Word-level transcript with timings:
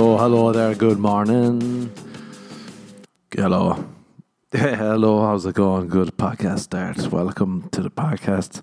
Oh, 0.00 0.16
hello 0.16 0.52
there. 0.52 0.74
Good 0.76 0.98
morning. 0.98 1.90
Hello. 3.34 3.84
Hello, 4.52 5.22
how's 5.22 5.44
it 5.44 5.54
going? 5.54 5.88
Good 5.88 6.16
podcast 6.16 6.60
start. 6.60 6.98
Welcome 7.10 7.68
to 7.70 7.82
the 7.82 7.90
podcast. 7.90 8.62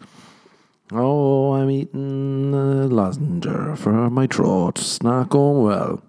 Oh, 0.93 1.53
I'm 1.53 1.69
eating 1.69 2.53
uh, 2.53 2.85
a 2.85 2.87
lozenge 2.87 3.77
for 3.77 4.09
my 4.09 4.27
throat. 4.27 4.79
It's 4.79 5.03
not 5.03 5.29
going 5.29 5.63
well. 5.63 6.01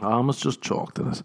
I 0.00 0.12
almost 0.12 0.42
just 0.42 0.62
choked 0.62 0.98
in 0.98 1.08
it. 1.08 1.22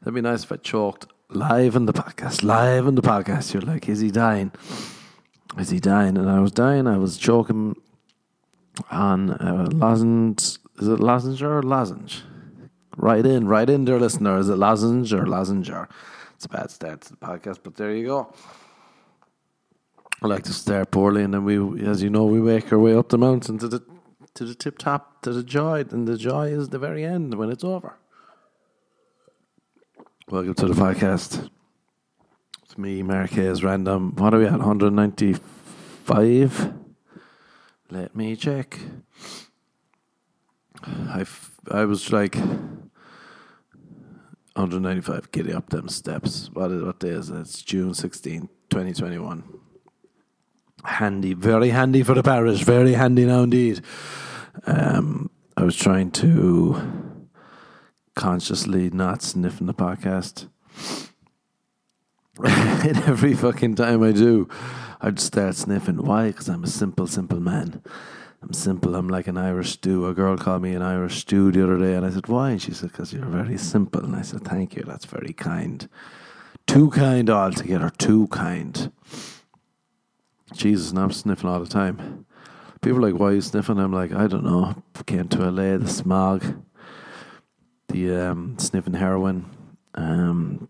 That'd 0.00 0.14
be 0.14 0.20
nice 0.20 0.44
if 0.44 0.52
I 0.52 0.56
choked 0.56 1.06
live 1.30 1.76
in 1.76 1.86
the 1.86 1.92
podcast. 1.92 2.42
Live 2.42 2.86
in 2.86 2.94
the 2.94 3.02
podcast. 3.02 3.52
You're 3.52 3.62
like, 3.62 3.88
is 3.88 4.00
he 4.00 4.10
dying? 4.10 4.52
Is 5.58 5.70
he 5.70 5.80
dying? 5.80 6.16
And 6.16 6.28
I 6.28 6.40
was 6.40 6.52
dying. 6.52 6.86
I 6.86 6.98
was 6.98 7.16
choking 7.16 7.76
on 8.90 9.30
uh, 9.30 9.68
lozenge. 9.72 10.58
Is 10.80 10.88
it 10.88 11.00
lozenge 11.00 11.42
or 11.42 11.62
lozenge? 11.62 12.22
Right 12.96 13.24
in, 13.24 13.46
right 13.46 13.68
in 13.68 13.84
there, 13.84 14.00
listener. 14.00 14.38
Is 14.38 14.48
it 14.48 14.56
lozenge 14.56 15.12
or 15.12 15.26
lozenge? 15.26 15.70
It's 16.34 16.44
a 16.44 16.48
bad 16.48 16.70
start 16.70 17.02
to 17.02 17.10
the 17.10 17.16
podcast, 17.16 17.60
but 17.62 17.76
there 17.76 17.94
you 17.94 18.06
go. 18.06 18.32
I 20.20 20.26
like 20.26 20.42
to 20.44 20.52
start 20.52 20.90
poorly, 20.90 21.22
and 21.22 21.32
then 21.32 21.44
we, 21.44 21.86
as 21.86 22.02
you 22.02 22.10
know, 22.10 22.24
we 22.24 22.40
make 22.40 22.72
our 22.72 22.78
way 22.78 22.96
up 22.96 23.08
the 23.08 23.18
mountain 23.18 23.58
to 23.58 23.68
the 23.68 23.84
to 24.34 24.44
the 24.44 24.54
tip 24.54 24.78
top, 24.78 25.22
to 25.22 25.32
the 25.32 25.42
joy, 25.42 25.84
and 25.90 26.06
the 26.06 26.16
joy 26.16 26.48
is 26.48 26.68
the 26.68 26.78
very 26.78 27.04
end 27.04 27.34
when 27.34 27.50
it's 27.50 27.64
over. 27.64 27.96
Welcome 30.30 30.52
to 30.56 30.66
the 30.66 30.74
podcast. 30.74 31.48
It's 32.62 32.76
me, 32.76 33.02
Marquez 33.02 33.64
Random. 33.64 34.14
What 34.14 34.34
are 34.34 34.38
we 34.38 34.44
at? 34.44 34.58
195? 34.58 36.74
Let 37.90 38.14
me 38.14 38.36
check. 38.36 38.78
I, 40.84 41.22
f- 41.22 41.52
I 41.70 41.86
was 41.86 42.12
like 42.12 42.34
195 42.34 45.32
giddy 45.32 45.54
up 45.54 45.70
them 45.70 45.88
steps. 45.88 46.50
What, 46.52 46.72
is, 46.72 46.82
what 46.82 47.00
day 47.00 47.08
is 47.08 47.30
it? 47.30 47.38
It's 47.38 47.62
June 47.62 47.94
16, 47.94 48.50
2021. 48.68 49.44
Handy, 50.84 51.32
very 51.32 51.70
handy 51.70 52.02
for 52.02 52.12
the 52.12 52.22
parish. 52.22 52.64
Very 52.64 52.92
handy 52.92 53.24
now 53.24 53.44
indeed. 53.44 53.80
Um, 54.66 55.30
I 55.56 55.62
was 55.62 55.74
trying 55.74 56.10
to 56.10 57.07
consciously 58.18 58.90
not 58.90 59.22
sniffing 59.22 59.68
the 59.68 59.72
podcast. 59.72 60.48
and 62.44 62.96
every 63.04 63.32
fucking 63.32 63.76
time 63.76 64.02
I 64.02 64.10
do, 64.10 64.48
I'd 65.00 65.20
start 65.20 65.54
sniffing. 65.54 66.04
Why? 66.04 66.26
Because 66.26 66.48
I'm 66.48 66.64
a 66.64 66.68
simple, 66.68 67.06
simple 67.06 67.38
man. 67.38 67.80
I'm 68.42 68.52
simple. 68.52 68.96
I'm 68.96 69.06
like 69.08 69.28
an 69.28 69.38
Irish 69.38 69.70
stew. 69.74 70.08
A 70.08 70.14
girl 70.14 70.36
called 70.36 70.62
me 70.62 70.74
an 70.74 70.82
Irish 70.82 71.20
stew 71.20 71.52
the 71.52 71.62
other 71.62 71.78
day, 71.78 71.94
and 71.94 72.04
I 72.04 72.10
said, 72.10 72.26
"Why?" 72.26 72.50
And 72.50 72.62
she 72.62 72.72
said, 72.72 72.90
"Because 72.90 73.12
you're 73.12 73.24
very 73.24 73.56
simple." 73.56 74.04
And 74.04 74.16
I 74.16 74.22
said, 74.22 74.42
"Thank 74.42 74.74
you. 74.74 74.82
That's 74.84 75.04
very 75.04 75.32
kind. 75.32 75.88
Too 76.66 76.90
kind 76.90 77.30
altogether. 77.30 77.90
Too 77.98 78.26
kind." 78.28 78.90
Jesus, 80.54 80.90
and 80.90 80.98
I'm 80.98 81.12
sniffing 81.12 81.48
all 81.48 81.60
the 81.60 81.66
time. 81.66 82.26
People 82.80 82.98
are 82.98 83.10
like, 83.10 83.20
"Why 83.20 83.28
are 83.28 83.34
you 83.34 83.40
sniffing?" 83.42 83.78
I'm 83.78 83.92
like, 83.92 84.12
"I 84.12 84.26
don't 84.26 84.44
know. 84.44 84.82
Came 85.06 85.28
to 85.28 85.48
LA, 85.50 85.78
the 85.78 85.88
smog, 85.88 86.44
the 87.88 88.14
um, 88.14 88.58
sniffing 88.58 88.94
heroin. 88.94 89.50
Um, 89.94 90.68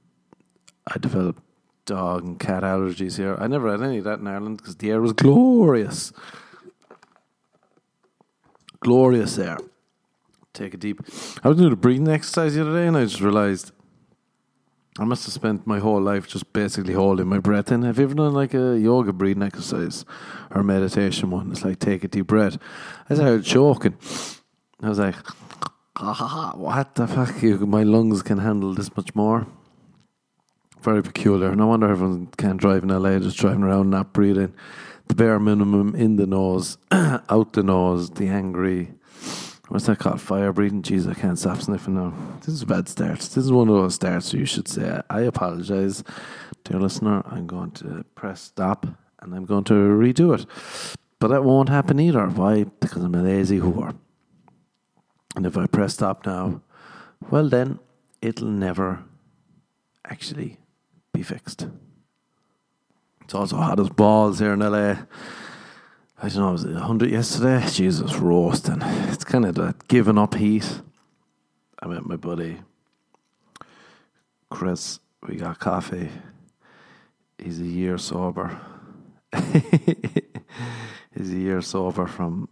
I 0.87 0.99
developed 0.99 1.43
dog 1.85 2.25
and 2.25 2.39
cat 2.39 2.63
allergies 2.63 3.17
here. 3.17 3.37
I 3.39 3.47
never 3.47 3.71
had 3.71 3.83
any 3.83 3.99
of 3.99 4.05
that 4.05 4.19
in 4.19 4.27
Ireland 4.27 4.59
because 4.59 4.77
the 4.77 4.91
air 4.91 5.01
was 5.01 5.13
glorious." 5.13 6.13
glorious 8.81 9.39
air. 9.39 9.59
Take 10.53 10.75
a 10.75 10.77
deep. 10.77 11.01
I 11.45 11.49
was 11.49 11.59
doing 11.59 11.73
a 11.73 11.77
breathing 11.77 12.09
exercise 12.09 12.55
the 12.55 12.63
other 12.63 12.73
day, 12.73 12.87
and 12.87 12.97
I 12.97 13.05
just 13.05 13.21
realized 13.21 13.73
I 14.99 15.05
must 15.05 15.25
have 15.25 15.35
spent 15.35 15.67
my 15.67 15.79
whole 15.79 16.01
life 16.01 16.27
just 16.27 16.53
basically 16.53 16.95
holding 16.95 17.27
my 17.27 17.39
breath 17.39 17.71
in. 17.71 17.83
Have 17.83 17.99
you 17.99 18.05
ever 18.05 18.15
done 18.15 18.35
like 18.35 18.55
a 18.55 18.79
yoga 18.79 19.13
breathing 19.13 19.43
exercise 19.43 20.05
or 20.51 20.63
meditation 20.63 21.31
one? 21.31 21.53
It's 21.53 21.65
like 21.65 21.79
take 21.79 22.03
a 22.03 22.09
deep 22.09 22.27
breath. 22.27 22.59
I 23.09 23.15
started 23.15 23.45
choking. 23.45 23.97
I 24.83 24.89
was 24.89 24.99
like, 24.99 25.17
what 25.99 26.95
the 26.95 27.07
fuck? 27.07 27.43
My 27.43 27.83
lungs 27.83 28.23
can 28.23 28.39
handle 28.39 28.75
this 28.75 28.95
much 28.97 29.15
more. 29.15 29.47
Very 30.81 31.03
peculiar. 31.03 31.55
No 31.57 31.67
wonder 31.67 31.89
everyone 31.89 32.29
can't 32.39 32.61
drive 32.61 32.85
in 32.85 32.91
LA, 32.91 33.19
just 33.19 33.39
driving 33.39 33.65
around 33.65 33.91
not 33.91 34.13
breathing 34.13 34.55
the 35.09 35.15
bare 35.15 35.39
minimum 35.39 35.95
in 35.95 36.17
the 36.17 36.27
nose, 36.27 36.79
out 36.93 37.53
the 37.55 37.63
nose, 37.63 38.11
the 38.11 38.29
angry. 38.29 38.93
What's 39.69 39.87
that 39.87 39.99
called? 39.99 40.21
Fire 40.21 40.53
breathing. 40.53 40.83
Jeez, 40.83 41.11
I 41.11 41.15
can't 41.15 41.39
stop 41.39 41.61
sniffing 41.61 41.95
now. 41.95 42.15
This 42.41 42.49
is 42.49 42.63
a 42.63 42.67
bad 42.67 42.89
start. 42.89 43.19
This 43.19 43.37
is 43.37 43.53
one 43.53 43.69
of 43.69 43.75
those 43.75 43.97
starts 43.97 44.33
you 44.33 44.47
should 44.47 44.69
say, 44.69 45.01
I 45.11 45.23
apologize, 45.23 46.05
dear 46.65 46.79
listener. 46.79 47.23
I'm 47.27 47.47
going 47.47 47.73
to 47.73 48.05
press 48.15 48.41
stop 48.41 48.87
and 49.21 49.35
I'm 49.35 49.45
going 49.45 49.65
to 49.65 49.75
redo 49.75 50.39
it. 50.39 50.47
But 51.19 51.29
that 51.29 51.45
won't 51.45 51.69
happen 51.69 51.99
either. 51.99 52.27
Why? 52.29 52.65
Because 52.65 53.03
I'm 53.03 53.15
a 53.15 53.23
lazy 53.23 53.59
whore. 53.59 53.95
And 55.39 55.47
if 55.47 55.57
I 55.57 55.67
press 55.69 55.95
stop 55.95 56.27
now, 56.27 56.63
well, 57.31 57.49
then 57.49 57.79
it'll 58.21 58.49
never 58.49 59.05
actually 60.05 60.59
be 61.13 61.23
fixed. 61.23 61.69
It's 63.23 63.37
also 63.37 63.55
hot 63.55 63.79
as 63.79 63.89
balls 63.89 64.41
here 64.41 64.55
in 64.55 64.59
LA. 64.59 64.97
I 66.21 66.29
don't 66.29 66.35
know, 66.35 66.49
I 66.49 66.51
was 66.51 66.65
it 66.65 66.73
100 66.73 67.09
yesterday? 67.13 67.65
Jesus, 67.71 68.17
roasting. 68.17 68.83
It's 68.83 69.23
kind 69.23 69.45
of 69.45 69.55
that 69.55 69.87
giving 69.87 70.19
up 70.19 70.35
heat. 70.35 70.83
I 71.81 71.87
met 71.87 72.05
my 72.05 72.17
buddy 72.17 72.59
Chris. 74.51 74.99
We 75.25 75.37
got 75.37 75.61
coffee. 75.61 76.09
He's 77.39 77.61
a 77.61 77.65
year 77.65 77.97
sober. 77.97 78.61
He's 79.33 81.31
a 81.31 81.37
year 81.37 81.63
sober 81.63 82.09
from 82.09 82.49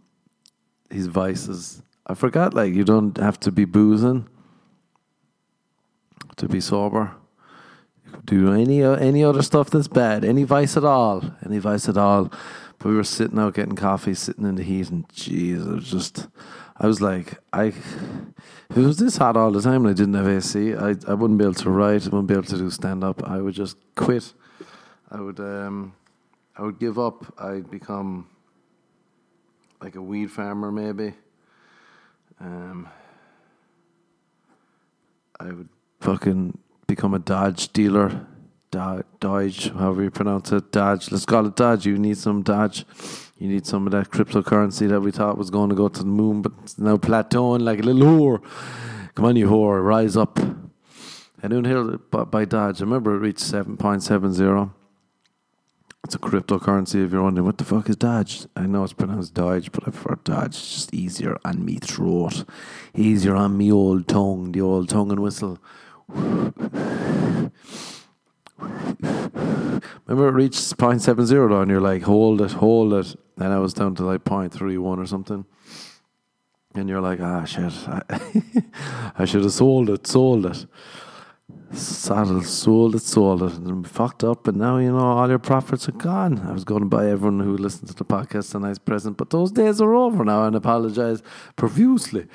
his 0.89 1.07
vices. 1.07 1.81
I 2.07 2.13
forgot, 2.13 2.53
like, 2.53 2.73
you 2.73 2.83
don't 2.83 3.17
have 3.17 3.39
to 3.41 3.51
be 3.51 3.65
boozing 3.65 4.27
to 6.37 6.47
be 6.47 6.61
sober 6.61 7.15
do 8.27 8.53
any 8.53 8.83
any 8.83 9.23
other 9.23 9.41
stuff 9.41 9.69
that's 9.69 9.87
bad, 9.87 10.23
any 10.23 10.43
vice 10.43 10.77
at 10.77 10.83
all, 10.83 11.23
any 11.45 11.57
vice 11.57 11.89
at 11.89 11.97
all. 11.97 12.31
But 12.77 12.89
we 12.89 12.95
were 12.95 13.03
sitting 13.03 13.39
out 13.39 13.55
getting 13.55 13.75
coffee, 13.75 14.13
sitting 14.13 14.45
in 14.45 14.55
the 14.55 14.63
heat, 14.63 14.89
and 14.89 15.07
jeez, 15.09 15.67
it 15.67 15.75
was 15.75 15.89
just. 15.89 16.27
I 16.79 16.85
was 16.85 17.01
like, 17.01 17.39
I 17.51 17.63
if 17.63 18.77
it 18.77 18.85
was 18.85 18.97
this 18.97 19.17
hot 19.17 19.35
all 19.35 19.51
the 19.51 19.61
time 19.61 19.83
and 19.83 19.89
I 19.89 19.93
didn't 19.93 20.13
have 20.13 20.27
AC, 20.27 20.75
I 20.75 20.89
I 21.07 21.13
wouldn't 21.15 21.39
be 21.39 21.45
able 21.45 21.55
to 21.55 21.71
write, 21.71 22.03
I 22.03 22.09
wouldn't 22.09 22.27
be 22.27 22.35
able 22.35 22.43
to 22.43 22.57
do 22.57 22.69
stand 22.69 23.03
up. 23.03 23.23
I 23.23 23.41
would 23.41 23.55
just 23.55 23.77
quit. 23.95 24.31
I 25.09 25.19
would 25.19 25.39
um, 25.39 25.95
I 26.55 26.61
would 26.61 26.79
give 26.79 26.99
up. 26.99 27.33
I'd 27.39 27.71
become 27.71 28.27
like 29.81 29.95
a 29.95 30.01
weed 30.01 30.29
farmer, 30.29 30.71
maybe. 30.71 31.13
Um, 32.39 32.87
I 35.39 35.45
would 35.45 35.69
fucking 36.01 36.57
become 36.87 37.13
a 37.13 37.19
Dodge 37.19 37.71
dealer. 37.73 38.27
Dodge, 38.69 39.71
however 39.71 40.03
you 40.03 40.11
pronounce 40.11 40.51
it, 40.51 40.71
Dodge. 40.71 41.11
Let's 41.11 41.25
call 41.25 41.45
it 41.47 41.55
Dodge. 41.55 41.85
You 41.85 41.97
need 41.97 42.17
some 42.17 42.43
Dodge. 42.43 42.85
You 43.37 43.47
need 43.47 43.65
some 43.65 43.87
of 43.87 43.91
that 43.91 44.09
cryptocurrency 44.09 44.89
that 44.89 45.01
we 45.01 45.11
thought 45.11 45.37
was 45.37 45.49
going 45.49 45.69
to 45.69 45.75
go 45.75 45.87
to 45.87 45.99
the 45.99 46.05
moon, 46.05 46.41
but 46.41 46.51
it's 46.63 46.77
now 46.77 46.97
plateauing 46.97 47.61
like 47.61 47.79
a 47.79 47.83
little 47.83 48.01
whore. 48.01 48.41
Come 49.15 49.25
on, 49.25 49.35
you 49.35 49.47
whore, 49.47 49.83
rise 49.83 50.17
up. 50.17 50.39
Anyone 51.41 51.65
here 51.65 51.97
by, 51.97 52.23
by 52.23 52.45
Dodge? 52.45 52.81
I 52.81 52.85
remember 52.85 53.15
it 53.15 53.19
reached 53.19 53.39
7.70. 53.39 54.71
It's 56.07 56.15
a 56.15 56.19
cryptocurrency 56.19 57.03
if 57.03 57.11
you're 57.11 57.21
wondering 57.21 57.45
what 57.45 57.57
the 57.57 57.65
fuck 57.65 57.89
is 57.89 57.97
Dodge. 57.97 58.45
I 58.55 58.65
know 58.65 58.85
it's 58.85 58.93
pronounced 58.93 59.33
Dodge, 59.33 59.73
but 59.73 59.83
I 59.85 59.91
prefer 59.91 60.17
Dodge. 60.23 60.55
It's 60.55 60.73
just 60.73 60.93
easier 60.93 61.37
on 61.43 61.65
me 61.65 61.79
throat. 61.81 62.45
Easier 62.95 63.35
on 63.35 63.57
me 63.57 63.73
old 63.73 64.07
tongue, 64.07 64.53
the 64.53 64.61
old 64.61 64.87
tongue 64.87 65.11
and 65.11 65.19
whistle. 65.19 65.59
Remember 66.07 66.79
it 70.07 70.31
reached 70.31 70.77
0.70 70.77 71.27
though, 71.27 71.59
and 71.59 71.69
you're 71.69 71.81
like, 71.81 72.03
hold 72.03 72.39
it, 72.39 72.53
hold 72.53 72.93
it. 72.93 73.13
Then 73.35 73.51
I 73.51 73.59
was 73.59 73.73
down 73.73 73.93
to 73.95 74.05
like 74.05 74.23
0.31 74.23 74.99
or 74.99 75.05
something. 75.05 75.43
And 76.73 76.87
you're 76.87 77.01
like, 77.01 77.19
ah, 77.19 77.43
shit. 77.43 77.73
I, 77.85 78.01
I 79.17 79.25
should 79.25 79.43
have 79.43 79.51
sold 79.51 79.89
it, 79.89 80.07
sold 80.07 80.45
it. 80.45 80.67
Saddle, 81.71 82.41
sold 82.43 82.95
it, 82.95 83.01
sold 83.01 83.43
it. 83.43 83.53
And 83.53 83.87
fucked 83.87 84.23
up, 84.23 84.47
and 84.47 84.57
now, 84.57 84.77
you 84.77 84.91
know, 84.91 84.99
all 84.99 85.27
your 85.27 85.39
profits 85.39 85.89
are 85.89 85.93
gone. 85.93 86.39
I 86.39 86.53
was 86.53 86.63
going 86.63 86.81
to 86.81 86.87
buy 86.87 87.09
everyone 87.09 87.39
who 87.39 87.57
listened 87.57 87.89
to 87.89 87.93
the 87.93 88.05
podcast 88.05 88.55
a 88.55 88.59
nice 88.59 88.77
present, 88.77 89.17
but 89.17 89.31
those 89.31 89.51
days 89.51 89.81
are 89.81 89.93
over 89.93 90.23
now 90.23 90.43
and 90.43 90.55
apologize 90.55 91.21
profusely. 91.55 92.27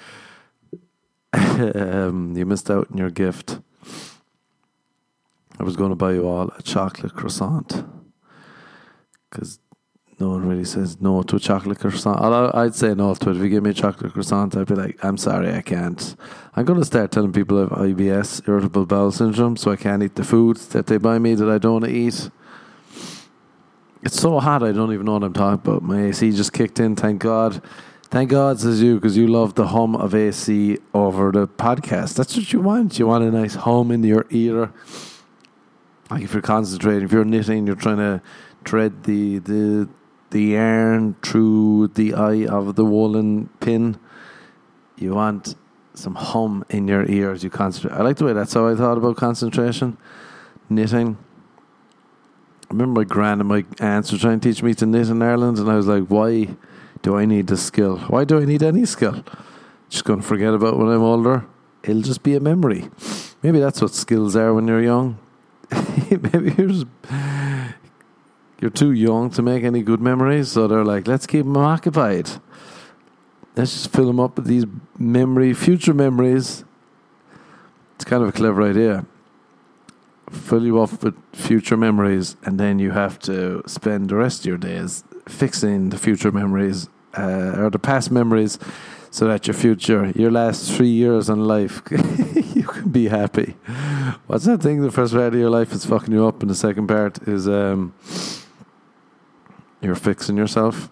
um, 1.32 2.34
you 2.36 2.44
missed 2.44 2.70
out 2.70 2.88
on 2.90 2.98
your 2.98 3.10
gift. 3.10 3.60
I 5.58 5.64
was 5.64 5.76
going 5.76 5.90
to 5.90 5.96
buy 5.96 6.12
you 6.12 6.26
all 6.26 6.50
a 6.58 6.62
chocolate 6.62 7.14
croissant 7.14 7.84
because 9.30 9.58
no 10.18 10.30
one 10.30 10.46
really 10.46 10.64
says 10.64 11.00
no 11.00 11.22
to 11.22 11.36
a 11.36 11.40
chocolate 11.40 11.78
croissant. 11.80 12.20
I'd 12.54 12.74
say 12.74 12.94
no 12.94 13.14
to 13.14 13.30
it. 13.30 13.36
If 13.36 13.42
you 13.42 13.48
give 13.48 13.62
me 13.62 13.70
a 13.70 13.74
chocolate 13.74 14.12
croissant, 14.12 14.56
I'd 14.56 14.66
be 14.66 14.74
like, 14.74 15.02
I'm 15.04 15.16
sorry, 15.16 15.52
I 15.52 15.62
can't. 15.62 16.16
I'm 16.54 16.64
going 16.64 16.78
to 16.78 16.84
start 16.84 17.10
telling 17.10 17.32
people 17.32 17.58
I 17.58 17.62
have 17.62 17.70
IBS, 17.70 18.46
irritable 18.48 18.86
bowel 18.86 19.10
syndrome, 19.10 19.56
so 19.56 19.72
I 19.72 19.76
can't 19.76 20.02
eat 20.02 20.14
the 20.14 20.24
foods 20.24 20.68
that 20.68 20.86
they 20.86 20.98
buy 20.98 21.18
me 21.18 21.34
that 21.34 21.48
I 21.48 21.58
don't 21.58 21.86
eat. 21.86 22.30
It's 24.02 24.20
so 24.20 24.38
hot, 24.40 24.62
I 24.62 24.72
don't 24.72 24.92
even 24.92 25.06
know 25.06 25.14
what 25.14 25.24
I'm 25.24 25.32
talking 25.32 25.54
about. 25.54 25.82
My 25.82 26.06
AC 26.06 26.30
just 26.32 26.52
kicked 26.52 26.78
in, 26.78 26.96
thank 26.96 27.20
God. 27.20 27.62
Thank 28.10 28.30
God, 28.30 28.60
says 28.60 28.82
you, 28.82 28.96
because 28.96 29.16
you 29.16 29.26
love 29.26 29.54
the 29.54 29.68
hum 29.68 29.96
of 29.96 30.14
AC 30.14 30.78
over 30.92 31.32
the 31.32 31.48
podcast. 31.48 32.14
That's 32.14 32.36
what 32.36 32.52
you 32.52 32.60
want. 32.60 32.98
You 32.98 33.06
want 33.06 33.24
a 33.24 33.30
nice 33.30 33.54
hum 33.54 33.90
in 33.90 34.04
your 34.04 34.26
ear. 34.28 34.70
Like 36.10 36.22
if 36.22 36.34
you're 36.34 36.42
concentrating, 36.42 37.04
if 37.04 37.12
you're 37.12 37.24
knitting, 37.24 37.66
you're 37.66 37.74
trying 37.74 37.96
to 37.96 38.20
thread 38.66 39.04
the 39.04 39.38
the 39.38 39.88
the 40.32 40.42
yarn 40.42 41.14
through 41.22 41.88
the 41.88 42.14
eye 42.14 42.46
of 42.46 42.74
the 42.74 42.84
woolen 42.84 43.48
pin. 43.60 43.98
You 44.96 45.14
want 45.14 45.54
some 45.94 46.14
hum 46.14 46.64
in 46.70 46.88
your 46.88 47.08
ears. 47.08 47.44
You 47.44 47.50
concentrate. 47.50 47.94
I 47.94 48.02
like 48.02 48.16
the 48.16 48.24
way 48.24 48.32
that's 48.32 48.54
how 48.54 48.66
I 48.66 48.74
thought 48.74 48.98
about 48.98 49.16
concentration, 49.16 49.98
knitting. 50.68 51.18
I 52.70 52.72
remember 52.72 53.00
my 53.00 53.04
grand 53.04 53.42
and 53.42 53.48
my 53.48 53.64
aunts 53.78 54.10
were 54.10 54.18
trying 54.18 54.40
to 54.40 54.48
teach 54.48 54.62
me 54.62 54.74
to 54.74 54.86
knit 54.86 55.08
in 55.08 55.20
Ireland, 55.20 55.58
and 55.58 55.70
I 55.70 55.76
was 55.76 55.86
like, 55.86 56.06
why 56.06 56.48
do 57.02 57.16
I 57.16 57.26
need 57.26 57.48
this 57.48 57.62
skill? 57.62 57.98
Why 57.98 58.24
do 58.24 58.40
I 58.40 58.46
need 58.46 58.62
any 58.62 58.86
skill? 58.86 59.22
Just 59.90 60.04
going 60.04 60.22
to 60.22 60.26
forget 60.26 60.54
about 60.54 60.78
when 60.78 60.88
I'm 60.88 61.02
older. 61.02 61.44
It'll 61.82 62.00
just 62.00 62.22
be 62.22 62.34
a 62.34 62.40
memory. 62.40 62.88
Maybe 63.42 63.60
that's 63.60 63.82
what 63.82 63.92
skills 63.92 64.36
are 64.36 64.54
when 64.54 64.68
you're 64.68 64.82
young. 64.82 65.18
Maybe 66.10 66.54
you're 66.56 66.68
just, 66.68 66.86
you're 68.62 68.70
too 68.70 68.92
young 68.92 69.28
to 69.30 69.42
make 69.42 69.64
any 69.64 69.82
good 69.82 70.00
memories, 70.00 70.52
so 70.52 70.66
they're 70.66 70.84
like, 70.84 71.06
let's 71.06 71.26
keep 71.26 71.44
them 71.44 71.56
occupied. 71.56 72.30
Let's 73.56 73.72
just 73.72 73.92
fill 73.92 74.06
them 74.06 74.20
up 74.20 74.36
with 74.36 74.46
these 74.46 74.64
memory, 74.98 75.52
future 75.52 75.92
memories. 75.92 76.64
It's 77.96 78.04
kind 78.04 78.22
of 78.22 78.30
a 78.30 78.32
clever 78.32 78.62
idea 78.62 79.04
fill 80.32 80.64
you 80.64 80.80
up 80.80 81.02
with 81.02 81.14
future 81.34 81.76
memories, 81.76 82.36
and 82.44 82.58
then 82.58 82.78
you 82.78 82.90
have 82.90 83.18
to 83.20 83.62
spend 83.66 84.08
the 84.08 84.16
rest 84.16 84.40
of 84.40 84.46
your 84.46 84.58
days 84.58 85.04
fixing 85.28 85.90
the 85.90 85.98
future 85.98 86.32
memories 86.32 86.88
uh, 87.16 87.54
or 87.58 87.70
the 87.70 87.78
past 87.78 88.10
memories 88.10 88.58
so 89.10 89.26
that 89.28 89.46
your 89.46 89.54
future, 89.54 90.10
your 90.16 90.30
last 90.30 90.72
three 90.72 90.88
years 90.88 91.28
in 91.28 91.44
life, 91.44 91.82
you 92.54 92.62
can 92.62 92.88
be 92.88 93.08
happy. 93.08 93.56
What's 94.26 94.46
that 94.46 94.62
thing? 94.62 94.80
The 94.80 94.90
first 94.90 95.12
part 95.12 95.34
of 95.34 95.38
your 95.38 95.50
life 95.50 95.72
is 95.72 95.84
fucking 95.84 96.12
you 96.12 96.26
up, 96.26 96.40
and 96.40 96.50
the 96.50 96.54
second 96.54 96.86
part 96.86 97.28
is 97.28 97.46
um, 97.46 97.92
you're 99.82 99.94
fixing 99.96 100.36
yourself. 100.36 100.88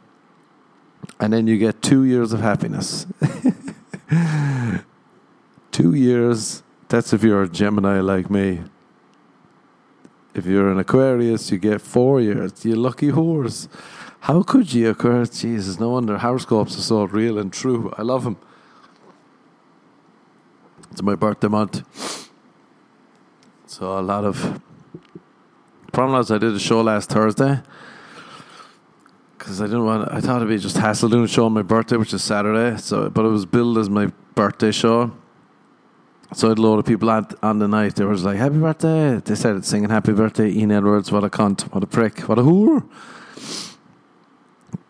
And 1.19 1.33
then 1.33 1.47
you 1.47 1.57
get 1.57 1.81
two 1.81 2.05
years 2.05 2.33
of 2.33 2.41
happiness. 2.41 3.07
two 5.71 5.95
years, 5.95 6.63
that's 6.89 7.13
if 7.13 7.23
you're 7.23 7.43
a 7.43 7.49
Gemini 7.49 8.01
like 8.01 8.29
me. 8.29 8.63
If 10.35 10.47
you're 10.47 10.71
an 10.71 10.79
Aquarius, 10.79 11.51
you 11.51 11.59
get 11.59 11.81
four 11.81 12.21
years. 12.21 12.65
You 12.65 12.77
lucky 12.77 13.09
horse. 13.09 13.69
How 14.21 14.43
could 14.43 14.73
you, 14.73 14.91
Aquarius? 14.91 15.41
Jesus, 15.41 15.81
no 15.81 15.91
wonder 15.91 16.19
horoscopes 16.19 16.77
are 16.77 16.83
so 16.83 17.05
real 17.05 17.39
and 17.39 17.53
true. 17.53 17.93
I 17.97 18.03
love 18.03 18.25
them. 18.25 18.37
It's 20.91 21.03
my 21.03 21.15
birthday 21.15 21.49
month. 21.49 22.29
So 23.67 23.99
a 23.99 24.03
lot 24.03 24.25
of 24.25 24.61
problem 25.93 26.19
was 26.19 26.31
I 26.31 26.39
did 26.39 26.55
a 26.55 26.59
show 26.59 26.81
last 26.81 27.11
Thursday 27.11 27.63
because 29.41 29.61
I 29.61 29.65
didn't 29.65 29.87
want. 29.87 30.13
I 30.13 30.21
thought 30.21 30.37
it'd 30.37 30.49
be 30.49 30.59
just 30.59 30.77
hassle 30.77 31.09
doing 31.09 31.25
a 31.25 31.29
show 31.29 31.47
on 31.47 31.53
my 31.53 31.63
birthday, 31.63 31.97
which 31.97 32.13
is 32.13 32.23
Saturday. 32.23 32.77
So, 32.77 33.09
but 33.09 33.25
it 33.25 33.29
was 33.29 33.47
billed 33.47 33.79
as 33.79 33.89
my 33.89 34.13
birthday 34.35 34.71
show. 34.71 35.13
So 36.35 36.47
I 36.47 36.51
had 36.51 36.59
a 36.59 36.63
load 36.63 36.79
of 36.79 36.85
people 36.85 37.11
on, 37.11 37.27
on 37.43 37.59
the 37.59 37.67
night. 37.67 37.97
They 37.97 38.05
were 38.05 38.15
like, 38.17 38.37
"Happy 38.37 38.59
birthday!" 38.59 39.21
They 39.25 39.35
started 39.35 39.65
singing 39.65 39.89
"Happy 39.89 40.13
birthday." 40.13 40.51
Ian 40.51 40.71
Edwards, 40.71 41.11
what 41.11 41.25
a 41.25 41.31
cunt, 41.31 41.63
what 41.73 41.83
a 41.83 41.87
prick, 41.87 42.21
what 42.29 42.39
a 42.39 42.43
whore. 42.43 42.87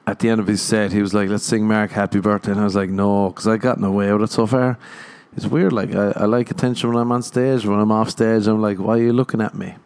At 0.06 0.19
the 0.19 0.29
end 0.29 0.41
of 0.41 0.49
his 0.49 0.61
set, 0.61 0.93
he 0.93 1.00
was 1.00 1.14
like, 1.14 1.29
"Let's 1.29 1.44
sing 1.44 1.67
Mark 1.69 1.93
Happy 1.93 2.19
Birthday," 2.19 2.50
and 2.50 2.61
I 2.61 2.64
was 2.64 2.75
like, 2.75 2.91
"No," 2.91 3.31
because 3.31 3.47
I 3.47 3.56
got 3.56 3.62
gotten 3.62 3.85
away 3.85 4.12
with 4.12 4.23
it 4.23 4.31
so 4.32 4.47
far. 4.47 4.79
It's 5.37 5.47
weird. 5.47 5.73
Like 5.73 5.94
I, 5.94 6.11
I 6.17 6.25
like 6.25 6.50
attention 6.50 6.88
when 6.91 6.99
I'm 6.99 7.12
on 7.12 7.23
stage. 7.23 7.64
When 7.64 7.79
I'm 7.79 7.93
off 7.93 8.11
stage, 8.11 8.49
I'm 8.49 8.61
like, 8.61 8.79
"Why 8.79 8.99
are 8.99 9.02
you 9.02 9.12
looking 9.12 9.41
at 9.41 9.55
me? 9.55 9.76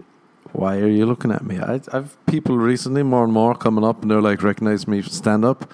Why 0.55 0.79
are 0.79 0.89
you 0.89 1.07
looking 1.07 1.33
at 1.33 1.45
me?" 1.45 1.59
I, 1.59 1.81
I've 1.93 2.17
people 2.27 2.57
recently, 2.57 3.03
more 3.03 3.25
and 3.25 3.33
more, 3.33 3.55
coming 3.55 3.85
up, 3.85 4.03
and 4.03 4.11
they're 4.11 4.23
like, 4.23 4.43
recognize 4.43 4.89
me 4.89 5.03
stand 5.03 5.45
up 5.45 5.71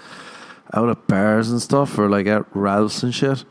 out 0.73 0.89
at 0.89 1.07
bars 1.09 1.51
and 1.51 1.61
stuff, 1.61 1.99
or 1.99 2.09
like 2.09 2.27
at 2.27 2.45
Ralph's 2.55 3.03
and 3.03 3.15
shit 3.15 3.45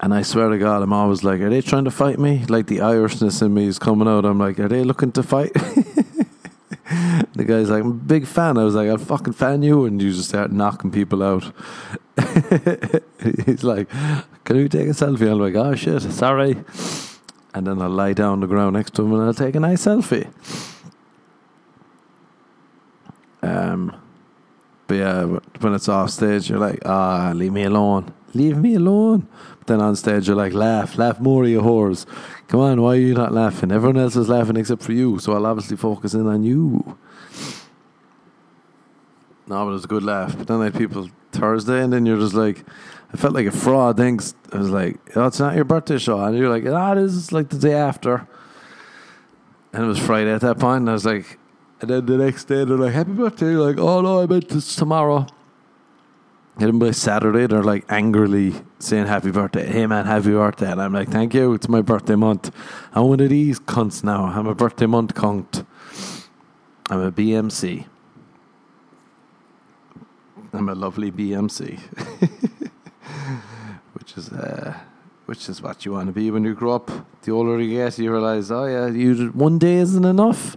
and 0.00 0.14
I 0.14 0.22
swear 0.22 0.48
to 0.48 0.58
God, 0.58 0.82
I'm 0.82 0.92
always 0.94 1.22
like, 1.22 1.40
are 1.40 1.50
they 1.50 1.60
trying 1.60 1.84
to 1.84 1.90
fight 1.90 2.18
me? 2.18 2.44
Like 2.46 2.66
the 2.66 2.78
Irishness 2.78 3.42
in 3.42 3.52
me 3.52 3.66
is 3.66 3.78
coming 3.78 4.08
out. 4.08 4.24
I'm 4.24 4.38
like, 4.38 4.58
are 4.58 4.68
they 4.68 4.82
looking 4.82 5.12
to 5.12 5.22
fight? 5.22 5.52
the 7.34 7.44
guy's 7.46 7.68
like, 7.68 7.82
I'm 7.82 7.90
a 7.90 7.94
big 7.94 8.26
fan. 8.26 8.56
I 8.56 8.64
was 8.64 8.74
like, 8.74 8.88
I'll 8.88 8.96
fucking 8.96 9.34
fan 9.34 9.62
you. 9.62 9.84
And 9.84 10.00
you 10.00 10.10
just 10.12 10.30
start 10.30 10.52
knocking 10.52 10.90
people 10.90 11.22
out. 11.22 11.52
He's 13.44 13.62
like, 13.62 13.90
can 14.44 14.56
you 14.56 14.70
take 14.70 14.88
a 14.88 14.92
selfie? 14.92 15.30
I'm 15.30 15.38
like, 15.38 15.54
oh 15.54 15.74
shit, 15.74 16.00
sorry. 16.00 16.56
And 17.54 17.66
then 17.66 17.82
I'll 17.82 17.90
lie 17.90 18.12
down 18.12 18.32
on 18.32 18.40
the 18.40 18.46
ground 18.46 18.76
next 18.76 18.94
to 18.94 19.02
him 19.02 19.12
and 19.12 19.22
I'll 19.22 19.34
take 19.34 19.54
a 19.56 19.60
nice 19.60 19.84
selfie. 19.84 20.28
Um, 23.42 23.96
but 24.86 24.94
yeah, 24.94 25.24
when 25.24 25.74
it's 25.74 25.88
off 25.88 26.10
stage, 26.10 26.50
you're 26.50 26.58
like, 26.58 26.80
ah, 26.84 27.32
leave 27.34 27.52
me 27.52 27.64
alone. 27.64 28.12
Leave 28.34 28.56
me 28.56 28.74
alone. 28.74 29.26
But 29.58 29.66
then 29.66 29.80
on 29.80 29.96
stage, 29.96 30.28
you're 30.28 30.36
like, 30.36 30.52
laugh, 30.52 30.96
laugh 30.96 31.18
more, 31.20 31.44
you 31.46 31.60
whores. 31.60 32.06
Come 32.48 32.60
on, 32.60 32.80
why 32.80 32.96
are 32.96 33.00
you 33.00 33.14
not 33.14 33.32
laughing? 33.32 33.72
Everyone 33.72 33.96
else 33.96 34.16
is 34.16 34.28
laughing 34.28 34.56
except 34.56 34.82
for 34.82 34.92
you, 34.92 35.18
so 35.18 35.32
I'll 35.32 35.46
obviously 35.46 35.76
focus 35.76 36.14
in 36.14 36.26
on 36.26 36.42
you. 36.42 36.96
No, 39.46 39.64
but 39.64 39.70
it 39.70 39.72
was 39.72 39.84
a 39.84 39.88
good 39.88 40.04
laugh. 40.04 40.36
But 40.36 40.46
then 40.46 40.60
I 40.60 40.64
had 40.64 40.74
people 40.74 41.10
Thursday, 41.32 41.82
and 41.82 41.92
then 41.92 42.06
you're 42.06 42.18
just 42.20 42.34
like, 42.34 42.64
I 43.12 43.16
felt 43.16 43.34
like 43.34 43.46
a 43.46 43.50
fraud. 43.50 44.00
I 44.00 44.12
was 44.12 44.70
like, 44.70 44.98
oh, 45.16 45.26
it's 45.26 45.40
not 45.40 45.56
your 45.56 45.64
birthday 45.64 45.98
show. 45.98 46.22
And 46.22 46.36
you're 46.36 46.48
like, 46.48 46.64
ah, 46.66 46.92
it 46.92 46.98
is 46.98 47.32
like 47.32 47.48
the 47.48 47.58
day 47.58 47.74
after. 47.74 48.28
And 49.72 49.84
it 49.84 49.86
was 49.86 49.98
Friday 49.98 50.32
at 50.32 50.40
that 50.42 50.54
point. 50.54 50.60
point, 50.60 50.80
and 50.82 50.90
I 50.90 50.92
was 50.92 51.06
like, 51.06 51.38
and 51.80 51.90
then 51.90 52.06
the 52.06 52.18
next 52.18 52.44
day 52.44 52.64
they're 52.64 52.76
like, 52.76 52.92
happy 52.92 53.12
birthday. 53.12 53.52
You're 53.52 53.66
like, 53.66 53.78
oh 53.78 54.00
no, 54.00 54.20
I 54.20 54.26
meant 54.26 54.48
this 54.48 54.76
tomorrow. 54.76 55.26
And 56.56 56.66
then 56.66 56.78
by 56.78 56.90
Saturday, 56.90 57.46
they're 57.46 57.62
like 57.62 57.84
angrily 57.88 58.54
saying 58.78 59.06
happy 59.06 59.30
birthday. 59.30 59.66
Hey 59.66 59.86
man, 59.86 60.04
happy 60.04 60.32
birthday. 60.32 60.70
And 60.70 60.82
I'm 60.82 60.92
like, 60.92 61.08
thank 61.08 61.32
you, 61.32 61.54
it's 61.54 61.68
my 61.68 61.80
birthday 61.80 62.16
month. 62.16 62.54
I'm 62.92 63.08
one 63.08 63.20
of 63.20 63.30
these 63.30 63.58
cunts 63.58 64.04
now. 64.04 64.24
I'm 64.24 64.46
a 64.46 64.54
birthday 64.54 64.86
month 64.86 65.14
cunt. 65.14 65.64
I'm 66.90 67.00
a 67.00 67.12
BMC. 67.12 67.86
I'm 70.52 70.68
a 70.68 70.74
lovely 70.74 71.10
BMC. 71.10 72.50
which 73.94 74.16
is 74.16 74.30
uh, 74.30 74.74
which 75.26 75.48
is 75.48 75.62
what 75.62 75.84
you 75.84 75.92
want 75.92 76.06
to 76.06 76.12
be 76.12 76.30
when 76.30 76.44
you 76.44 76.54
grow 76.54 76.74
up. 76.74 76.90
The 77.22 77.32
older 77.32 77.60
you 77.60 77.76
get, 77.76 77.98
you 77.98 78.10
realize, 78.10 78.50
oh 78.50 78.66
yeah, 78.66 78.88
you 78.88 79.28
one 79.28 79.58
day 79.58 79.76
isn't 79.76 80.04
enough. 80.04 80.56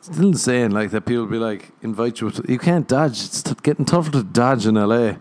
Still 0.00 0.34
saying 0.34 0.70
like 0.70 0.90
that 0.92 1.02
people 1.02 1.26
be 1.26 1.38
like 1.38 1.72
invite 1.82 2.20
you 2.20 2.30
to, 2.30 2.44
you 2.48 2.58
can't 2.58 2.86
dodge. 2.86 3.24
It's 3.24 3.42
t- 3.42 3.54
getting 3.62 3.84
tougher 3.84 4.12
to 4.12 4.22
dodge 4.22 4.66
in 4.66 4.74
LA 4.74 5.16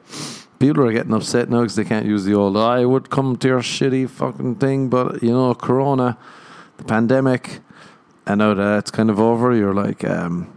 people 0.60 0.84
are 0.84 0.92
getting 0.92 1.14
upset 1.14 1.50
now 1.50 1.62
because 1.62 1.76
they 1.76 1.84
can't 1.84 2.06
use 2.06 2.24
the 2.24 2.34
old 2.34 2.58
I 2.58 2.86
would 2.86 3.10
come 3.10 3.36
to 3.38 3.48
your 3.48 3.60
shitty 3.60 4.10
fucking 4.10 4.56
thing 4.56 4.90
but 4.90 5.22
you 5.22 5.32
know 5.32 5.54
corona 5.54 6.18
the 6.78 6.84
pandemic 6.84 7.60
and 8.26 8.40
now 8.40 8.54
that 8.54 8.80
it's 8.80 8.92
kind 8.92 9.10
of 9.10 9.20
over 9.20 9.54
you're 9.54 9.74
like 9.74 10.04
um 10.06 10.52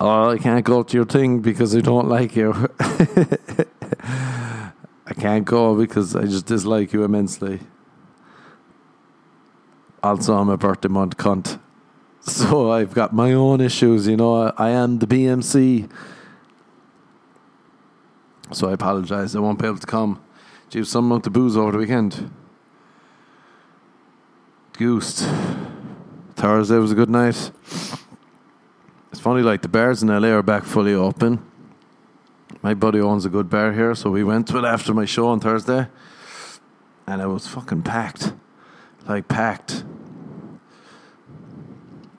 oh 0.00 0.30
I 0.30 0.38
can't 0.38 0.64
go 0.64 0.82
to 0.82 0.96
your 0.96 1.06
thing 1.06 1.40
because 1.40 1.74
I 1.74 1.80
don't 1.80 2.08
like 2.08 2.36
you 2.36 2.52
I 2.80 4.72
can't 5.14 5.44
go 5.44 5.76
because 5.76 6.16
I 6.16 6.24
just 6.24 6.46
dislike 6.46 6.92
you 6.92 7.04
immensely 7.04 7.60
also 10.02 10.34
I'm 10.34 10.48
a 10.48 10.56
birthday 10.56 10.88
month 10.88 11.16
cunt 11.16 11.60
so 12.26 12.72
I've 12.72 12.92
got 12.92 13.12
my 13.12 13.32
own 13.32 13.60
issues, 13.60 14.08
you 14.08 14.16
know. 14.16 14.52
I, 14.58 14.70
am 14.70 14.98
the 14.98 15.06
BMC. 15.06 15.88
So 18.50 18.68
I 18.68 18.72
apologise. 18.72 19.36
I 19.36 19.38
won't 19.38 19.60
be 19.60 19.66
able 19.66 19.78
to 19.78 19.86
come. 19.86 20.20
Gee, 20.68 20.82
some 20.82 21.06
amount 21.06 21.28
of 21.28 21.32
booze 21.32 21.56
over 21.56 21.70
the 21.70 21.78
weekend. 21.78 22.32
Goosed. 24.72 25.24
Thursday 26.34 26.78
was 26.78 26.90
a 26.90 26.96
good 26.96 27.10
night. 27.10 27.52
It's 29.16 29.22
funny, 29.22 29.40
like 29.40 29.62
the 29.62 29.68
bars 29.68 30.02
in 30.02 30.08
LA 30.08 30.28
are 30.28 30.42
back 30.42 30.64
fully 30.64 30.92
open. 30.92 31.42
my 32.60 32.74
buddy 32.74 33.00
owns 33.00 33.24
a 33.24 33.30
good 33.30 33.48
bar 33.48 33.72
here, 33.72 33.94
so 33.94 34.10
we 34.10 34.22
went 34.22 34.46
to 34.48 34.58
it 34.58 34.64
after 34.66 34.92
my 34.92 35.06
show 35.06 35.28
on 35.28 35.40
Thursday, 35.40 35.88
and 37.06 37.22
it 37.22 37.26
was 37.26 37.46
fucking 37.46 37.80
packed, 37.80 38.34
like 39.08 39.26
packed. 39.26 39.84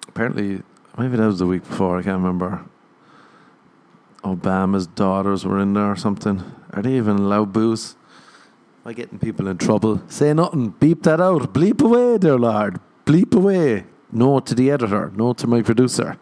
Apparently, 0.07 0.63
maybe 0.97 1.17
that 1.17 1.27
was 1.27 1.37
the 1.37 1.45
week 1.45 1.69
before. 1.69 1.99
I 1.99 2.01
can't 2.01 2.17
remember. 2.17 2.65
Obama's 4.23 4.87
daughters 4.87 5.45
were 5.45 5.59
in 5.59 5.73
there 5.73 5.91
or 5.91 5.95
something. 5.95 6.41
Are 6.73 6.81
they 6.81 6.97
even 6.97 7.17
allowed 7.17 7.53
booze? 7.53 7.95
Am 8.83 8.89
I 8.89 8.93
getting 8.93 9.19
people 9.19 9.47
in 9.47 9.59
trouble? 9.59 10.01
Say 10.07 10.33
nothing. 10.33 10.69
Beep 10.69 11.03
that 11.03 11.21
out. 11.21 11.53
Bleep 11.53 11.79
away, 11.79 12.17
dear 12.17 12.39
lord. 12.39 12.79
Bleep 13.05 13.35
away. 13.35 13.85
No 14.11 14.39
to 14.39 14.55
the 14.55 14.71
editor. 14.71 15.11
No 15.15 15.33
to 15.33 15.45
my 15.45 15.61
producer. 15.61 16.17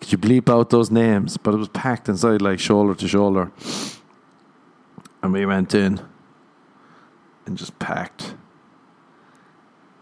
Could 0.00 0.12
you 0.12 0.18
bleep 0.18 0.52
out 0.52 0.70
those 0.70 0.90
names? 0.90 1.36
But 1.36 1.54
it 1.54 1.58
was 1.58 1.68
packed 1.68 2.08
inside, 2.08 2.42
like 2.42 2.58
shoulder 2.58 2.94
to 2.94 3.08
shoulder. 3.08 3.50
And 5.22 5.32
we 5.32 5.46
went 5.46 5.74
in 5.74 6.00
and 7.46 7.56
just 7.56 7.78
packed. 7.78 8.34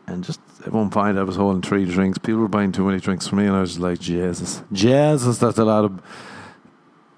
And 0.06 0.24
just 0.24 0.40
at 0.66 0.72
one 0.72 0.90
point, 0.90 1.18
I 1.18 1.22
was 1.22 1.36
holding 1.36 1.62
three 1.62 1.84
drinks. 1.84 2.18
People 2.18 2.40
were 2.40 2.48
buying 2.48 2.72
too 2.72 2.84
many 2.84 3.00
drinks 3.00 3.26
for 3.26 3.36
me, 3.36 3.46
and 3.46 3.56
I 3.56 3.60
was 3.60 3.70
just 3.70 3.80
like, 3.80 3.98
Jesus, 4.00 4.62
Jesus, 4.72 5.38
that's 5.38 5.58
a 5.58 5.64
lot 5.64 5.84
of. 5.84 6.02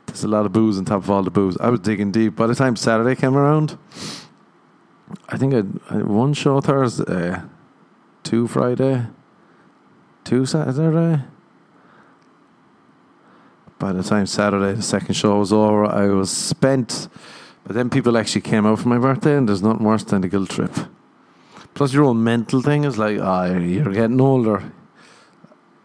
There's 0.07 0.25
a 0.25 0.29
lot 0.29 0.47
of 0.47 0.53
booze 0.53 0.79
on 0.79 0.85
top 0.85 1.03
of 1.03 1.11
all 1.11 1.23
the 1.23 1.31
booze. 1.31 1.59
I 1.59 1.69
was 1.69 1.81
digging 1.81 2.11
deep. 2.11 2.37
By 2.37 2.47
the 2.47 2.55
time 2.55 2.77
Saturday 2.77 3.17
came 3.17 3.37
around, 3.37 3.77
I 5.29 5.37
think 5.37 5.53
I 5.53 5.93
had 5.93 6.07
one 6.07 6.33
show 6.33 6.61
Thursday, 6.61 7.41
two 8.23 8.47
Friday, 8.47 9.07
two 10.25 10.47
Saturday. 10.47 11.25
By 13.79 13.93
the 13.93 14.03
time 14.03 14.27
Saturday, 14.27 14.73
the 14.73 14.83
second 14.83 15.15
show 15.15 15.39
was 15.39 15.53
over, 15.53 15.85
I 15.85 16.07
was 16.07 16.31
spent. 16.31 17.09
But 17.65 17.75
then 17.75 17.91
people 17.91 18.17
actually 18.17 18.43
came 18.43 18.65
out 18.65 18.79
for 18.79 18.89
my 18.89 18.99
birthday, 18.99 19.37
and 19.37 19.49
there's 19.49 19.63
nothing 19.63 19.85
worse 19.85 20.05
than 20.05 20.25
a 20.25 20.29
guilt 20.29 20.51
trip. 20.51 20.73
Plus, 21.75 21.93
your 21.93 22.05
own 22.05 22.25
mental 22.25 22.63
thing 22.63 22.85
is 22.85 22.97
like, 22.97 23.19
ah, 23.21 23.49
oh, 23.49 23.59
you're 23.59 23.93
getting 23.93 24.21
older. 24.21 24.73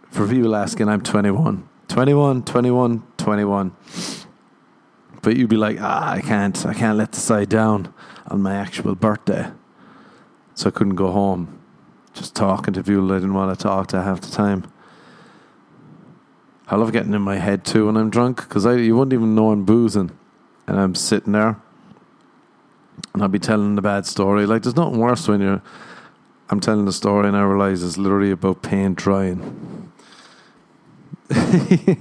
For 0.10 0.28
people 0.28 0.56
asking, 0.56 0.88
I'm 0.88 1.02
21. 1.02 1.68
21, 1.90 2.44
21, 2.44 3.04
21. 3.18 3.76
But 5.22 5.36
you'd 5.36 5.50
be 5.50 5.58
like, 5.58 5.78
ah, 5.82 6.12
I 6.12 6.22
can't, 6.22 6.66
I 6.66 6.74
can't 6.74 6.98
let 6.98 7.12
the 7.12 7.20
side 7.20 7.50
down 7.50 7.94
on 8.28 8.42
my 8.42 8.56
actual 8.56 8.96
birthday. 8.96 9.52
So 10.56 10.70
I 10.70 10.72
couldn't 10.72 10.96
go 10.96 11.12
home. 11.12 11.60
Just 12.14 12.36
talking 12.36 12.74
to 12.74 12.84
people 12.84 13.12
I 13.12 13.16
didn't 13.16 13.34
want 13.34 13.58
to 13.58 13.62
talk 13.62 13.88
to 13.88 14.02
half 14.02 14.22
the 14.22 14.32
time. 14.32 14.72
I 16.72 16.78
love 16.78 16.94
getting 16.94 17.14
in 17.14 17.22
my 17.22 17.36
head 17.36 17.66
too 17.66 17.88
when 17.88 17.98
I'm 17.98 18.10
drunk 18.10 18.38
because 18.48 18.64
you 18.64 18.96
wouldn't 18.96 19.12
even 19.12 19.36
know 19.36 19.52
I'm 19.52 19.66
boozing, 19.66 20.10
and 20.68 20.80
I'm 20.80 20.96
sitting 20.96 21.34
there, 21.34 21.58
and 23.14 23.22
I'll 23.22 23.28
be 23.28 23.40
telling 23.40 23.76
the 23.76 23.82
bad 23.82 24.06
story. 24.06 24.46
Like 24.46 24.64
there's 24.64 24.78
nothing 24.78 24.98
worse 24.98 25.28
when 25.28 25.42
you're. 25.42 25.62
I'm 26.50 26.62
telling 26.62 26.86
the 26.86 26.94
story 26.94 27.28
and 27.30 27.38
I 27.38 27.44
realize 27.44 27.82
it's 27.82 27.98
literally 27.98 28.32
about 28.32 28.62
paint 28.62 28.98
drying. 28.98 29.92
and 31.30 32.00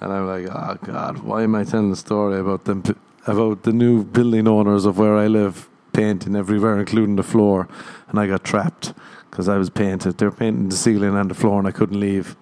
I'm 0.00 0.26
like, 0.26 0.46
oh 0.50 0.78
God, 0.82 1.18
why 1.18 1.42
am 1.42 1.54
I 1.54 1.64
telling 1.64 1.90
the 1.90 1.96
story 1.96 2.38
about 2.38 2.64
them 2.64 2.82
about 3.26 3.62
the 3.62 3.72
new 3.72 4.04
building 4.04 4.46
owners 4.46 4.84
of 4.84 4.98
where 4.98 5.16
I 5.16 5.26
live 5.26 5.68
painting 5.92 6.36
everywhere, 6.36 6.78
including 6.78 7.16
the 7.16 7.22
floor, 7.22 7.66
and 8.08 8.18
I 8.18 8.26
got 8.26 8.44
trapped 8.44 8.92
because 9.30 9.48
I 9.48 9.56
was 9.56 9.70
painted. 9.70 10.18
They're 10.18 10.30
painting 10.30 10.68
the 10.68 10.76
ceiling 10.76 11.16
and 11.16 11.30
the 11.30 11.34
floor, 11.34 11.58
and 11.58 11.68
I 11.68 11.70
couldn't 11.70 11.98
leave. 11.98 12.36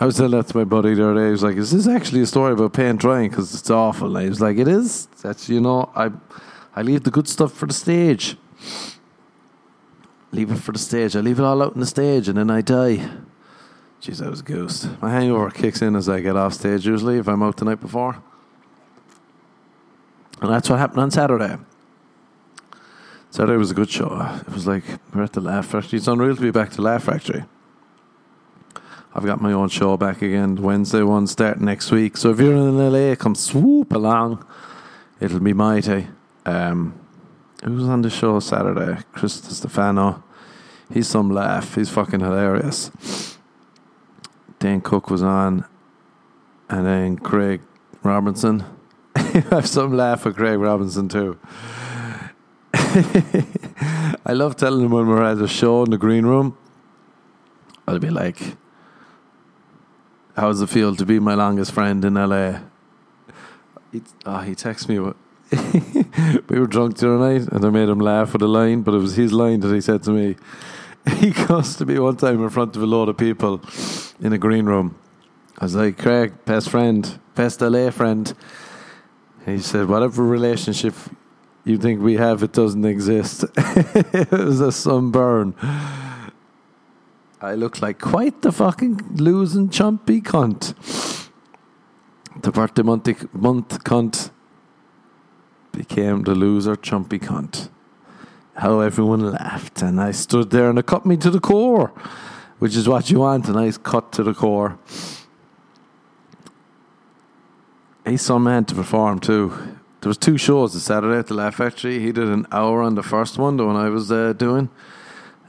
I 0.00 0.06
was 0.06 0.16
telling 0.16 0.32
that 0.32 0.48
to 0.48 0.56
my 0.56 0.64
buddy 0.64 0.94
the 0.94 1.04
other 1.04 1.20
day. 1.20 1.26
He 1.26 1.30
was 1.30 1.42
like, 1.42 1.56
"Is 1.56 1.70
this 1.70 1.86
actually 1.86 2.22
a 2.22 2.26
story 2.26 2.52
about 2.52 2.72
paint 2.72 3.00
drying? 3.00 3.30
Because 3.30 3.54
it's 3.54 3.70
awful." 3.70 4.16
And 4.16 4.24
he 4.24 4.28
was 4.28 4.40
like, 4.40 4.58
"It 4.58 4.68
is. 4.68 5.06
That's 5.22 5.48
you 5.48 5.60
know, 5.60 5.90
I, 5.94 6.10
I 6.74 6.82
leave 6.82 7.04
the 7.04 7.10
good 7.10 7.28
stuff 7.28 7.52
for 7.52 7.66
the 7.66 7.74
stage. 7.74 8.36
Leave 10.32 10.50
it 10.50 10.56
for 10.56 10.72
the 10.72 10.78
stage. 10.78 11.14
I 11.14 11.20
leave 11.20 11.38
it 11.38 11.44
all 11.44 11.62
out 11.62 11.74
on 11.74 11.80
the 11.80 11.86
stage, 11.86 12.28
and 12.28 12.38
then 12.38 12.50
I 12.50 12.62
die." 12.62 13.08
Jeez, 14.00 14.24
I 14.24 14.28
was 14.28 14.40
a 14.40 14.44
ghost. 14.44 14.88
My 15.00 15.10
hangover 15.10 15.50
kicks 15.50 15.80
in 15.80 15.94
as 15.94 16.08
I 16.08 16.20
get 16.20 16.36
off 16.36 16.54
stage. 16.54 16.84
Usually, 16.84 17.18
if 17.18 17.28
I'm 17.28 17.42
out 17.42 17.56
the 17.56 17.64
night 17.64 17.80
before, 17.80 18.20
and 20.40 20.50
that's 20.50 20.68
what 20.68 20.80
happened 20.80 21.00
on 21.00 21.10
Saturday. 21.12 21.56
Saturday 23.30 23.56
was 23.56 23.70
a 23.70 23.74
good 23.74 23.88
show. 23.88 24.40
It 24.46 24.52
was 24.52 24.66
like 24.66 24.82
we're 25.14 25.22
at 25.22 25.32
the 25.32 25.40
Laugh 25.40 25.66
Factory. 25.66 25.98
It's 25.98 26.08
unreal 26.08 26.34
to 26.34 26.42
be 26.42 26.50
back 26.50 26.70
to 26.72 26.82
Laugh 26.82 27.04
Factory. 27.04 27.44
I've 29.14 29.26
got 29.26 29.40
my 29.40 29.52
own 29.52 29.68
show 29.68 29.96
back 29.96 30.22
again. 30.22 30.56
Wednesday 30.56 31.02
one 31.02 31.26
starting 31.26 31.66
next 31.66 31.90
week. 31.90 32.16
So 32.16 32.30
if 32.30 32.40
you're 32.40 32.54
in 32.54 32.78
LA, 32.78 33.14
come 33.14 33.34
swoop 33.34 33.92
along. 33.92 34.44
It'll 35.20 35.40
be 35.40 35.52
mighty. 35.52 36.08
Um, 36.46 36.98
who 37.62 37.74
was 37.74 37.88
on 37.88 38.02
the 38.02 38.10
show 38.10 38.40
Saturday? 38.40 39.02
Chris 39.12 39.34
Stefano. 39.34 40.22
He's 40.92 41.08
some 41.08 41.30
laugh. 41.30 41.74
He's 41.74 41.90
fucking 41.90 42.20
hilarious. 42.20 43.38
Dane 44.58 44.80
Cook 44.80 45.10
was 45.10 45.22
on, 45.22 45.64
and 46.68 46.86
then 46.86 47.18
Craig 47.18 47.60
Robinson. 48.02 48.64
I 49.14 49.44
have 49.50 49.66
some 49.66 49.96
laugh 49.96 50.26
at 50.26 50.36
Craig 50.36 50.58
Robinson 50.58 51.08
too. 51.08 51.38
I 52.74 54.32
love 54.32 54.56
telling 54.56 54.84
him 54.84 54.90
when 54.90 55.06
we're 55.06 55.22
at 55.22 55.38
a 55.38 55.48
show 55.48 55.82
in 55.84 55.90
the 55.90 55.98
green 55.98 56.24
room. 56.26 56.56
I'll 57.86 57.98
be 57.98 58.10
like, 58.10 58.56
how 60.36 60.48
does 60.48 60.60
it 60.62 60.68
feel 60.68 60.96
to 60.96 61.04
be 61.04 61.18
my 61.18 61.34
longest 61.34 61.72
friend 61.72 62.04
in 62.04 62.14
LA? 62.14 62.60
He, 63.92 64.02
oh, 64.24 64.38
he 64.38 64.54
texted 64.54 64.88
me. 64.88 64.98
we 66.48 66.58
were 66.58 66.66
drunk 66.66 66.96
the 66.96 67.12
other 67.12 67.18
night 67.18 67.48
and 67.52 67.64
I 67.64 67.70
made 67.70 67.88
him 67.88 67.98
laugh 67.98 68.32
with 68.32 68.42
a 68.42 68.48
line, 68.48 68.82
but 68.82 68.94
it 68.94 68.98
was 68.98 69.16
his 69.16 69.32
line 69.32 69.60
that 69.60 69.74
he 69.74 69.80
said 69.80 70.02
to 70.04 70.10
me. 70.10 70.36
He 71.18 71.30
goes 71.30 71.74
to 71.76 71.84
me 71.84 71.98
one 71.98 72.16
time 72.16 72.40
in 72.42 72.48
front 72.48 72.76
of 72.76 72.82
a 72.82 72.86
load 72.86 73.08
of 73.08 73.16
people 73.16 73.60
in 74.20 74.32
a 74.32 74.38
green 74.38 74.66
room. 74.66 74.96
I 75.58 75.64
was 75.64 75.74
like, 75.74 75.98
Craig, 75.98 76.32
best 76.44 76.70
friend, 76.70 77.18
best 77.34 77.60
LA 77.60 77.90
friend. 77.90 78.32
And 79.44 79.56
he 79.56 79.62
said, 79.62 79.88
whatever 79.88 80.22
relationship 80.22 80.94
you 81.64 81.76
think 81.76 82.00
we 82.00 82.16
have, 82.18 82.44
it 82.44 82.52
doesn't 82.52 82.84
exist. 82.84 83.44
it 83.56 84.30
was 84.30 84.60
a 84.60 84.70
sunburn. 84.70 85.56
I 87.42 87.56
look 87.56 87.82
like 87.82 88.00
quite 88.00 88.42
the 88.42 88.52
fucking 88.52 89.16
losing 89.16 89.68
chumpy 89.68 90.22
cunt. 90.22 90.74
The 92.40 92.52
birthday 92.52 92.82
month, 92.82 93.34
month 93.34 93.82
cunt 93.82 94.30
became 95.72 96.22
the 96.22 96.36
loser 96.36 96.76
chumpy 96.76 97.18
cunt. 97.18 97.68
How 98.54 98.78
everyone 98.78 99.32
laughed, 99.32 99.82
and 99.82 100.00
I 100.00 100.12
stood 100.12 100.50
there 100.50 100.70
and 100.70 100.78
it 100.78 100.86
cut 100.86 101.04
me 101.04 101.16
to 101.16 101.30
the 101.30 101.40
core, 101.40 101.88
which 102.60 102.76
is 102.76 102.88
what 102.88 103.10
you 103.10 103.18
want 103.18 103.48
a 103.48 103.52
nice 103.52 103.76
cut 103.76 104.12
to 104.12 104.22
the 104.22 104.34
core. 104.34 104.78
He's 108.06 108.22
some 108.22 108.44
man 108.44 108.66
to 108.66 108.74
perform 108.76 109.18
too. 109.18 109.48
There 110.00 110.10
was 110.10 110.18
two 110.18 110.38
shows 110.38 110.74
this 110.74 110.84
Saturday 110.84 111.18
at 111.18 111.26
the 111.26 111.34
Laugh 111.34 111.56
Factory. 111.56 111.98
He 111.98 112.12
did 112.12 112.28
an 112.28 112.46
hour 112.52 112.82
on 112.82 112.94
the 112.94 113.02
first 113.02 113.36
one, 113.36 113.56
the 113.56 113.66
one 113.66 113.74
I 113.74 113.88
was 113.88 114.12
uh, 114.12 114.32
doing 114.32 114.70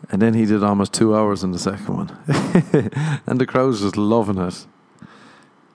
and 0.09 0.21
then 0.21 0.33
he 0.33 0.45
did 0.45 0.63
almost 0.63 0.93
two 0.93 1.15
hours 1.15 1.43
in 1.43 1.51
the 1.51 1.59
second 1.59 1.87
one. 1.87 2.17
and 3.25 3.39
the 3.39 3.45
crowd's 3.45 3.81
just 3.81 3.97
loving 3.97 4.37
it. 4.37 4.65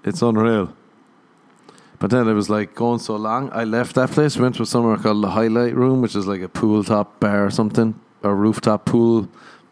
It's 0.04 0.22
unreal. 0.22 0.74
But 1.98 2.10
then 2.10 2.28
it 2.28 2.34
was 2.34 2.48
like 2.48 2.74
going 2.74 3.00
so 3.00 3.16
long. 3.16 3.50
I 3.52 3.64
left 3.64 3.94
that 3.96 4.10
place, 4.10 4.36
went 4.36 4.56
to 4.56 4.64
somewhere 4.64 4.96
called 4.96 5.22
the 5.22 5.30
Highlight 5.30 5.74
Room, 5.74 6.00
which 6.00 6.14
is 6.14 6.26
like 6.26 6.40
a 6.42 6.48
pool 6.48 6.84
top 6.84 7.18
bar 7.18 7.46
or 7.46 7.50
something, 7.50 7.98
or 8.22 8.36
rooftop 8.36 8.84
pool 8.84 9.28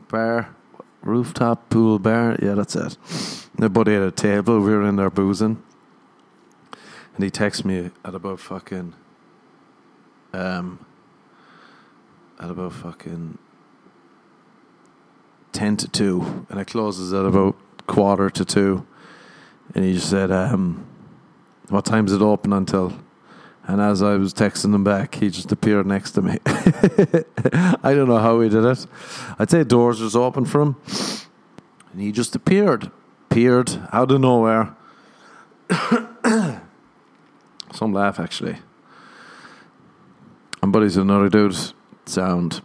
bar. 0.08 0.54
Rooftop 1.02 1.70
pool 1.70 2.00
bar, 2.00 2.36
yeah, 2.42 2.54
that's 2.54 2.74
it. 2.74 2.96
Buddy 3.72 3.94
had 3.94 4.02
a 4.02 4.10
table, 4.10 4.58
we 4.58 4.70
were 4.70 4.82
in 4.82 4.96
there 4.96 5.10
boozing. 5.10 5.62
And 7.14 7.24
he 7.24 7.30
texted 7.30 7.64
me 7.64 7.90
at 8.04 8.14
about 8.14 8.40
fucking 8.40 8.94
um 10.32 10.84
at 12.38 12.50
about 12.50 12.72
fucking 12.72 13.38
10 15.56 15.78
to 15.78 15.88
2 15.88 16.46
and 16.50 16.60
it 16.60 16.66
closes 16.66 17.14
at 17.14 17.24
about 17.24 17.56
quarter 17.86 18.28
to 18.28 18.44
2 18.44 18.86
and 19.74 19.84
he 19.86 19.94
just 19.94 20.10
said 20.10 20.30
um, 20.30 20.86
what 21.70 21.86
time's 21.86 22.12
it 22.12 22.20
open 22.20 22.52
until? 22.52 22.92
And 23.66 23.80
as 23.80 24.02
I 24.02 24.16
was 24.16 24.34
texting 24.34 24.74
him 24.74 24.84
back 24.84 25.14
he 25.14 25.30
just 25.30 25.50
appeared 25.50 25.86
next 25.86 26.10
to 26.12 26.20
me. 26.20 26.38
I 26.46 27.94
don't 27.94 28.06
know 28.06 28.18
how 28.18 28.38
he 28.40 28.50
did 28.50 28.66
it. 28.66 28.86
I'd 29.38 29.50
say 29.50 29.64
doors 29.64 30.02
was 30.02 30.14
open 30.14 30.44
for 30.44 30.60
him. 30.60 30.76
And 31.90 32.02
he 32.02 32.12
just 32.12 32.36
appeared 32.36 32.90
appeared 33.30 33.80
out 33.94 34.10
of 34.10 34.20
nowhere. 34.20 34.76
Some 37.72 37.94
laugh 37.94 38.20
actually. 38.20 38.58
And 40.62 40.70
buddy's 40.70 40.98
another 40.98 41.30
dude 41.30 41.56
sound 42.04 42.60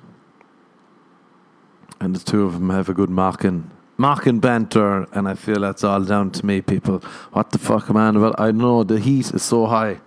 and 2.02 2.16
the 2.16 2.20
two 2.20 2.44
of 2.44 2.54
them 2.54 2.72
have 2.72 2.90
a 2.90 2.94
good 2.94 3.10
mocking 3.10 3.70
mocking 4.02 4.40
banter, 4.40 5.08
and 5.14 5.28
I 5.30 5.36
feel 5.36 5.60
that's 5.60 5.84
all 5.84 6.02
down 6.02 6.32
to 6.32 6.46
me, 6.46 6.60
people. 6.62 7.00
What 7.34 7.52
the 7.52 7.60
fuck, 7.60 7.88
man? 7.92 8.20
Well, 8.20 8.34
I 8.38 8.52
know 8.52 8.84
the 8.84 9.00
heat 9.00 9.32
is 9.32 9.44
so 9.44 9.68
high. 9.68 10.02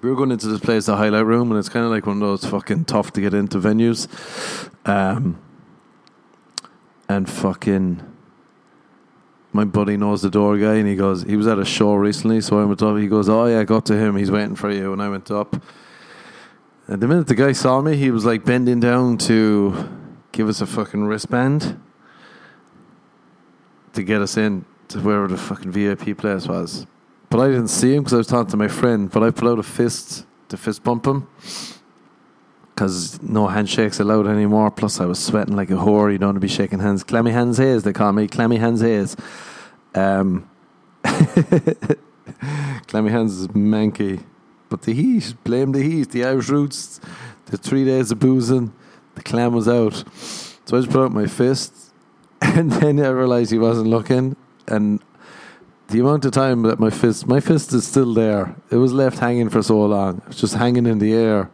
we 0.00 0.08
were 0.08 0.16
going 0.16 0.30
into 0.30 0.48
this 0.48 0.60
place, 0.60 0.86
the 0.86 0.96
highlight 0.96 1.26
room, 1.26 1.50
and 1.50 1.58
it's 1.58 1.68
kind 1.68 1.84
of 1.84 1.92
like 1.92 2.06
one 2.06 2.22
of 2.22 2.26
those 2.26 2.46
fucking 2.46 2.86
tough 2.86 3.12
to 3.12 3.20
get 3.20 3.34
into 3.34 3.58
venues. 3.58 4.08
Um, 4.88 5.38
and 7.10 7.28
fucking, 7.28 8.00
my 9.52 9.64
buddy 9.64 9.98
knows 9.98 10.22
the 10.22 10.30
door 10.30 10.56
guy, 10.56 10.76
and 10.76 10.88
he 10.88 10.96
goes, 10.96 11.24
he 11.24 11.36
was 11.36 11.46
at 11.46 11.58
a 11.58 11.64
show 11.66 11.92
recently, 11.94 12.40
so 12.40 12.58
I 12.58 12.64
went 12.64 12.82
up. 12.82 12.96
He 12.96 13.06
goes, 13.06 13.28
oh 13.28 13.44
yeah, 13.44 13.60
I 13.60 13.64
got 13.64 13.84
to 13.86 13.98
him. 13.98 14.16
He's 14.16 14.30
waiting 14.30 14.56
for 14.56 14.70
you. 14.70 14.94
And 14.94 15.02
I 15.02 15.10
went 15.10 15.30
up. 15.30 15.62
And 16.86 17.02
the 17.02 17.06
minute 17.06 17.26
the 17.26 17.34
guy 17.34 17.52
saw 17.52 17.82
me, 17.82 17.96
he 17.96 18.10
was 18.10 18.24
like 18.24 18.46
bending 18.46 18.80
down 18.80 19.18
to 19.18 19.99
give 20.32 20.48
us 20.48 20.60
a 20.60 20.66
fucking 20.66 21.04
wristband 21.04 21.80
to 23.92 24.02
get 24.02 24.22
us 24.22 24.36
in 24.36 24.64
to 24.88 25.00
wherever 25.00 25.28
the 25.28 25.36
fucking 25.36 25.70
VIP 25.70 26.16
place 26.16 26.46
was. 26.46 26.86
But 27.28 27.40
I 27.40 27.48
didn't 27.48 27.68
see 27.68 27.94
him 27.94 28.02
because 28.02 28.14
I 28.14 28.18
was 28.18 28.26
talking 28.26 28.50
to 28.50 28.56
my 28.56 28.68
friend. 28.68 29.10
But 29.10 29.22
I 29.22 29.30
put 29.30 29.48
out 29.48 29.58
a 29.58 29.62
fist 29.62 30.26
to 30.48 30.56
fist 30.56 30.82
bump 30.82 31.06
him 31.06 31.28
because 32.74 33.22
no 33.22 33.46
handshakes 33.46 34.00
allowed 34.00 34.26
anymore. 34.26 34.70
Plus, 34.70 35.00
I 35.00 35.06
was 35.06 35.22
sweating 35.22 35.54
like 35.54 35.70
a 35.70 35.74
whore. 35.74 36.10
You 36.10 36.18
don't 36.18 36.28
want 36.28 36.36
to 36.36 36.40
be 36.40 36.48
shaking 36.48 36.80
hands. 36.80 37.04
Clammy 37.04 37.30
hands 37.30 37.58
Hayes, 37.58 37.82
they 37.82 37.92
call 37.92 38.12
me. 38.12 38.26
Clammy 38.26 38.56
hands 38.56 38.80
Hayes. 38.80 39.16
Um, 39.94 40.48
clammy 41.04 43.10
hands 43.10 43.38
is 43.38 43.48
manky. 43.48 44.24
But 44.68 44.82
the 44.82 44.94
heat, 44.94 45.34
blame 45.44 45.72
the 45.72 45.82
heat, 45.82 46.10
the 46.10 46.24
Irish 46.24 46.48
roots, 46.48 47.00
the 47.46 47.56
three 47.56 47.84
days 47.84 48.12
of 48.12 48.18
boozing, 48.18 48.72
the 49.14 49.22
clam 49.22 49.52
was 49.52 49.68
out. 49.68 50.04
So 50.14 50.76
I 50.76 50.80
just 50.80 50.90
put 50.90 51.04
out 51.04 51.12
my 51.12 51.26
fist, 51.26 51.92
and 52.40 52.70
then 52.72 53.00
I 53.00 53.08
realised 53.08 53.50
he 53.50 53.58
wasn't 53.58 53.88
looking, 53.88 54.36
and 54.66 55.00
the 55.88 56.00
amount 56.00 56.24
of 56.24 56.32
time 56.32 56.62
that 56.62 56.78
my 56.78 56.90
fist, 56.90 57.26
my 57.26 57.40
fist 57.40 57.72
is 57.72 57.86
still 57.86 58.14
there. 58.14 58.54
It 58.70 58.76
was 58.76 58.92
left 58.92 59.18
hanging 59.18 59.48
for 59.48 59.62
so 59.62 59.84
long. 59.84 60.18
It 60.18 60.28
was 60.28 60.36
just 60.36 60.54
hanging 60.54 60.86
in 60.86 60.98
the 60.98 61.12
air. 61.12 61.50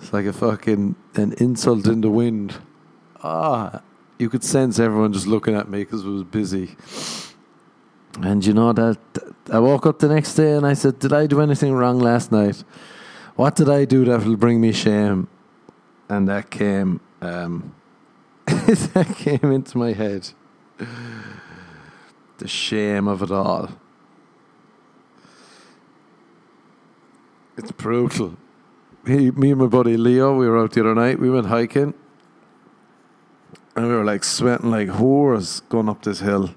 It's 0.00 0.12
like 0.12 0.24
a 0.26 0.32
fucking 0.32 0.94
an 1.16 1.32
insult 1.38 1.86
in 1.86 2.00
the 2.00 2.10
wind. 2.10 2.56
Ah, 3.22 3.82
you 4.18 4.30
could 4.30 4.44
sense 4.44 4.78
everyone 4.78 5.12
just 5.12 5.26
looking 5.26 5.54
at 5.54 5.68
me 5.68 5.80
because 5.80 6.04
it 6.04 6.08
was 6.08 6.24
busy. 6.24 6.76
And 8.22 8.44
you 8.44 8.54
know 8.54 8.72
that 8.72 8.98
I 9.52 9.58
woke 9.58 9.86
up 9.86 9.98
the 9.98 10.08
next 10.08 10.34
day 10.34 10.52
and 10.52 10.66
I 10.66 10.74
said, 10.74 10.98
"Did 10.98 11.12
I 11.12 11.26
do 11.26 11.40
anything 11.40 11.72
wrong 11.72 11.98
last 11.98 12.30
night? 12.30 12.62
What 13.36 13.56
did 13.56 13.68
I 13.68 13.84
do 13.84 14.04
that 14.04 14.24
will 14.24 14.36
bring 14.36 14.60
me 14.60 14.72
shame?" 14.72 15.28
And 16.10 16.28
that 16.28 16.50
came, 16.50 17.00
um, 17.22 17.72
that 18.46 19.14
came 19.16 19.52
into 19.52 19.78
my 19.78 19.92
head. 19.92 20.30
The 22.38 22.48
shame 22.48 23.06
of 23.06 23.22
it 23.22 23.30
all. 23.30 23.70
It's 27.56 27.70
brutal. 27.70 28.36
He, 29.06 29.30
me 29.30 29.52
and 29.52 29.60
my 29.60 29.66
buddy 29.66 29.96
Leo, 29.96 30.36
we 30.36 30.48
were 30.48 30.58
out 30.58 30.72
the 30.72 30.80
other 30.80 30.96
night. 30.96 31.20
We 31.20 31.30
went 31.30 31.46
hiking, 31.46 31.94
and 33.76 33.86
we 33.86 33.94
were 33.94 34.04
like 34.04 34.24
sweating 34.24 34.72
like 34.72 34.88
whores 34.88 35.62
going 35.68 35.88
up 35.88 36.02
this 36.02 36.18
hill. 36.18 36.50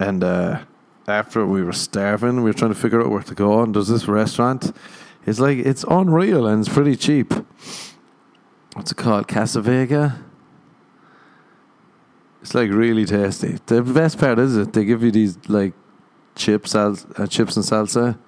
And 0.00 0.24
uh, 0.24 0.64
after 1.06 1.46
we 1.46 1.62
were 1.62 1.72
starving, 1.72 2.38
we 2.38 2.50
were 2.50 2.54
trying 2.54 2.74
to 2.74 2.80
figure 2.80 3.00
out 3.00 3.10
where 3.10 3.22
to 3.22 3.34
go. 3.36 3.62
And 3.62 3.72
there's 3.72 3.86
this 3.86 4.08
restaurant. 4.08 4.74
It's 5.26 5.38
like 5.38 5.58
it's 5.58 5.84
unreal 5.84 6.48
and 6.48 6.66
it's 6.66 6.74
pretty 6.74 6.96
cheap. 6.96 7.32
What's 8.74 8.92
it 8.92 8.96
called? 8.96 9.28
Casa 9.28 9.60
Vega. 9.60 10.22
It's 12.42 12.54
like 12.54 12.70
really 12.70 13.04
tasty. 13.04 13.58
The 13.66 13.82
best 13.82 14.18
part 14.18 14.38
is 14.38 14.56
it 14.56 14.72
they 14.72 14.84
give 14.84 15.02
you 15.02 15.10
these 15.10 15.38
like 15.48 15.74
chips, 16.36 16.70
sal- 16.70 16.96
uh, 17.16 17.26
chips 17.26 17.56
and 17.56 17.64
salsa. 17.64 18.18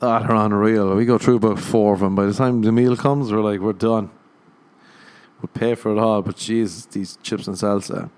Oh, 0.00 0.18
they're 0.20 0.34
unreal. 0.34 0.94
We 0.94 1.04
go 1.04 1.18
through 1.18 1.36
about 1.36 1.58
four 1.58 1.94
of 1.94 2.00
them. 2.00 2.14
By 2.14 2.26
the 2.26 2.34
time 2.34 2.62
the 2.62 2.72
meal 2.72 2.96
comes, 2.96 3.32
we're 3.32 3.40
like, 3.40 3.60
we're 3.60 3.72
done. 3.72 4.10
We'll 5.40 5.50
pay 5.54 5.74
for 5.74 5.92
it 5.92 5.98
all, 5.98 6.22
but 6.22 6.36
Jesus, 6.36 6.86
these 6.86 7.18
chips 7.22 7.46
and 7.46 7.56
salsa. 7.56 8.10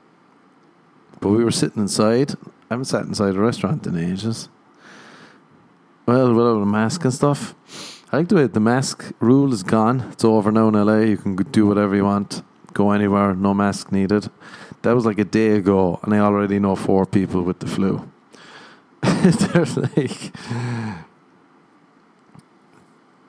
But 1.20 1.31
we 1.31 1.44
were 1.44 1.51
sitting 1.51 1.83
inside. 1.83 2.33
I 2.70 2.74
haven't 2.74 2.87
sat 2.87 3.05
inside 3.05 3.35
a 3.35 3.40
restaurant 3.40 3.87
in 3.87 3.98
ages. 3.98 4.48
Well, 6.07 6.33
without 6.33 6.62
a 6.62 6.66
mask 6.66 7.05
and 7.05 7.12
stuff. 7.12 7.55
I 8.12 8.16
like 8.16 8.29
the 8.29 8.35
way 8.35 8.46
the 8.49 8.59
mask 8.59 9.12
rule 9.20 9.53
is 9.53 9.62
gone. 9.62 10.01
It's 10.11 10.25
over 10.25 10.51
now 10.51 10.66
in 10.66 10.75
LA. 10.75 10.99
You 10.99 11.16
can 11.16 11.37
do 11.37 11.66
whatever 11.66 11.94
you 11.94 12.05
want, 12.05 12.42
go 12.75 12.90
anywhere, 12.90 13.37
no 13.37 13.55
mask 13.55 13.92
needed. 13.92 14.29
That 14.83 14.96
was 14.96 15.07
like 15.07 15.18
a 15.18 15.25
day 15.25 15.51
ago, 15.51 16.01
and 16.03 16.12
I 16.12 16.18
already 16.18 16.59
know 16.59 16.75
four 16.75 17.07
people 17.07 17.42
with 17.42 17.61
the 17.61 17.68
flu. 17.68 18.11
they're 19.03 19.64
like, 19.64 20.33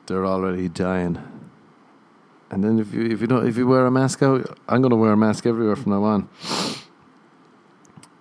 they're 0.08 0.26
already 0.26 0.68
dying. 0.68 1.22
And 2.50 2.64
then 2.64 2.80
if 2.80 2.92
you 2.92 3.04
if 3.04 3.22
you 3.22 3.28
don't 3.28 3.48
if 3.48 3.58
you 3.58 3.68
wear 3.68 3.86
a 3.86 3.92
mask 3.92 4.24
out, 4.24 4.58
I'm 4.68 4.82
gonna 4.82 4.96
wear 4.96 5.14
a 5.14 5.18
mask 5.18 5.46
everywhere 5.46 5.76
from 5.76 5.92
now 5.92 6.04
on. 6.04 6.30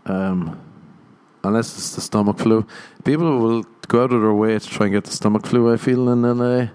Um, 0.05 0.61
unless 1.43 1.75
it's 1.75 1.95
the 1.95 2.01
stomach 2.03 2.39
flu, 2.39 2.67
people 3.05 3.39
will 3.39 3.65
go 3.91 4.05
out 4.05 4.13
of 4.13 4.23
their 4.23 4.33
way 4.33 4.57
to 4.57 4.69
try 4.69 4.87
and 4.87 4.95
get 4.95 5.05
the 5.05 5.11
stomach 5.11 5.45
flu. 5.45 5.73
I 5.73 5.77
feel 5.77 6.09
in 6.11 6.23
LA, 6.23 6.69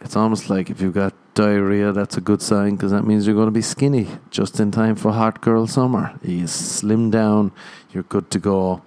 it's 0.00 0.16
almost 0.16 0.48
like 0.48 0.70
if 0.70 0.80
you've 0.80 0.94
got 0.94 1.12
diarrhea, 1.34 1.92
that's 1.92 2.16
a 2.16 2.22
good 2.22 2.40
sign 2.40 2.74
because 2.74 2.90
that 2.90 3.04
means 3.04 3.26
you're 3.26 3.36
going 3.36 3.52
to 3.52 3.52
be 3.52 3.60
skinny 3.60 4.08
just 4.30 4.58
in 4.58 4.70
time 4.70 4.96
for 4.96 5.12
hot 5.12 5.42
girl 5.42 5.66
summer. 5.66 6.18
You 6.22 6.46
slim 6.46 7.10
down, 7.10 7.52
you're 7.92 8.04
good 8.04 8.30
to 8.30 8.38
go. 8.38 8.80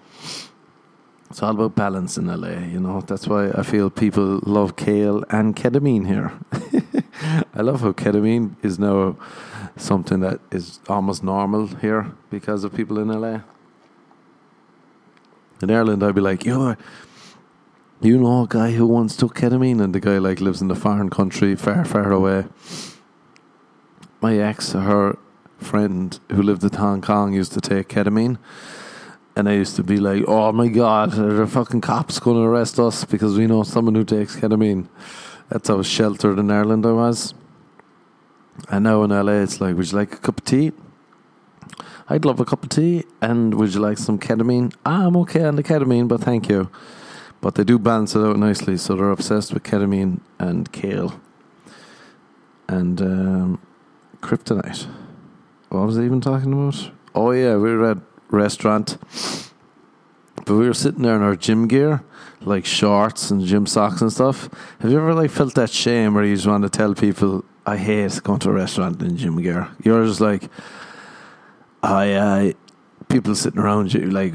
It's 1.29 1.43
all 1.43 1.51
about 1.51 1.75
balance 1.75 2.17
in 2.17 2.25
LA, 2.25 2.65
you 2.65 2.79
know. 2.79 3.01
That's 3.01 3.27
why 3.27 3.51
I 3.51 3.61
feel 3.61 3.91
people 3.91 4.39
love 4.43 4.75
kale 4.75 5.23
and 5.29 5.55
ketamine 5.55 6.07
here. 6.07 6.31
I 7.53 7.61
love 7.61 7.81
how 7.81 7.91
ketamine 7.91 8.55
is 8.63 8.79
now 8.79 9.17
something 9.77 10.19
that 10.21 10.39
is 10.51 10.79
almost 10.89 11.23
normal 11.23 11.67
here 11.67 12.11
because 12.31 12.63
of 12.63 12.73
people 12.73 12.97
in 12.97 13.09
LA. 13.09 13.41
In 15.61 15.69
Ireland, 15.69 16.03
I'd 16.03 16.15
be 16.15 16.21
like, 16.21 16.43
yo, 16.43 16.75
you 18.05 18.17
know 18.17 18.43
a 18.43 18.47
guy 18.47 18.71
who 18.71 18.85
once 18.85 19.15
took 19.15 19.35
ketamine, 19.35 19.81
and 19.81 19.93
the 19.93 19.99
guy 19.99 20.17
like 20.17 20.39
lives 20.39 20.61
in 20.61 20.69
a 20.69 20.75
foreign 20.75 21.09
country, 21.09 21.55
far, 21.55 21.85
far 21.85 22.11
away. 22.11 22.45
My 24.21 24.37
ex, 24.37 24.73
her 24.73 25.17
friend 25.57 26.19
who 26.31 26.41
lived 26.41 26.63
in 26.63 26.73
Hong 26.73 27.01
Kong, 27.01 27.33
used 27.33 27.53
to 27.53 27.61
take 27.61 27.89
ketamine. 27.89 28.37
And 29.35 29.49
I 29.49 29.53
used 29.53 29.75
to 29.75 29.83
be 29.83 29.97
like, 29.97 30.23
oh 30.27 30.51
my 30.53 30.69
God, 30.69 31.17
are 31.19 31.33
the 31.33 31.47
fucking 31.47 31.81
cops 31.81 32.19
going 32.19 32.37
to 32.37 32.43
arrest 32.43 32.79
us 32.79 33.03
because 33.03 33.37
we 33.37 33.47
know 33.47 33.63
someone 33.63 33.95
who 33.95 34.05
takes 34.05 34.35
ketamine? 34.37 34.87
That's 35.49 35.67
how 35.67 35.81
sheltered 35.81 36.39
in 36.39 36.49
Ireland 36.49 36.85
I 36.85 36.91
was. 36.91 37.33
And 38.69 38.85
now 38.85 39.03
in 39.03 39.09
LA, 39.09 39.43
it's 39.43 39.59
like, 39.59 39.75
would 39.75 39.91
you 39.91 39.97
like 39.97 40.13
a 40.13 40.17
cup 40.17 40.37
of 40.37 40.45
tea? 40.45 40.71
I'd 42.07 42.23
love 42.23 42.39
a 42.39 42.45
cup 42.45 42.63
of 42.63 42.69
tea. 42.69 43.03
And 43.21 43.55
would 43.55 43.73
you 43.73 43.81
like 43.81 43.97
some 43.97 44.17
ketamine? 44.17 44.73
Ah, 44.85 45.07
I'm 45.07 45.17
okay 45.17 45.43
on 45.43 45.57
the 45.57 45.63
ketamine, 45.63 46.07
but 46.07 46.21
thank 46.21 46.47
you. 46.47 46.69
But 47.41 47.55
they 47.55 47.63
do 47.63 47.77
balance 47.77 48.15
it 48.15 48.21
out 48.21 48.37
nicely, 48.37 48.77
so 48.77 48.95
they're 48.95 49.11
obsessed 49.11 49.53
with 49.53 49.63
ketamine 49.63 50.21
and 50.39 50.71
kale 50.71 51.19
and 52.67 53.01
um, 53.01 53.61
kryptonite. 54.21 54.87
What 55.69 55.85
was 55.85 55.97
I 55.97 56.03
even 56.03 56.21
talking 56.21 56.53
about? 56.53 56.91
Oh 57.13 57.31
yeah, 57.31 57.55
we 57.55 57.75
were 57.75 57.91
at 57.91 57.97
restaurant, 58.29 58.97
but 60.45 60.55
we 60.55 60.67
were 60.67 60.73
sitting 60.73 61.03
there 61.03 61.15
in 61.15 61.21
our 61.21 61.35
gym 61.35 61.67
gear, 61.67 62.03
like 62.41 62.65
shorts 62.65 63.31
and 63.31 63.45
gym 63.45 63.65
socks 63.65 64.01
and 64.01 64.11
stuff. 64.11 64.49
Have 64.79 64.91
you 64.91 64.97
ever 64.97 65.13
like 65.13 65.31
felt 65.31 65.55
that 65.55 65.69
shame 65.69 66.13
where 66.13 66.23
you 66.23 66.35
just 66.35 66.47
want 66.47 66.63
to 66.63 66.69
tell 66.69 66.93
people, 66.93 67.43
"I 67.65 67.77
hate 67.77 68.21
going 68.23 68.39
to 68.39 68.49
a 68.49 68.53
restaurant 68.53 69.01
in 69.01 69.17
gym 69.17 69.41
gear"? 69.41 69.69
You're 69.83 70.05
just 70.05 70.21
like, 70.21 70.49
I, 71.83 72.17
I 72.17 72.55
people 73.09 73.35
sitting 73.35 73.59
around 73.59 73.93
you 73.93 74.09
like 74.09 74.33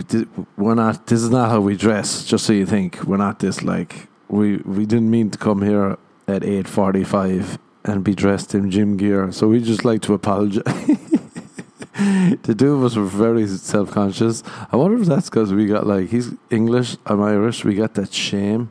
we're 0.57 0.75
not. 0.75 1.07
This 1.07 1.23
is 1.23 1.31
not 1.31 1.51
how 1.51 1.61
we 1.61 1.77
dress. 1.77 2.25
Just 2.25 2.47
so 2.47 2.53
you 2.53 2.67
think, 2.67 3.03
we're 3.05 3.17
not 3.17 3.39
this 3.39 3.63
like 3.63 4.09
we 4.29 4.59
we 4.59 4.87
didn't 4.87 5.11
mean 5.11 5.31
to 5.31 5.39
come 5.39 5.63
here 5.63 5.99
at 6.27 6.45
eight 6.45 6.69
forty 6.69 7.05
five 7.05 7.59
and 7.85 8.05
be 8.05 8.15
dressed 8.15 8.55
in 8.55 8.71
gym 8.71 8.97
gear. 8.97 9.33
So 9.33 9.49
we 9.49 9.61
just 9.61 9.85
like 9.85 10.03
to 10.03 10.15
apologize. 10.15 10.65
the 12.43 12.55
two 12.57 12.75
of 12.75 12.85
us 12.85 12.97
were 12.97 13.05
very 13.05 13.47
self 13.47 13.91
conscious. 13.91 14.43
I 14.71 14.77
wonder 14.77 15.01
if 15.01 15.07
that's 15.07 15.29
because 15.31 15.53
we 15.53 15.67
got 15.67 15.87
like 15.87 16.09
he's 16.09 16.33
English, 16.51 16.97
I'm 17.07 17.23
Irish. 17.23 17.65
We 17.65 17.75
got 17.75 17.95
that 17.95 18.13
shame 18.13 18.71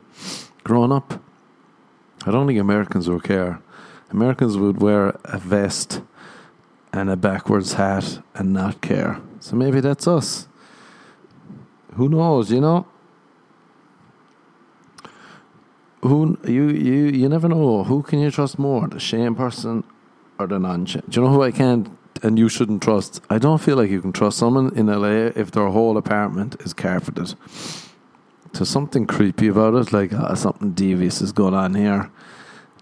growing 0.64 0.92
up. 0.92 1.22
I 2.26 2.30
don't 2.30 2.46
think 2.46 2.60
Americans 2.60 3.08
would 3.08 3.24
care. 3.24 3.60
Americans 4.10 4.56
would 4.56 4.80
wear 4.80 5.18
a 5.24 5.38
vest 5.38 6.02
and 6.92 7.08
a 7.08 7.16
backwards 7.16 7.74
hat 7.74 8.20
and 8.34 8.52
not 8.52 8.80
care. 8.80 9.20
So 9.40 9.56
maybe 9.56 9.80
that's 9.80 10.06
us. 10.06 10.46
Who 11.94 12.08
knows? 12.08 12.50
You 12.52 12.60
know. 12.60 12.86
Who 16.02 16.38
you 16.44 16.68
you 16.68 17.06
you 17.06 17.28
never 17.28 17.48
know. 17.48 17.84
Who 17.84 18.02
can 18.02 18.20
you 18.20 18.30
trust 18.30 18.58
more, 18.58 18.88
the 18.88 19.00
shame 19.00 19.34
person 19.34 19.84
or 20.38 20.46
the 20.46 20.58
non-shame? 20.58 21.02
Do 21.08 21.20
you 21.20 21.26
know 21.26 21.32
who 21.32 21.42
I 21.42 21.50
can't 21.50 21.88
and 22.22 22.38
you 22.38 22.48
shouldn't 22.48 22.82
trust? 22.82 23.20
I 23.28 23.38
don't 23.38 23.60
feel 23.60 23.76
like 23.76 23.90
you 23.90 24.00
can 24.00 24.12
trust 24.12 24.38
someone 24.38 24.74
in 24.76 24.86
LA 24.86 25.32
if 25.34 25.50
their 25.50 25.68
whole 25.68 25.96
apartment 25.96 26.56
is 26.60 26.72
carpeted. 26.72 27.34
there's 28.52 28.68
something 28.68 29.06
creepy 29.06 29.48
about 29.48 29.74
it, 29.74 29.92
like 29.92 30.12
ah, 30.14 30.34
something 30.34 30.72
devious 30.72 31.20
is 31.20 31.32
going 31.32 31.54
on 31.54 31.74
here. 31.74 32.10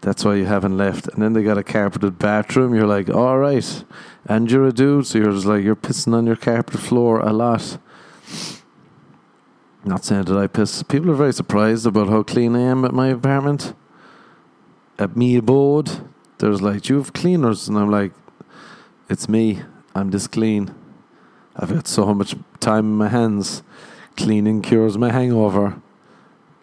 That's 0.01 0.25
why 0.25 0.37
you 0.37 0.45
haven't 0.45 0.77
left. 0.77 1.09
And 1.09 1.23
then 1.23 1.33
they 1.33 1.43
got 1.43 1.59
a 1.59 1.65
carpeted 1.65 2.19
bathroom. 2.19 2.75
You're 2.75 2.87
like, 2.87 3.11
all 3.11 3.39
right. 3.39 3.85
And 4.27 4.51
you're 4.51 4.67
a 4.67 4.73
dude, 4.73 5.07
so 5.07 5.19
you're 5.19 5.33
just 5.33 5.47
like, 5.47 5.65
you're 5.65 5.77
pissing 5.77 6.15
on 6.15 6.27
your 6.27 6.37
carpeted 6.37 6.81
floor 6.81 7.21
a 7.21 7.33
lot. 7.33 7.79
Not 9.85 10.05
saying 10.05 10.25
that 10.25 10.37
I 10.37 10.47
piss. 10.47 10.83
People 10.83 11.11
are 11.11 11.15
very 11.15 11.33
surprised 11.33 11.87
about 11.87 12.09
how 12.09 12.23
clean 12.23 12.55
I 12.55 12.61
am 12.61 12.85
at 12.85 12.93
my 12.93 13.09
apartment. 13.09 13.75
At 14.99 15.17
me 15.17 15.37
abode, 15.37 16.09
there's 16.39 16.61
like, 16.61 16.89
you 16.89 16.97
have 16.97 17.13
cleaners? 17.13 17.69
And 17.69 17.79
I'm 17.79 17.91
like, 17.91 18.13
it's 19.09 19.29
me. 19.29 19.63
I'm 19.95 20.11
this 20.11 20.27
clean. 20.27 20.75
I've 21.57 21.73
got 21.73 21.89
so 21.89 22.15
much 22.15 22.37
time 22.61 22.87
in 22.87 22.97
my 22.97 23.09
hands. 23.09 23.63
Cleaning 24.17 24.63
cures 24.63 24.99
my 24.99 25.11
hangover. 25.11 25.81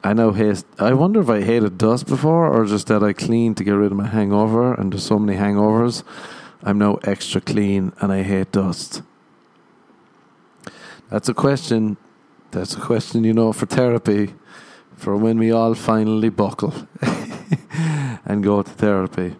I 0.05 0.13
now 0.13 0.29
hate. 0.33 0.63
I 0.77 0.93
wonder 0.93 1.19
if 1.19 1.29
I 1.29 1.41
hated 1.41 1.79
dust 1.79 2.05
before, 2.05 2.47
or 2.53 2.67
just 2.67 2.85
that 2.87 3.01
I 3.01 3.11
clean 3.11 3.55
to 3.55 3.63
get 3.63 3.71
rid 3.71 3.91
of 3.91 3.97
my 3.97 4.05
hangover. 4.05 4.75
And 4.75 4.93
there's 4.93 5.03
so 5.03 5.17
many 5.17 5.35
hangovers. 5.35 6.03
I'm 6.61 6.77
now 6.77 6.99
extra 7.05 7.41
clean, 7.41 7.91
and 7.99 8.11
I 8.11 8.21
hate 8.21 8.51
dust. 8.51 9.01
That's 11.09 11.27
a 11.27 11.33
question. 11.33 11.97
That's 12.51 12.75
a 12.75 12.81
question, 12.81 13.23
you 13.23 13.33
know, 13.33 13.51
for 13.51 13.65
therapy, 13.65 14.35
for 14.95 15.17
when 15.17 15.39
we 15.39 15.51
all 15.51 15.73
finally 15.73 16.29
buckle 16.29 16.87
and 18.25 18.43
go 18.43 18.61
to 18.61 18.69
therapy. 18.69 19.35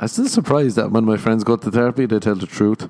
I'm 0.00 0.08
still 0.08 0.26
surprised 0.26 0.76
that 0.76 0.90
when 0.90 1.04
my 1.04 1.18
friends 1.18 1.44
go 1.44 1.56
to 1.56 1.70
therapy, 1.70 2.06
they 2.06 2.18
tell 2.18 2.34
the 2.34 2.46
truth. 2.46 2.88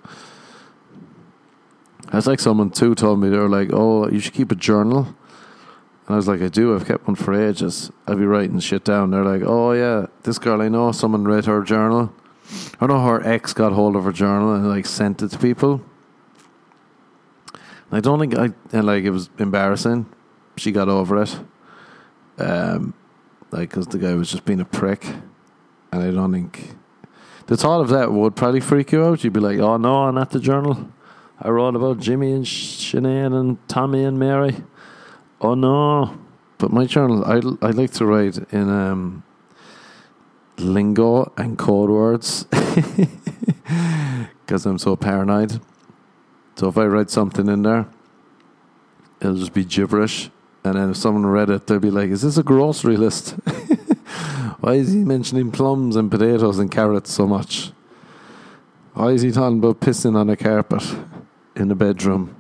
That's 2.13 2.29
like 2.29 2.39
someone 2.39 2.71
too 2.71 2.95
told 2.95 3.19
me 3.19 3.29
they 3.29 3.39
were 3.39 3.49
like, 3.49 3.71
"Oh, 3.73 4.09
you 4.09 4.21
should 4.21 4.35
keep 4.35 4.53
a 4.53 4.55
journal." 4.55 5.17
And 6.13 6.17
I 6.17 6.19
was 6.19 6.29
like, 6.29 6.43
I 6.43 6.49
do. 6.49 6.75
I've 6.75 6.85
kept 6.85 7.09
one 7.09 7.15
for 7.15 7.33
ages. 7.33 7.91
I'd 8.07 8.19
be 8.19 8.27
writing 8.27 8.61
shit 8.61 8.85
down. 8.85 9.13
They're 9.13 9.25
like, 9.25 9.41
oh, 9.47 9.73
yeah, 9.73 10.09
this 10.25 10.39
girl 10.39 10.61
I 10.61 10.69
know, 10.69 10.93
someone 10.93 11.25
read 11.25 11.47
her 11.47 11.63
journal. 11.63 12.13
I 12.79 12.85
know 12.85 13.03
her 13.03 13.27
ex 13.27 13.55
got 13.55 13.73
hold 13.73 13.97
of 13.97 14.05
her 14.05 14.13
journal 14.13 14.53
and 14.53 14.69
like 14.69 14.85
sent 14.85 15.23
it 15.23 15.29
to 15.29 15.39
people. 15.39 15.81
I 17.91 18.01
don't 18.01 18.21
think 18.21 18.37
I, 18.37 18.51
and 18.73 18.85
like, 18.85 19.05
it 19.05 19.11
was 19.11 19.31
embarrassing. 19.39 20.05
She 20.59 20.71
got 20.71 20.91
over 20.91 21.23
it. 21.23 21.41
Um, 22.37 22.93
like, 23.51 23.71
because 23.71 23.87
the 23.87 23.97
guy 23.97 24.13
was 24.13 24.31
just 24.31 24.45
being 24.45 24.61
a 24.61 24.67
prick. 24.67 25.07
And 25.93 26.03
I 26.03 26.11
don't 26.11 26.31
think. 26.31 26.75
The 27.47 27.57
thought 27.57 27.81
of 27.81 27.89
that 27.89 28.13
would 28.13 28.37
probably 28.37 28.61
freak 28.61 28.93
you 28.93 29.03
out. 29.03 29.25
You'd 29.25 29.33
be 29.33 29.41
like, 29.41 29.61
oh, 29.61 29.79
no, 29.79 30.11
not 30.11 30.31
the 30.33 30.41
journal. 30.41 30.93
I 31.41 31.49
wrote 31.49 31.75
about 31.75 32.01
Jimmy 32.01 32.33
and 32.33 32.45
Sinead 32.45 33.33
and 33.33 33.67
Tommy 33.67 34.05
and 34.05 34.19
Mary. 34.19 34.57
Oh 35.45 35.55
no! 35.55 36.17
But 36.59 36.71
my 36.73 36.85
journal, 36.85 37.25
I 37.25 37.39
I 37.67 37.71
like 37.71 37.91
to 37.95 38.07
write 38.07 38.39
in 38.53 38.71
um, 38.71 39.25
lingo 40.57 41.33
and 41.37 41.59
code 41.59 41.91
words 41.91 42.45
because 44.47 44.65
I'm 44.65 44.79
so 44.79 44.95
paranoid. 44.95 45.61
So 46.55 46.69
if 46.69 46.79
I 46.79 46.85
write 46.85 47.11
something 47.11 47.49
in 47.49 47.63
there, 47.63 47.89
it'll 49.21 49.35
just 49.35 49.53
be 49.53 49.65
gibberish. 49.65 50.31
And 50.63 50.77
then 50.77 50.91
if 50.91 50.97
someone 50.97 51.27
read 51.27 51.51
it, 51.51 51.67
they'll 51.67 51.81
be 51.81 51.91
like, 51.91 52.11
"Is 52.11 52.23
this 52.23 52.39
a 52.39 52.45
grocery 52.45 52.97
list? 52.97 53.31
Why 54.61 54.75
is 54.75 54.93
he 54.93 55.03
mentioning 55.03 55.51
plums 55.51 55.97
and 55.97 56.09
potatoes 56.09 56.61
and 56.61 56.71
carrots 56.71 57.11
so 57.11 57.27
much? 57.27 57.73
Why 58.95 59.11
is 59.11 59.23
he 59.23 59.33
talking 59.33 59.59
about 59.59 59.81
pissing 59.81 60.15
on 60.15 60.31
a 60.31 60.37
carpet 60.37 60.85
in 61.57 61.67
the 61.67 61.75
bedroom?" 61.75 62.37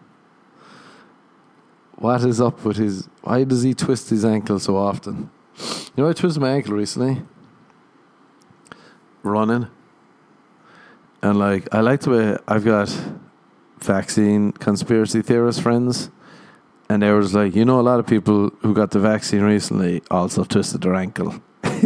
What 2.03 2.25
is 2.25 2.41
up 2.41 2.65
with 2.65 2.79
his? 2.79 3.09
Why 3.21 3.45
does 3.45 3.63
he 3.63 3.75
twist 3.75 4.11
his 4.11 4.25
ankle 4.25 4.59
so 4.59 4.77
often? 4.77 5.31
You 5.95 6.03
know, 6.03 6.09
I 6.09 6.13
twisted 6.13 6.43
my 6.43 6.51
ankle 6.51 6.75
recently 6.75 7.23
running, 9.23 9.69
and 11.23 11.39
like 11.39 11.73
I 11.73 11.79
like 11.81 12.01
the 12.01 12.11
way 12.11 12.37
I've 12.49 12.65
got 12.65 12.89
vaccine 13.79 14.51
conspiracy 14.51 15.23
theorist 15.23 15.63
friends, 15.63 16.11
and 16.89 17.05
they 17.05 17.13
were 17.13 17.23
just 17.23 17.35
like, 17.35 17.55
you 17.55 17.65
know, 17.65 17.79
a 17.79 17.87
lot 17.87 18.01
of 18.01 18.07
people 18.09 18.51
who 18.63 18.75
got 18.75 18.91
the 18.91 18.99
vaccine 18.99 19.43
recently 19.43 20.03
also 20.11 20.43
twisted 20.43 20.81
their 20.81 20.97
ankle. 20.97 21.41
and 21.63 21.79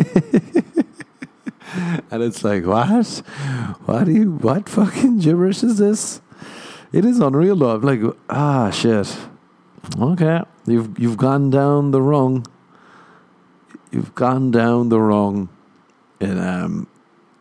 it's 2.11 2.43
like, 2.43 2.65
what? 2.65 3.05
What 3.85 4.05
do 4.05 4.13
you? 4.13 4.33
What 4.33 4.67
fucking 4.67 5.19
gibberish 5.19 5.63
is 5.63 5.77
this? 5.77 6.23
It 6.91 7.05
is 7.05 7.21
unreal 7.21 7.57
though. 7.57 7.75
I'm 7.75 7.83
like, 7.83 8.01
ah, 8.31 8.71
shit. 8.71 9.15
Okay, 9.99 10.43
you've 10.67 10.99
you've 10.99 11.17
gone 11.17 11.51
down 11.51 11.91
the 11.91 12.03
wrong. 12.03 12.47
You've 13.91 14.15
gone 14.15 14.51
down 14.51 14.89
the 14.89 15.01
wrong 15.01 15.49
in 16.21 16.39
um 16.39 16.89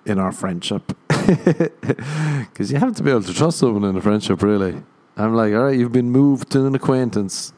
in 0.05 0.19
our 0.19 0.31
friendship 0.31 0.95
because 1.07 2.71
you 2.71 2.77
have 2.77 2.95
to 2.95 3.03
be 3.03 3.09
able 3.09 3.23
to 3.23 3.33
trust 3.33 3.57
someone 3.57 3.83
in 3.83 3.95
a 3.97 4.01
friendship. 4.01 4.41
Really, 4.43 4.81
I'm 5.17 5.33
like, 5.33 5.53
all 5.53 5.63
right, 5.63 5.77
you've 5.77 5.91
been 5.91 6.11
moved 6.11 6.51
to 6.51 6.65
an 6.65 6.75
acquaintance. 6.75 7.51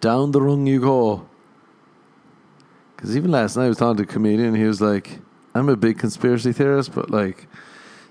Down 0.00 0.30
the 0.30 0.40
wrong 0.40 0.66
you 0.66 0.80
go. 0.80 1.26
Because 2.94 3.16
even 3.16 3.30
last 3.30 3.56
night 3.56 3.64
I 3.64 3.68
was 3.68 3.78
talking 3.78 3.96
to 3.98 4.02
a 4.04 4.06
comedian. 4.06 4.54
He 4.54 4.64
was 4.64 4.80
like, 4.80 5.18
"I'm 5.54 5.68
a 5.68 5.76
big 5.76 5.98
conspiracy 5.98 6.52
theorist, 6.52 6.94
but 6.94 7.10
like." 7.10 7.48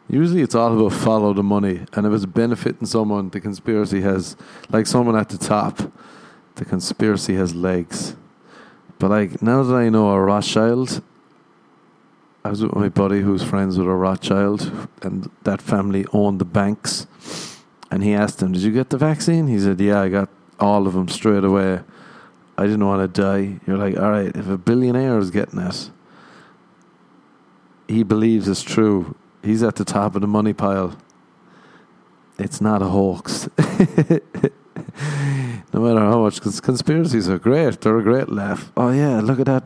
Usually 0.10 0.42
it's 0.42 0.56
all 0.56 0.78
about 0.78 0.98
follow 0.98 1.34
the 1.34 1.44
money. 1.44 1.86
And 1.94 2.06
if 2.06 2.14
it's 2.14 2.26
benefiting 2.26 2.86
someone, 2.86 3.30
the 3.30 3.40
conspiracy 3.40 4.02
has, 4.02 4.36
like 4.70 4.86
someone 4.86 5.16
at 5.16 5.30
the 5.30 5.38
top, 5.38 5.92
the 6.56 6.66
conspiracy 6.66 7.36
has 7.36 7.56
legs. 7.56 8.16
But 9.00 9.10
like 9.10 9.42
now 9.42 9.64
that 9.64 9.76
I 9.76 9.90
know 9.90 10.12
a 10.12 10.22
Rothschild, 10.22 11.02
I 12.46 12.50
was 12.50 12.62
with 12.62 12.76
my 12.76 12.90
buddy 12.90 13.22
who's 13.22 13.44
friends 13.44 13.78
with 13.78 13.88
a 13.88 13.96
Rothschild, 13.96 14.90
and 15.02 15.30
that 15.44 15.62
family 15.62 16.06
owned 16.12 16.40
the 16.40 16.46
banks. 16.46 17.08
And 17.90 18.04
he 18.04 18.14
asked 18.14 18.42
him, 18.42 18.52
Did 18.52 18.64
you 18.64 18.72
get 18.72 18.90
the 18.90 18.98
vaccine? 18.98 19.48
He 19.48 19.60
said, 19.60 19.80
Yeah, 19.80 20.02
I 20.02 20.10
got 20.10 20.30
all 20.60 20.86
of 20.86 20.94
them 20.94 21.08
straight 21.08 21.44
away. 21.44 21.80
I 22.58 22.64
didn't 22.64 22.86
want 22.86 23.02
to 23.02 23.22
die. 23.22 23.60
You're 23.66 23.78
like, 23.78 23.98
All 23.98 24.12
right, 24.12 24.36
if 24.36 24.48
a 24.50 24.58
billionaire 24.58 25.18
is 25.20 25.32
getting 25.32 25.60
it, 25.60 25.90
he 27.88 28.04
believes 28.04 28.48
it's 28.48 28.64
true 28.64 29.16
He's 29.44 29.62
at 29.62 29.76
the 29.76 29.86
top 29.86 30.16
of 30.16 30.22
the 30.22 30.28
money 30.28 30.54
pile. 30.54 30.98
It's 32.40 32.62
not 32.62 32.82
a 32.82 32.86
hoax. 32.86 33.50
no 33.58 34.22
matter 35.82 36.00
how 36.00 36.22
much, 36.22 36.36
because 36.36 36.62
conspiracies 36.62 37.30
are 37.30 37.38
great. 37.38 37.82
They're 37.82 37.98
a 37.98 38.04
great 38.04 38.30
laugh. 38.30 38.72
Oh 38.78 38.92
yeah, 38.92 39.20
look 39.20 39.40
at 39.40 39.48
that. 39.48 39.64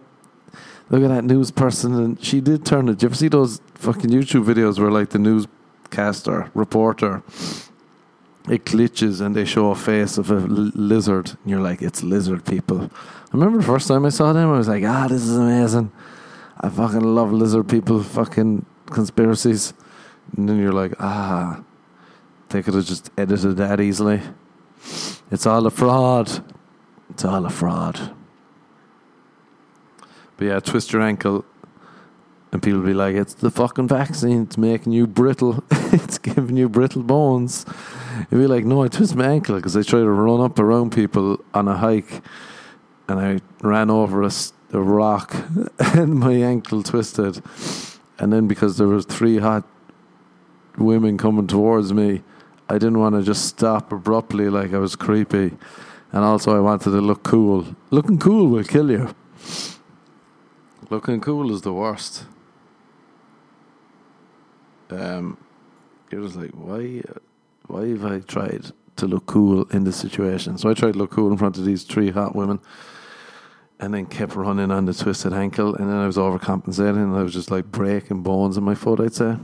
Look 0.90 1.04
at 1.04 1.10
that 1.10 1.26
news 1.26 1.52
person, 1.52 1.94
and 1.96 2.24
she 2.24 2.42
did 2.42 2.66
turn 2.66 2.88
it. 2.88 3.02
You 3.02 3.08
ever 3.08 3.16
see 3.16 3.28
those 3.28 3.62
fucking 3.76 4.10
YouTube 4.10 4.46
videos 4.46 4.80
where 4.80 4.90
like 4.90 5.10
the 5.10 5.20
newscaster, 5.20 6.50
reporter, 6.54 7.24
it 8.50 8.64
glitches 8.64 9.20
and 9.20 9.36
they 9.36 9.44
show 9.44 9.72
a 9.72 9.76
face 9.76 10.18
of 10.18 10.32
a 10.32 10.36
lizard, 10.36 11.30
and 11.30 11.52
you're 11.52 11.62
like, 11.62 11.82
it's 11.82 12.04
lizard 12.04 12.46
people. 12.46 12.90
I 12.94 13.34
remember 13.34 13.60
the 13.60 13.66
first 13.66 13.90
time 13.90 14.06
I 14.06 14.10
saw 14.10 14.32
them, 14.32 14.50
I 14.50 14.58
was 14.58 14.70
like, 14.70 14.86
ah, 14.86 15.08
this 15.10 15.22
is 15.22 15.38
amazing. 15.38 15.92
I 16.62 16.70
fucking 16.70 17.02
love 17.02 17.34
lizard 17.34 17.68
people. 17.68 18.02
Fucking 18.02 18.66
conspiracies, 18.90 19.74
and 20.36 20.50
then 20.50 20.60
you're 20.60 20.74
like, 20.74 20.94
ah, 21.00 21.62
they 22.50 22.62
could 22.62 22.74
have 22.74 22.86
just 22.86 23.10
edited 23.18 23.58
that 23.58 23.80
easily. 23.80 24.22
It's 25.32 25.46
all 25.46 25.66
a 25.66 25.72
fraud. 25.72 26.44
It's 27.10 27.26
all 27.26 27.46
a 27.46 27.50
fraud. 27.50 28.14
But 30.38 30.46
yeah, 30.46 30.60
twist 30.60 30.94
your 30.94 31.02
ankle, 31.02 31.46
and 32.52 32.62
people 32.62 32.82
be 32.82 32.94
like, 32.94 33.16
it's 33.16 33.34
the 33.34 33.50
fucking 33.50 33.88
vaccine. 33.88 34.44
It's 34.44 34.58
making 34.58 34.94
you 34.94 35.08
brittle. 35.08 35.64
it's 35.72 36.18
giving 36.18 36.58
you 36.58 36.70
brittle 36.70 37.04
bones. 37.04 37.66
You'd 38.32 38.38
be 38.38 38.48
like, 38.48 38.66
no, 38.66 38.84
I 38.84 38.88
twist 38.88 39.16
my 39.16 39.28
ankle 39.28 39.56
because 39.56 39.76
I 39.76 39.82
tried 39.82 40.02
to 40.02 40.10
run 40.10 40.42
up 40.42 40.60
around 40.60 40.92
people 40.92 41.44
on 41.54 41.68
a 41.68 41.76
hike, 41.76 42.22
and 43.08 43.20
I 43.20 43.40
ran 43.62 43.90
over 43.90 44.24
a, 44.24 44.32
a 44.74 44.80
rock, 44.80 45.36
and 45.80 46.16
my 46.16 46.34
ankle 46.34 46.84
twisted 46.84 47.42
and 48.20 48.34
then 48.34 48.48
because 48.48 48.78
there 48.78 48.88
was 48.88 49.06
three 49.06 49.38
hot 49.38 49.64
women 50.78 51.18
coming 51.18 51.48
towards 51.48 51.94
me, 51.94 52.24
I 52.70 52.74
didn't 52.74 53.00
want 53.00 53.16
to 53.16 53.24
just 53.24 53.46
stop 53.46 53.92
abruptly 53.92 54.50
like 54.50 54.74
I 54.74 54.78
was 54.78 54.96
creepy, 54.96 55.58
and 56.12 56.24
also 56.24 56.56
I 56.56 56.60
wanted 56.60 56.92
to 56.92 57.02
look 57.02 57.24
cool. 57.24 57.76
Looking 57.92 58.20
cool 58.20 58.48
will 58.48 58.64
kill 58.64 58.92
you. 58.92 59.16
Looking 60.90 61.22
cool 61.22 61.54
is 61.54 61.62
the 61.62 61.74
worst. 61.74 62.26
Um, 64.90 65.38
it 66.12 66.18
was 66.18 66.36
like, 66.36 66.52
why, 66.52 67.02
why 67.68 67.88
have 67.90 68.06
I 68.06 68.20
tried 68.20 68.72
to 68.96 69.06
look 69.06 69.26
cool 69.26 69.64
in 69.70 69.84
this 69.84 69.98
situation? 69.98 70.58
So 70.58 70.70
I 70.70 70.74
tried 70.74 70.94
to 70.94 70.98
look 70.98 71.12
cool 71.12 71.30
in 71.30 71.38
front 71.38 71.58
of 71.58 71.66
these 71.66 71.84
three 71.84 72.12
hot 72.12 72.36
women 72.36 72.60
and 73.80 73.94
then 73.94 74.06
kept 74.06 74.36
running 74.36 74.72
on 74.72 74.86
the 74.86 74.94
twisted 74.94 75.34
ankle, 75.34 75.76
and 75.76 75.90
then 75.90 75.98
I 75.98 76.08
was 76.08 76.18
overcompensating, 76.18 77.04
and 77.04 77.16
I 77.16 77.24
was 77.24 77.34
just 77.34 77.52
like 77.52 77.66
breaking 77.66 78.24
bones 78.24 78.58
in 78.58 78.64
my 78.64 78.76
foot, 78.76 79.00
I'd 79.00 79.14
say. 79.14 79.38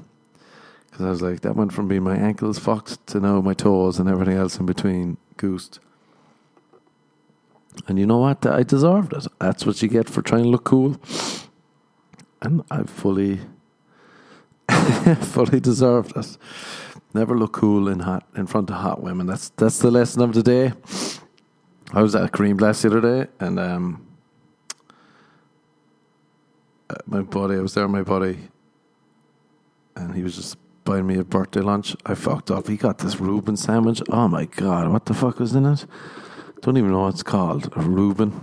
Because 0.86 1.06
I 1.06 1.10
was 1.10 1.22
like, 1.22 1.42
that 1.42 1.56
went 1.56 1.74
from 1.74 1.88
being 1.88 2.04
my 2.04 2.16
ankles 2.16 2.60
fucked 2.60 3.06
to 3.08 3.20
now 3.20 3.42
my 3.42 3.54
toes 3.54 4.00
and 4.00 4.08
everything 4.08 4.38
else 4.38 4.60
in 4.60 4.66
between 4.66 5.18
goosed. 5.38 5.80
And 7.88 7.98
you 7.98 8.06
know 8.06 8.20
what? 8.20 8.46
I 8.46 8.64
deserved 8.64 9.14
it. 9.14 9.26
That's 9.40 9.66
what 9.66 9.82
you 9.82 9.88
get 9.88 10.08
for 10.08 10.22
trying 10.22 10.44
to 10.44 10.50
look 10.50 10.64
cool. 10.64 10.98
And 12.42 12.64
I 12.70 12.84
fully, 12.84 13.40
fully 15.22 15.60
deserved 15.60 16.16
it. 16.16 16.38
Never 17.14 17.38
look 17.38 17.54
cool 17.54 17.88
in 17.88 18.00
hot 18.00 18.28
in 18.36 18.48
front 18.48 18.70
of 18.70 18.78
hot 18.78 19.02
women. 19.02 19.28
That's 19.28 19.50
that's 19.50 19.80
the 19.80 19.92
lesson 19.92 20.22
of 20.22 20.34
the 20.34 20.44
day. 20.44 20.74
I 21.92 22.02
was 22.02 22.16
at 22.16 22.24
a 22.24 22.28
Greenblatt's 22.28 22.82
the 22.82 22.90
other 22.90 23.02
day, 23.02 23.32
and 23.40 23.60
um, 23.60 24.06
my 27.06 27.22
buddy, 27.22 27.56
I 27.56 27.62
was 27.62 27.74
there 27.74 27.86
with 27.86 27.92
my 27.92 28.04
buddy, 28.04 28.38
and 29.96 30.16
he 30.16 30.24
was 30.24 30.36
just 30.36 30.58
buying 30.84 31.08
me 31.08 31.18
a 31.18 31.24
birthday 31.24 31.62
lunch. 31.62 31.96
I 32.06 32.16
fucked 32.16 32.52
up. 32.52 32.68
He 32.68 32.78
got 32.78 33.00
this 33.00 33.20
Reuben 33.20 33.58
sandwich. 33.58 34.02
Oh 34.10 34.28
my 34.28 34.46
god, 34.46 34.92
what 34.92 35.06
the 35.06 35.14
fuck 35.14 35.40
was 35.40 35.56
in 35.56 35.66
it? 35.66 35.86
Don't 36.62 36.78
even 36.78 36.92
know 36.92 37.02
what 37.02 37.14
it's 37.14 37.24
called. 37.24 37.72
A 37.76 37.82
Reuben. 37.82 38.42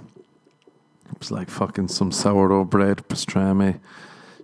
It 1.10 1.18
was 1.18 1.30
like 1.30 1.50
fucking 1.50 1.88
some 1.88 2.12
sourdough 2.12 2.64
bread, 2.64 3.08
pastrami, 3.08 3.80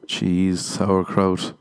cheese, 0.06 0.60
sauerkraut, 0.64 1.52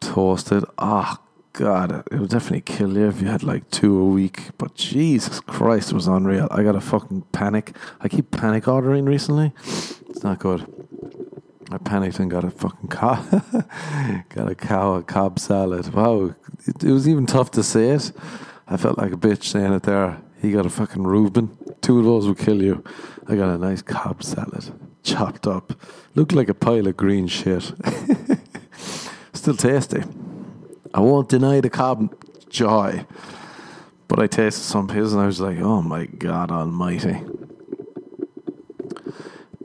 toasted. 0.00 0.64
Oh, 0.78 1.18
God, 1.52 2.04
it 2.10 2.18
would 2.18 2.30
definitely 2.30 2.62
kill 2.62 2.96
you 2.96 3.06
if 3.08 3.20
you 3.22 3.28
had 3.28 3.44
like 3.44 3.70
two 3.70 3.96
a 3.96 4.04
week. 4.04 4.48
But 4.58 4.74
Jesus 4.74 5.38
Christ, 5.40 5.92
it 5.92 5.94
was 5.94 6.08
unreal. 6.08 6.48
I 6.50 6.62
got 6.64 6.74
a 6.74 6.80
fucking 6.80 7.22
panic. 7.30 7.76
I 8.00 8.08
keep 8.08 8.32
panic 8.32 8.66
ordering 8.66 9.04
recently. 9.04 9.52
It's 9.64 10.24
not 10.24 10.40
good. 10.40 10.66
I 11.70 11.78
panicked 11.78 12.18
and 12.18 12.30
got 12.30 12.44
a 12.44 12.50
fucking 12.50 12.88
cow, 12.88 13.14
got 14.28 14.50
a 14.50 14.54
cow, 14.54 14.94
a 14.94 15.02
Cobb 15.02 15.38
salad. 15.38 15.92
Wow, 15.92 16.34
it, 16.66 16.84
it 16.84 16.92
was 16.92 17.08
even 17.08 17.26
tough 17.26 17.50
to 17.52 17.62
say 17.62 17.90
it. 17.90 18.12
I 18.66 18.76
felt 18.76 18.98
like 18.98 19.12
a 19.12 19.16
bitch 19.16 19.44
saying 19.44 19.72
it 19.72 19.82
there. 19.84 20.20
He 20.40 20.52
got 20.52 20.66
a 20.66 20.70
fucking 20.70 21.04
Reuben. 21.04 21.56
Two 21.80 21.98
of 21.98 22.04
those 22.04 22.26
would 22.28 22.38
kill 22.38 22.62
you. 22.62 22.84
I 23.26 23.36
got 23.36 23.48
a 23.48 23.58
nice 23.58 23.82
Cobb 23.82 24.22
salad, 24.22 24.72
chopped 25.02 25.46
up. 25.46 25.72
Looked 26.14 26.32
like 26.32 26.48
a 26.48 26.54
pile 26.54 26.86
of 26.86 26.96
green 26.96 27.26
shit. 27.26 27.72
Still 29.32 29.56
tasty. 29.56 30.02
I 30.92 31.00
won't 31.00 31.28
deny 31.28 31.60
the 31.60 31.70
cob 31.70 32.14
joy. 32.48 33.04
But 34.06 34.20
I 34.20 34.26
tasted 34.26 34.62
some 34.62 34.88
his 34.88 35.12
and 35.12 35.22
I 35.22 35.26
was 35.26 35.40
like, 35.40 35.58
oh 35.58 35.82
my 35.82 36.06
God 36.06 36.52
almighty. 36.52 37.20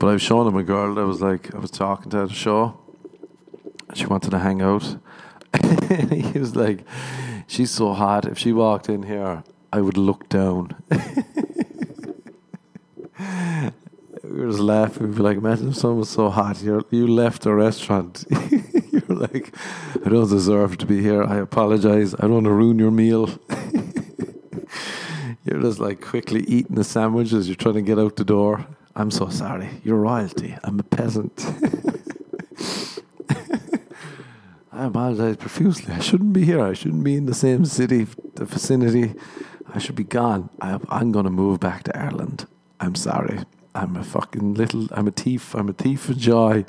But 0.00 0.08
I 0.08 0.12
was 0.14 0.22
showing 0.22 0.48
him 0.48 0.56
a 0.56 0.62
girl 0.62 0.94
that 0.94 1.06
was 1.06 1.20
like, 1.20 1.54
I 1.54 1.58
was 1.58 1.70
talking 1.70 2.10
to 2.10 2.16
her 2.16 2.22
at 2.22 2.30
the 2.30 2.34
show. 2.34 2.80
She 3.92 4.06
wanted 4.06 4.30
to 4.30 4.38
hang 4.38 4.62
out. 4.62 4.96
he 6.10 6.38
was 6.38 6.56
like, 6.56 6.86
she's 7.46 7.70
so 7.70 7.92
hot. 7.92 8.24
If 8.24 8.38
she 8.38 8.54
walked 8.54 8.88
in 8.88 9.02
here, 9.02 9.44
I 9.70 9.82
would 9.82 9.98
look 9.98 10.26
down. 10.30 10.74
we 10.90 10.96
were 14.24 14.46
just 14.46 14.60
laughing. 14.60 15.08
We'd 15.08 15.16
be 15.16 15.22
like, 15.22 15.36
imagine 15.36 15.68
if 15.68 15.76
someone 15.76 15.98
was 15.98 16.08
so 16.08 16.30
hot. 16.30 16.62
you 16.62 16.82
you 16.90 17.06
left 17.06 17.42
the 17.42 17.52
restaurant. 17.52 18.24
You're 18.50 19.18
like, 19.18 19.54
I 20.02 20.08
don't 20.08 20.30
deserve 20.30 20.78
to 20.78 20.86
be 20.86 21.02
here. 21.02 21.24
I 21.24 21.36
apologize. 21.36 22.14
I 22.14 22.22
don't 22.22 22.32
want 22.32 22.46
to 22.46 22.52
ruin 22.52 22.78
your 22.78 22.90
meal. 22.90 23.28
You're 25.44 25.60
just 25.60 25.78
like 25.78 26.00
quickly 26.00 26.40
eating 26.44 26.76
the 26.76 26.84
sandwiches. 26.84 27.48
You're 27.48 27.56
trying 27.56 27.74
to 27.74 27.82
get 27.82 27.98
out 27.98 28.16
the 28.16 28.24
door. 28.24 28.66
I'm 28.96 29.10
so 29.10 29.28
sorry. 29.28 29.70
You're 29.84 29.98
royalty. 29.98 30.56
I'm 30.64 30.78
a 30.80 30.82
peasant. 30.82 31.46
I 34.72 34.84
apologize 34.86 35.36
profusely. 35.36 35.92
I 35.94 36.00
shouldn't 36.00 36.32
be 36.32 36.44
here. 36.44 36.60
I 36.60 36.72
shouldn't 36.72 37.04
be 37.04 37.16
in 37.16 37.26
the 37.26 37.34
same 37.34 37.64
city, 37.64 38.06
the 38.34 38.44
vicinity. 38.44 39.14
I 39.72 39.78
should 39.78 39.94
be 39.94 40.04
gone. 40.04 40.50
I, 40.60 40.78
I'm 40.88 41.12
going 41.12 41.24
to 41.24 41.30
move 41.30 41.60
back 41.60 41.84
to 41.84 41.96
Ireland. 41.96 42.46
I'm 42.80 42.94
sorry. 42.94 43.40
I'm 43.74 43.96
a 43.96 44.02
fucking 44.02 44.54
little. 44.54 44.88
I'm 44.92 45.06
a 45.06 45.12
thief. 45.12 45.54
I'm 45.54 45.68
a 45.68 45.72
thief 45.72 46.08
of 46.08 46.18
joy. 46.18 46.64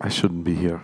I 0.00 0.08
shouldn't 0.08 0.44
be 0.44 0.54
here. 0.54 0.82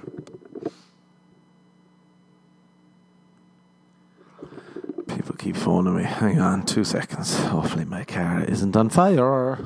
People 5.15 5.35
keep 5.37 5.57
phoning 5.57 5.97
me. 5.97 6.05
Hang 6.05 6.41
on 6.41 6.65
two 6.65 6.85
seconds. 6.85 7.39
Hopefully, 7.45 7.85
my 7.85 8.05
car 8.05 8.45
isn't 8.45 8.77
on 8.77 8.89
fire. 8.89 9.59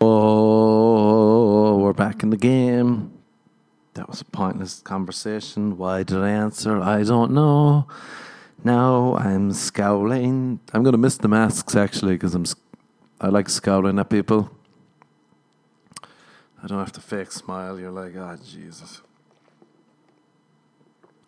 Oh, 0.00 1.78
we're 1.78 1.92
back 1.92 2.22
in 2.22 2.30
the 2.30 2.36
game. 2.36 3.12
That 3.94 4.08
was 4.08 4.20
a 4.20 4.24
pointless 4.24 4.80
conversation. 4.80 5.76
Why 5.76 6.04
did 6.04 6.18
I 6.18 6.30
answer? 6.30 6.80
I 6.80 7.02
don't 7.02 7.32
know. 7.32 7.88
Now 8.62 9.16
I'm 9.16 9.52
scowling. 9.52 10.60
I'm 10.72 10.82
going 10.84 10.92
to 10.92 10.98
miss 10.98 11.16
the 11.16 11.28
masks 11.28 11.74
actually 11.74 12.14
because 12.14 12.34
I'm. 12.34 12.44
I 13.20 13.28
like 13.28 13.48
scowling 13.48 13.98
at 13.98 14.08
people. 14.08 14.50
I 16.62 16.66
don't 16.66 16.78
have 16.78 16.92
to 16.92 17.00
fake 17.00 17.32
smile. 17.32 17.78
You're 17.78 17.90
like, 17.90 18.12
ah, 18.16 18.36
oh, 18.38 18.44
Jesus. 18.44 19.02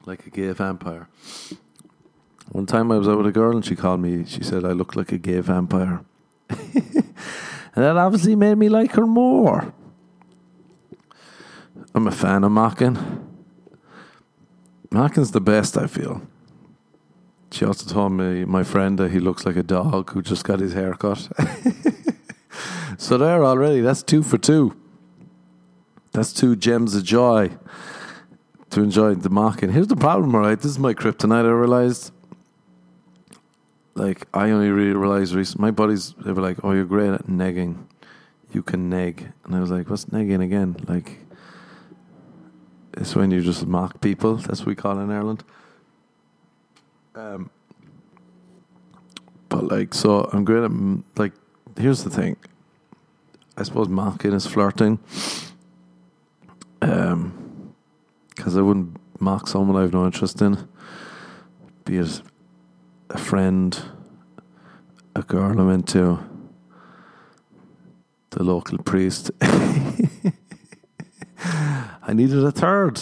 Like 0.06 0.26
a 0.26 0.30
gay 0.30 0.52
vampire. 0.52 1.08
One 2.52 2.66
time 2.66 2.92
I 2.92 2.98
was 2.98 3.08
out 3.08 3.16
with 3.16 3.26
a 3.26 3.32
girl 3.32 3.56
and 3.56 3.64
she 3.64 3.74
called 3.74 4.00
me, 4.00 4.26
she 4.26 4.44
said 4.44 4.62
I 4.66 4.72
look 4.72 4.94
like 4.94 5.10
a 5.10 5.16
gay 5.16 5.40
vampire. 5.40 6.04
and 6.50 7.14
that 7.74 7.96
obviously 7.96 8.36
made 8.36 8.56
me 8.56 8.68
like 8.68 8.92
her 8.92 9.06
more. 9.06 9.72
I'm 11.94 12.06
a 12.06 12.10
fan 12.10 12.44
of 12.44 12.52
Mackin. 12.52 13.26
Mackin's 14.90 15.30
the 15.30 15.40
best, 15.40 15.78
I 15.78 15.86
feel. 15.86 16.20
She 17.50 17.64
also 17.64 17.90
told 17.90 18.12
me, 18.12 18.44
my 18.44 18.62
friend, 18.62 18.98
that 18.98 19.12
he 19.12 19.18
looks 19.18 19.46
like 19.46 19.56
a 19.56 19.62
dog 19.62 20.10
who 20.10 20.20
just 20.20 20.44
got 20.44 20.60
his 20.60 20.74
hair 20.74 20.92
cut. 20.92 21.26
so 22.98 23.16
there 23.16 23.46
already, 23.46 23.80
that's 23.80 24.02
two 24.02 24.22
for 24.22 24.36
two. 24.36 24.76
That's 26.12 26.34
two 26.34 26.54
gems 26.54 26.94
of 26.94 27.04
joy 27.04 27.52
to 28.68 28.82
enjoy 28.82 29.14
the 29.14 29.30
Mackin. 29.30 29.70
Here's 29.70 29.88
the 29.88 29.96
problem, 29.96 30.34
all 30.34 30.42
right? 30.42 30.60
This 30.60 30.72
is 30.72 30.78
my 30.78 30.92
kryptonite, 30.92 31.46
I 31.46 31.50
realized 31.50 32.12
like 33.94 34.26
I 34.32 34.50
only 34.50 34.70
really 34.70 34.94
realized 34.94 35.34
recently. 35.34 35.62
My 35.62 35.70
buddies 35.70 36.14
they 36.18 36.32
were 36.32 36.42
like, 36.42 36.58
"Oh, 36.64 36.72
you're 36.72 36.84
great 36.84 37.12
at 37.12 37.26
negging. 37.26 37.86
You 38.52 38.62
can 38.62 38.88
neg," 38.88 39.32
and 39.44 39.54
I 39.54 39.60
was 39.60 39.70
like, 39.70 39.88
"What's 39.88 40.06
negging 40.06 40.42
again?" 40.42 40.76
Like, 40.88 41.18
it's 42.94 43.14
when 43.14 43.30
you 43.30 43.42
just 43.42 43.66
mock 43.66 44.00
people. 44.00 44.36
That's 44.36 44.60
what 44.60 44.68
we 44.68 44.74
call 44.74 44.98
it 44.98 45.02
in 45.02 45.10
Ireland. 45.10 45.44
Um, 47.14 47.50
but 49.48 49.64
like, 49.64 49.94
so 49.94 50.28
I'm 50.32 50.44
great 50.44 50.64
at 50.64 50.72
like. 51.16 51.32
Here's 51.78 52.04
the 52.04 52.10
thing. 52.10 52.36
I 53.56 53.62
suppose 53.62 53.88
mocking 53.88 54.32
is 54.32 54.46
flirting. 54.46 54.98
Um, 56.82 57.74
because 58.28 58.56
I 58.56 58.60
wouldn't 58.60 58.98
mock 59.20 59.46
someone 59.46 59.76
I 59.76 59.82
have 59.82 59.92
no 59.92 60.04
interest 60.04 60.42
in. 60.42 60.68
Be 61.84 61.98
it 61.98 62.22
a 63.12 63.18
friend, 63.18 63.78
a 65.14 65.22
girl 65.22 65.60
I 65.60 65.64
went 65.64 65.86
to, 65.88 66.18
the 68.30 68.42
local 68.42 68.78
priest. 68.78 69.30
I 71.44 72.12
needed 72.14 72.42
a 72.42 72.50
third. 72.50 73.00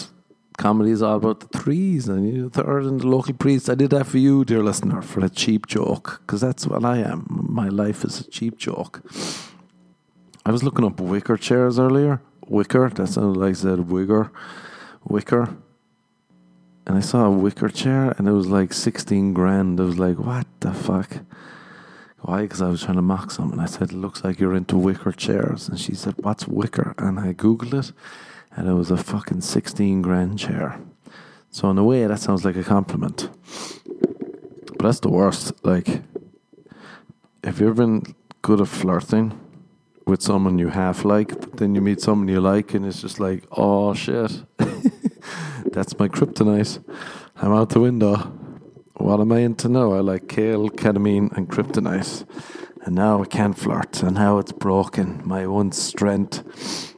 Comedy 0.57 0.91
is 0.91 1.01
all 1.01 1.15
about 1.15 1.39
the 1.39 1.57
threes. 1.57 2.09
I 2.09 2.19
needed 2.19 2.45
a 2.45 2.49
third 2.49 2.83
and 2.83 2.99
the 2.99 3.07
local 3.07 3.33
priest. 3.33 3.69
I 3.69 3.75
did 3.75 3.91
that 3.91 4.05
for 4.05 4.17
you, 4.17 4.43
dear 4.43 4.61
listener, 4.61 5.01
for 5.01 5.23
a 5.23 5.29
cheap 5.29 5.65
joke, 5.65 6.21
because 6.25 6.41
that's 6.41 6.67
what 6.67 6.83
I 6.83 6.97
am. 6.97 7.25
My 7.29 7.69
life 7.69 8.03
is 8.03 8.19
a 8.19 8.29
cheap 8.29 8.57
joke. 8.57 9.01
I 10.45 10.51
was 10.51 10.63
looking 10.63 10.85
up 10.85 10.99
wicker 10.99 11.37
chairs 11.37 11.79
earlier. 11.79 12.21
Wicker, 12.47 12.89
that 12.89 13.07
sounded 13.07 13.39
like 13.39 13.51
I 13.51 13.53
said 13.53 13.79
wigger. 13.79 14.29
Wicker 15.05 15.55
and 16.91 16.97
I 16.97 17.01
saw 17.01 17.27
a 17.27 17.31
wicker 17.31 17.69
chair 17.69 18.13
and 18.17 18.27
it 18.27 18.33
was 18.33 18.47
like 18.47 18.73
16 18.73 19.33
grand. 19.33 19.79
I 19.79 19.83
was 19.83 19.97
like, 19.97 20.19
what 20.19 20.45
the 20.59 20.73
fuck? 20.73 21.19
Why? 22.19 22.41
Because 22.41 22.61
I 22.61 22.67
was 22.67 22.83
trying 22.83 22.97
to 22.97 23.01
mock 23.01 23.31
someone. 23.31 23.61
I 23.61 23.65
said, 23.65 23.91
it 23.91 23.95
looks 23.95 24.25
like 24.25 24.41
you're 24.41 24.53
into 24.53 24.77
wicker 24.77 25.13
chairs. 25.13 25.69
And 25.69 25.79
she 25.79 25.95
said, 25.95 26.15
what's 26.17 26.49
wicker? 26.49 26.93
And 26.97 27.17
I 27.17 27.31
Googled 27.31 27.73
it 27.73 27.93
and 28.57 28.67
it 28.67 28.73
was 28.73 28.91
a 28.91 28.97
fucking 28.97 29.39
16 29.39 30.01
grand 30.01 30.37
chair. 30.37 30.81
So, 31.49 31.69
in 31.69 31.77
a 31.77 31.83
way, 31.85 32.05
that 32.05 32.19
sounds 32.19 32.43
like 32.43 32.57
a 32.57 32.63
compliment. 32.63 33.29
But 34.67 34.79
that's 34.79 34.99
the 34.99 35.07
worst. 35.07 35.53
Like, 35.63 36.01
have 37.45 37.61
you 37.61 37.67
ever 37.67 37.73
been 37.73 38.15
good 38.41 38.59
at 38.59 38.67
flirting 38.67 39.39
with 40.05 40.21
someone 40.21 40.59
you 40.59 40.67
half 40.67 41.05
like, 41.05 41.39
but 41.39 41.55
then 41.55 41.73
you 41.73 41.79
meet 41.79 42.01
someone 42.01 42.27
you 42.27 42.41
like 42.41 42.73
and 42.73 42.85
it's 42.85 42.99
just 42.99 43.17
like, 43.17 43.45
oh 43.49 43.93
shit. 43.93 44.43
That's 45.71 45.97
my 45.97 46.07
kryptonite. 46.07 46.83
I'm 47.37 47.53
out 47.53 47.69
the 47.69 47.79
window. 47.79 48.15
What 48.95 49.19
am 49.19 49.31
I 49.31 49.39
into 49.39 49.69
now? 49.69 49.93
I 49.93 49.99
like 49.99 50.27
kale, 50.27 50.69
ketamine, 50.69 51.35
and 51.35 51.49
kryptonite. 51.49 52.25
And 52.83 52.95
now 52.95 53.21
I 53.21 53.25
can't 53.25 53.57
flirt, 53.57 54.03
and 54.03 54.15
now 54.15 54.37
it's 54.37 54.51
broken. 54.51 55.21
My 55.25 55.47
one 55.47 55.71
strength. 55.71 56.95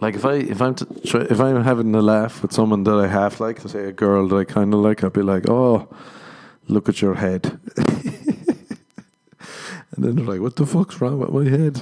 Like 0.00 0.14
if 0.14 0.24
I 0.24 0.34
if 0.34 0.60
I'm 0.60 0.76
if 1.04 1.40
I'm 1.40 1.64
having 1.64 1.94
a 1.94 2.02
laugh 2.02 2.42
with 2.42 2.52
someone 2.52 2.84
that 2.84 2.94
I 2.94 3.06
half 3.06 3.40
like, 3.40 3.60
say 3.60 3.86
a 3.86 3.92
girl 3.92 4.28
that 4.28 4.36
I 4.36 4.44
kind 4.44 4.74
of 4.74 4.80
like, 4.80 5.02
I'll 5.02 5.10
be 5.10 5.22
like, 5.22 5.48
oh, 5.48 5.88
look 6.68 6.88
at 6.88 7.00
your 7.00 7.14
head. 7.14 7.58
And 9.98 10.06
then 10.06 10.14
they're 10.14 10.32
like, 10.32 10.40
what 10.40 10.54
the 10.54 10.64
fuck's 10.64 11.00
wrong 11.00 11.18
with 11.18 11.30
my 11.30 11.50
head? 11.50 11.78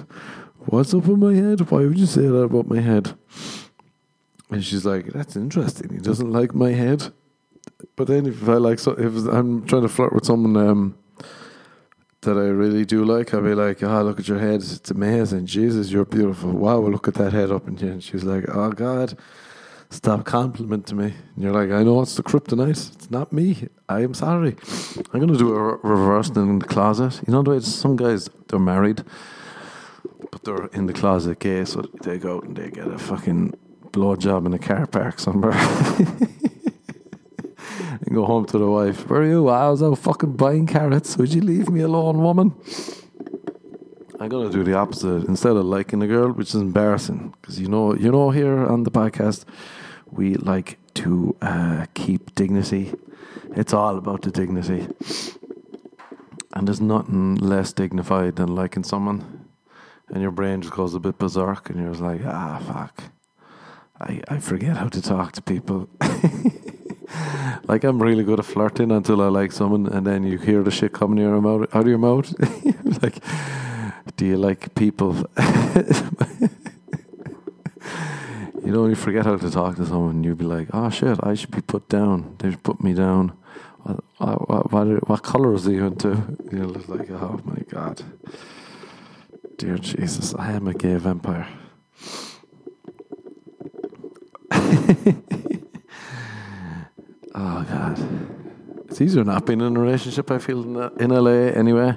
What's 0.57 0.95
up 0.95 1.05
with 1.05 1.19
my 1.19 1.35
head? 1.35 1.71
Why 1.71 1.85
would 1.85 1.99
you 1.99 2.07
say 2.07 2.23
that 2.23 2.45
about 2.45 2.67
my 2.67 2.81
head? 2.81 3.15
And 4.51 4.65
she's 4.65 4.87
like, 4.87 5.07
that's 5.07 5.37
interesting. 5.37 5.91
He 5.91 5.99
doesn't 5.99 6.31
like 6.33 6.55
my 6.55 6.71
head. 6.71 7.13
But 7.97 8.07
then 8.07 8.27
if 8.27 8.49
I 8.49 8.55
like, 8.55 8.79
so 8.79 8.93
if 8.93 9.27
I'm 9.27 9.67
trying 9.67 9.83
to 9.83 9.89
flirt 9.89 10.13
with 10.13 10.25
someone 10.25 10.57
um, 10.57 10.99
that 12.21 12.37
I 12.37 12.47
really 12.47 12.85
do 12.85 13.05
like, 13.05 13.35
I'll 13.35 13.43
be 13.43 13.55
like, 13.55 13.83
ah, 13.83 14.01
oh, 14.01 14.03
look 14.05 14.21
at 14.21 14.29
your 14.29 14.39
head. 14.39 14.63
It's 14.63 14.91
amazing. 14.91 15.47
Jesus, 15.47 15.91
you're 15.91 16.05
beautiful. 16.05 16.53
Wow, 16.53 16.79
look 16.79 17.09
at 17.09 17.15
that 17.15 17.33
head 17.33 17.51
up 17.51 17.67
in 17.67 17.77
here. 17.77 17.93
And 17.93 18.03
she's 18.03 18.23
like, 18.23 18.45
oh, 18.49 18.71
God, 18.71 19.19
stop 19.91 20.25
complimenting 20.25 20.97
me. 20.97 21.15
And 21.35 21.45
you're 21.45 21.53
like, 21.53 21.71
I 21.71 21.83
know 21.83 22.01
it's 22.03 22.15
the 22.15 22.23
kryptonite. 22.23 22.95
It's 22.95 23.11
not 23.11 23.33
me. 23.33 23.69
I 23.89 24.03
am 24.03 24.15
sorry. 24.15 24.57
I'm 25.13 25.21
going 25.21 25.33
to 25.33 25.39
do 25.39 25.55
a 25.55 25.77
reverse 25.77 26.29
in 26.31 26.61
the 26.61 26.67
closet. 26.67 27.21
You 27.27 27.33
know 27.33 27.43
the 27.43 27.51
way 27.51 27.61
some 27.61 27.97
guys, 27.97 28.31
they're 28.49 28.61
married, 28.61 29.03
but 30.31 30.45
they're 30.45 30.67
in 30.67 30.87
the 30.87 30.93
closet 30.93 31.41
gay, 31.41 31.65
so 31.65 31.83
they 32.03 32.19
go 32.19 32.37
out 32.37 32.45
and 32.45 32.57
they 32.57 32.71
get 32.71 32.87
a 32.87 32.99
fucking 32.99 33.55
blowjob 33.93 34.47
in 34.47 34.55
a 34.55 34.59
car 34.59 34.87
park 34.87 35.19
somewhere. 35.19 35.53
and 38.07 38.15
go 38.15 38.25
home 38.25 38.45
to 38.47 38.59
the 38.59 38.67
wife. 38.69 39.09
Where 39.09 39.23
are 39.23 39.27
you? 39.27 39.49
I 39.49 39.69
was 39.69 39.83
out 39.83 39.99
fucking 39.99 40.37
buying 40.37 40.67
carrots. 40.67 41.17
Would 41.17 41.33
you 41.33 41.41
leave 41.41 41.69
me 41.69 41.81
alone, 41.81 42.19
woman? 42.23 42.55
I'm 44.19 44.29
gonna 44.29 44.51
do 44.51 44.65
the 44.65 44.75
opposite. 44.75 45.25
Instead 45.25 45.57
of 45.57 45.65
liking 45.65 46.03
a 46.03 46.07
girl, 46.07 46.33
which 46.33 46.49
is 46.49 46.61
embarrassing, 46.61 47.35
because 47.41 47.61
you 47.61 47.69
know, 47.69 47.95
you 47.95 48.11
know, 48.11 48.31
here 48.31 48.67
on 48.67 48.85
the 48.85 48.91
podcast, 48.91 49.45
we 50.11 50.35
like 50.37 50.79
to 50.95 51.37
uh, 51.43 51.87
keep 51.95 52.35
dignity. 52.35 52.95
It's 53.55 53.75
all 53.75 53.99
about 53.99 54.23
the 54.23 54.31
dignity, 54.31 54.89
and 56.55 56.67
there's 56.67 56.81
nothing 56.81 57.37
less 57.37 57.73
dignified 57.73 58.37
than 58.37 58.55
liking 58.55 58.85
someone, 58.85 59.49
and 60.09 60.23
your 60.23 60.31
brain 60.31 60.63
just 60.63 60.75
goes 60.75 60.95
a 60.95 61.01
bit 61.01 61.19
berserk, 61.19 61.69
and 61.69 61.81
you're 61.81 61.91
just 61.91 62.03
like, 62.03 62.23
ah, 62.25 62.59
fuck. 62.67 63.16
I, 64.01 64.21
I 64.29 64.39
forget 64.39 64.77
how 64.77 64.89
to 64.89 65.01
talk 65.01 65.33
to 65.33 65.43
people. 65.43 65.89
like 67.65 67.85
I'm 67.85 68.03
really 68.03 68.25
good 68.25 68.39
at 68.39 68.45
flirting 68.45 68.91
until 68.91 69.23
I 69.23 69.29
like 69.29 69.53
someone, 69.53 69.87
and 69.87 70.07
then 70.07 70.25
you 70.25 70.39
hear 70.39 70.63
the 70.63 70.71
shit 70.71 70.93
coming 70.93 71.19
your 71.19 71.41
mouth. 71.41 71.75
Out 71.75 71.83
of 71.83 71.89
your 71.89 71.99
mouth. 71.99 72.33
like, 73.03 73.17
do 74.17 74.27
you 74.27 74.37
like 74.37 74.75
people? 74.75 75.15
you 78.65 78.73
know, 78.73 78.87
you 78.87 78.95
forget 78.95 79.25
how 79.25 79.37
to 79.37 79.51
talk 79.51 79.77
to 79.77 79.87
someone. 79.87 80.23
You'd 80.25 80.39
be 80.39 80.45
like, 80.45 80.69
"Oh 80.75 80.91
shit, 80.91 81.19
I 81.23 81.35
should 81.35 81.51
be 81.51 81.63
put 81.63 81.89
down. 81.89 82.37
They 82.39 82.51
should 82.51 82.63
put 82.63 82.83
me 82.83 82.93
down." 82.93 83.33
What 84.19 84.49
what 84.49 84.73
what, 84.73 85.09
what 85.09 85.23
color 85.23 85.55
is 85.55 85.65
he 85.65 85.77
into? 85.77 86.37
You're 86.53 86.67
like, 86.67 87.11
"Oh 87.11 87.41
my 87.45 87.63
god, 87.71 88.03
dear 89.57 89.79
Jesus, 89.79 90.35
I 90.35 90.53
am 90.53 90.67
a 90.69 90.75
gay 90.75 90.97
vampire." 90.97 91.49
oh 97.35 97.67
god, 97.71 97.99
it's 98.89 99.01
easier 99.01 99.25
not 99.25 99.47
being 99.47 99.61
in 99.61 99.77
a 99.77 99.81
relationship. 99.81 100.31
I 100.31 100.39
feel 100.39 100.63
in, 100.99 101.11
LA 101.11 101.53
anyway, 101.55 101.95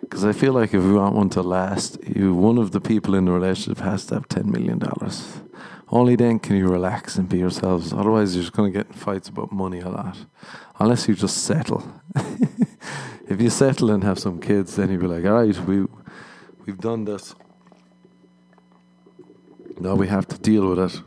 because 0.00 0.24
I 0.24 0.32
feel 0.32 0.52
like 0.52 0.74
if 0.74 0.82
you 0.82 0.94
want 0.94 1.16
one 1.16 1.30
to 1.30 1.42
last, 1.42 1.98
you 2.06 2.34
one 2.34 2.58
of 2.58 2.70
the 2.70 2.80
people 2.80 3.16
in 3.16 3.24
the 3.24 3.32
relationship 3.32 3.82
has 3.82 4.06
to 4.06 4.14
have 4.14 4.28
ten 4.28 4.50
million 4.50 4.78
dollars. 4.78 5.40
Only 5.88 6.16
then 6.16 6.38
can 6.38 6.56
you 6.56 6.68
relax 6.68 7.16
and 7.16 7.28
be 7.28 7.38
yourselves. 7.38 7.92
Otherwise, 7.92 8.34
you're 8.34 8.44
just 8.44 8.54
going 8.54 8.72
to 8.72 8.78
get 8.78 8.86
in 8.86 8.94
fights 8.94 9.28
about 9.28 9.52
money 9.52 9.80
a 9.80 9.90
lot. 9.90 10.16
Unless 10.78 11.06
you 11.06 11.14
just 11.14 11.44
settle. 11.44 11.84
if 13.28 13.40
you 13.40 13.50
settle 13.50 13.90
and 13.90 14.02
have 14.02 14.18
some 14.18 14.40
kids, 14.40 14.76
then 14.76 14.90
you'd 14.90 15.00
be 15.00 15.06
like, 15.06 15.24
all 15.24 15.44
right, 15.44 15.58
we 15.66 15.86
we've 16.64 16.78
done 16.78 17.04
this. 17.04 17.34
Now 19.78 19.96
we 19.96 20.06
have 20.06 20.26
to 20.28 20.38
deal 20.38 20.68
with 20.68 20.78
it. 20.78 21.02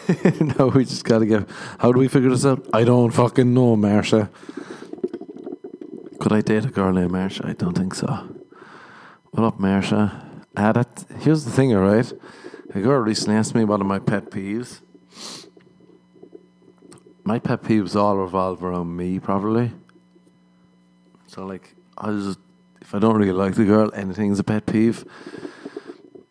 no, 0.58 0.68
we 0.68 0.84
just 0.84 1.04
gotta 1.04 1.26
get. 1.26 1.48
How 1.78 1.92
do 1.92 1.98
we 1.98 2.08
figure 2.08 2.30
this 2.30 2.44
out? 2.46 2.66
I 2.72 2.84
don't 2.84 3.10
fucking 3.10 3.52
know, 3.52 3.76
Marsha. 3.76 4.30
Could 6.20 6.32
I 6.32 6.40
date 6.40 6.64
a 6.64 6.68
girl 6.68 6.92
named 6.92 7.10
Marsha? 7.10 7.44
I 7.44 7.52
don't 7.52 7.76
think 7.76 7.94
so. 7.94 8.06
What 9.32 9.44
up, 9.44 9.58
Marsha? 9.58 10.24
Ah, 10.56 10.72
that, 10.72 11.04
here's 11.20 11.44
the 11.44 11.50
thing, 11.50 11.74
alright? 11.74 12.12
A 12.74 12.80
girl 12.80 13.00
recently 13.00 13.36
asked 13.36 13.54
me 13.54 13.64
one 13.64 13.80
of 13.80 13.86
my 13.86 13.98
pet 13.98 14.30
peeves. 14.30 14.80
My 17.24 17.38
pet 17.38 17.62
peeves 17.62 17.96
all 17.96 18.16
revolve 18.16 18.62
around 18.62 18.96
me, 18.96 19.18
probably. 19.18 19.72
So, 21.26 21.46
like, 21.46 21.74
I 21.96 22.10
just, 22.10 22.38
if 22.80 22.94
I 22.94 22.98
don't 22.98 23.16
really 23.16 23.32
like 23.32 23.54
the 23.54 23.64
girl, 23.64 23.90
anything's 23.94 24.38
a 24.38 24.44
pet 24.44 24.66
peeve. 24.66 25.04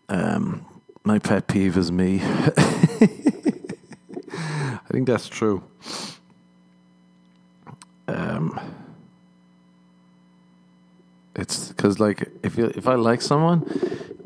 Um, 0.10 0.66
my 1.04 1.20
pet 1.20 1.48
peeve 1.48 1.78
is 1.78 1.92
me. 1.92 2.22
I 4.92 4.94
think 4.94 5.08
that's 5.08 5.30
true. 5.30 5.64
Um, 8.10 8.60
it's 11.34 11.70
because 11.70 11.98
like 11.98 12.28
if 12.44 12.58
you, 12.58 12.66
if 12.76 12.90
I 12.90 12.96
like 12.96 13.22
someone, 13.22 13.64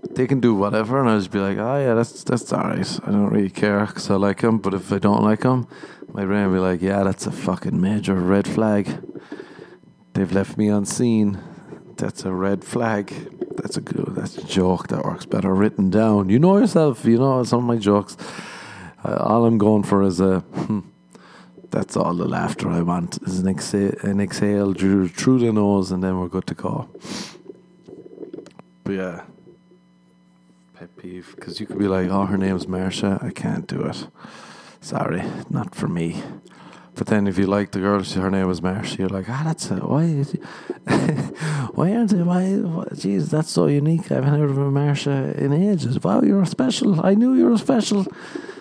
they 0.09 0.25
can 0.25 0.39
do 0.39 0.55
whatever, 0.55 0.99
and 0.99 1.07
I 1.07 1.17
just 1.19 1.29
be 1.29 1.37
like, 1.37 1.59
oh 1.59 1.77
yeah, 1.77 1.93
that's 1.93 2.23
that's 2.23 2.51
alright. 2.51 2.99
I 3.03 3.11
don't 3.11 3.29
really 3.29 3.51
care 3.51 3.85
because 3.85 4.09
I 4.09 4.15
like 4.15 4.41
them. 4.41 4.57
But 4.57 4.73
if 4.73 4.91
I 4.91 4.97
don't 4.97 5.21
like 5.21 5.41
them, 5.41 5.67
my 6.13 6.25
brain 6.25 6.47
will 6.47 6.55
be 6.55 6.59
like, 6.59 6.81
yeah, 6.81 7.03
that's 7.03 7.27
a 7.27 7.31
fucking 7.31 7.79
major 7.79 8.15
red 8.15 8.47
flag. 8.47 8.87
They've 10.13 10.31
left 10.31 10.57
me 10.57 10.69
unseen. 10.69 11.37
That's 11.97 12.25
a 12.25 12.33
red 12.33 12.65
flag. 12.65 13.13
That's 13.55 13.77
a 13.77 13.81
good. 13.81 14.15
That's 14.15 14.35
a 14.39 14.43
joke 14.43 14.87
that 14.87 15.05
works 15.05 15.27
better 15.27 15.53
written 15.53 15.91
down. 15.91 16.29
You 16.29 16.39
know 16.39 16.57
yourself. 16.57 17.05
You 17.05 17.19
know 17.19 17.43
some 17.43 17.59
of 17.59 17.65
my 17.65 17.77
jokes 17.77 18.17
all 19.13 19.45
I'm 19.45 19.57
going 19.57 19.83
for 19.83 20.03
is 20.03 20.19
a. 20.19 20.39
Hmm, 20.39 20.79
that's 21.71 21.97
all 21.97 22.13
the 22.13 22.27
laughter 22.27 22.69
I 22.69 22.81
want 22.81 23.21
is 23.23 23.39
an 23.39 23.47
exhale, 23.47 23.93
an 24.01 24.21
exhale 24.21 24.73
through, 24.73 25.09
through 25.09 25.39
the 25.39 25.51
nose, 25.51 25.91
and 25.91 26.03
then 26.03 26.19
we're 26.19 26.29
good 26.29 26.47
to 26.47 26.53
go. 26.53 26.89
But 28.83 28.93
yeah, 28.93 29.21
pet 30.73 30.95
peeve 30.97 31.33
because 31.35 31.59
you 31.59 31.65
could 31.65 31.79
be 31.79 31.87
like, 31.87 32.09
"Oh, 32.09 32.25
her 32.25 32.37
name's 32.37 32.65
Marsha. 32.65 33.21
I 33.23 33.31
can't 33.31 33.67
do 33.67 33.81
it. 33.83 34.07
Sorry, 34.81 35.23
not 35.49 35.75
for 35.75 35.87
me." 35.87 36.23
But 36.95 37.07
then 37.07 37.27
if 37.27 37.37
you 37.37 37.45
like 37.45 37.71
the 37.71 37.79
girl, 37.79 38.01
her 38.01 38.31
name 38.31 38.47
was 38.47 38.61
Marsha, 38.61 38.99
you're 38.99 39.09
like, 39.09 39.29
ah, 39.29 39.41
that's 39.43 39.69
a, 39.69 39.75
why, 39.75 40.05
why 41.73 41.93
aren't 41.93 42.11
they, 42.11 42.23
why, 42.23 42.43
jeez, 42.93 43.29
that's 43.29 43.51
so 43.51 43.67
unique. 43.67 44.09
I 44.09 44.15
haven't 44.15 44.39
heard 44.39 44.49
of 44.49 44.57
a 44.57 44.71
Marsha 44.71 45.37
in 45.37 45.51
ages. 45.51 46.01
Wow, 46.01 46.21
you're 46.21 46.45
special. 46.45 47.05
I 47.05 47.13
knew 47.13 47.33
you 47.33 47.49
were 47.49 47.57
special. 47.57 48.07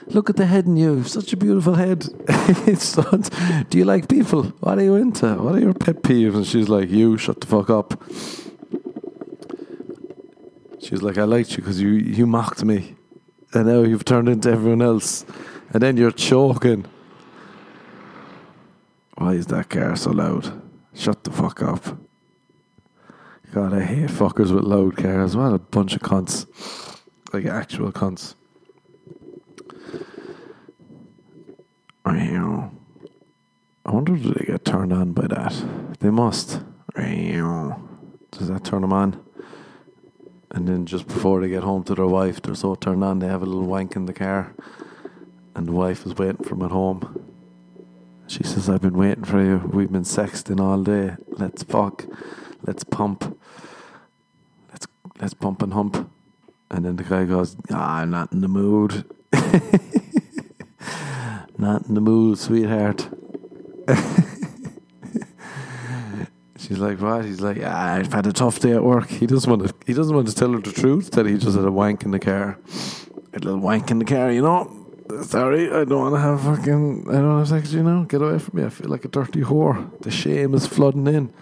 Look 0.09 0.29
at 0.29 0.37
the 0.37 0.47
head 0.47 0.67
in 0.67 0.77
you. 0.77 1.03
Such 1.05 1.33
a 1.33 1.37
beautiful 1.37 1.75
head. 1.75 2.01
do 3.71 3.79
you 3.79 3.85
like 3.85 4.09
people? 4.09 4.45
What 4.61 4.79
are 4.79 4.83
you 4.83 4.97
into? 4.97 5.35
What 5.35 5.55
are 5.55 5.61
your 5.61 5.75
pet 5.75 6.03
peeves? 6.03 6.35
And 6.35 6.47
she's 6.47 6.69
like, 6.69 6.91
you, 6.91 7.17
shut 7.17 7.41
the 7.41 7.47
fuck 7.47 7.71
up. 7.71 8.03
She's 10.81 11.03
like, 11.03 11.17
I 11.17 11.25
liked 11.25 11.53
you 11.53 11.57
because 11.59 11.81
you, 11.81 11.89
you 11.89 12.27
mocked 12.27 12.65
me. 12.65 12.97
And 13.55 13.67
now 13.67 13.83
you've 13.83 14.05
turned 14.05 14.29
into 14.29 14.51
everyone 14.51 14.83
else. 14.83 15.25
And 15.73 15.83
then 15.83 15.97
you're 15.97 16.11
choking. 16.11 16.85
Why 19.17 19.33
is 19.35 19.47
that 19.47 19.71
car 19.71 19.97
so 19.97 20.11
loud? 20.11 20.61
Shut 20.95 21.25
the 21.25 21.31
fuck 21.31 21.63
up. 21.63 21.99
God, 23.53 23.73
I 23.73 23.83
hate 23.83 24.11
fuckers 24.11 24.53
with 24.53 24.65
loud 24.65 24.97
cars. 24.97 25.37
What 25.37 25.53
a 25.53 25.59
bunch 25.59 25.95
of 25.95 26.03
cunts. 26.03 26.47
Like 27.33 27.47
actual 27.47 27.93
cunts. 27.93 28.35
Wonder 34.05 34.23
do 34.23 34.35
they 34.35 34.45
get 34.45 34.65
turned 34.65 34.93
on 34.93 35.13
by 35.13 35.27
that? 35.27 35.55
They 36.01 36.11
must. 36.11 36.61
Does 36.95 38.49
that 38.49 38.65
turn 38.65 38.83
them 38.83 38.93
on? 38.93 39.25
And 40.51 40.69
then 40.69 40.85
just 40.87 41.07
before 41.07 41.41
they 41.41 41.49
get 41.49 41.63
home 41.63 41.85
to 41.85 41.95
their 41.95 42.07
wife, 42.07 42.43
they're 42.43 42.55
so 42.55 42.75
turned 42.75 43.03
on 43.03 43.21
they 43.21 43.29
have 43.29 43.43
a 43.43 43.47
little 43.47 43.65
wank 43.65 43.97
in 43.97 44.05
the 44.07 44.13
car, 44.13 44.55
and 45.55 45.67
the 45.67 45.73
wife 45.73 46.05
is 46.05 46.15
waiting 46.17 46.45
for 46.45 46.51
them 46.51 46.63
at 46.63 46.71
home. 46.71 47.25
She 48.27 48.43
says, 48.43 48.69
"I've 48.69 48.83
been 48.83 48.97
waiting 48.97 49.25
for 49.25 49.43
you. 49.43 49.71
We've 49.73 49.91
been 49.91 50.03
sexting 50.03 50.61
all 50.61 50.83
day. 50.83 51.17
Let's 51.29 51.63
fuck. 51.63 52.05
Let's 52.67 52.85
pump. 52.85 53.39
Let's 54.71 54.87
let's 55.21 55.35
pump 55.35 55.63
and 55.63 55.73
hump." 55.73 56.11
And 56.71 56.85
then 56.85 56.97
the 56.97 57.05
guy 57.05 57.25
goes, 57.25 57.57
ah, 57.71 57.97
"I'm 57.99 58.11
not 58.11 58.33
in 58.33 58.41
the 58.41 58.49
mood." 58.49 59.05
Not 61.57 61.87
in 61.87 61.95
the 61.95 62.01
mood, 62.01 62.37
sweetheart. 62.39 63.09
She's 66.59 66.79
like, 66.79 67.01
what? 67.01 67.25
He's 67.25 67.41
like, 67.41 67.59
ah, 67.63 67.95
I've 67.95 68.13
had 68.13 68.27
a 68.27 68.33
tough 68.33 68.59
day 68.61 68.73
at 68.73 68.83
work. 68.83 69.09
He 69.09 69.27
doesn't 69.27 69.51
want 69.51 69.69
to. 69.69 69.75
He 69.87 69.93
doesn't 69.93 70.15
want 70.15 70.29
to 70.29 70.35
tell 70.35 70.53
her 70.53 70.61
the 70.61 70.73
truth 70.73 71.11
that 71.13 71.27
he 71.27 71.37
just 71.37 71.57
had 71.57 71.67
a 71.67 71.71
wank 71.71 72.05
in 72.05 72.11
the 72.11 72.19
car. 72.19 72.59
A 73.35 73.39
little 73.39 73.59
wank 73.59 73.91
in 73.91 73.99
the 73.99 74.05
car, 74.05 74.33
you 74.33 74.41
know. 74.41 74.71
Sorry, 75.23 75.71
I 75.71 75.85
don't 75.85 76.01
want 76.01 76.15
to 76.15 76.21
have 76.21 76.41
fucking. 76.41 77.07
I 77.09 77.13
don't 77.13 77.39
have 77.39 77.49
sex, 77.49 77.73
you 77.73 77.83
know. 77.83 78.05
Get 78.05 78.23
away 78.23 78.39
from 78.39 78.59
me. 78.59 78.67
I 78.67 78.71
feel 78.71 78.89
like 78.89 79.05
a 79.05 79.09
dirty 79.09 79.43
whore. 79.43 79.91
The 80.01 80.11
shame 80.11 80.55
is 80.55 80.67
flooding 80.67 81.07
in. 81.07 81.33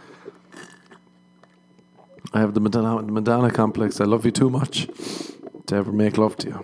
I 2.35 2.41
have 2.41 2.55
the 2.55 2.61
Madonna, 2.61 3.03
the 3.03 3.13
Madonna 3.13 3.51
complex. 3.51 4.01
I 4.01 4.05
love 4.05 4.25
you 4.25 4.33
too 4.33 4.51
much 4.51 4.89
to 5.67 5.77
ever 5.77 5.93
make 5.93 6.19
love 6.19 6.37
to 6.39 6.49
you. 6.49 6.61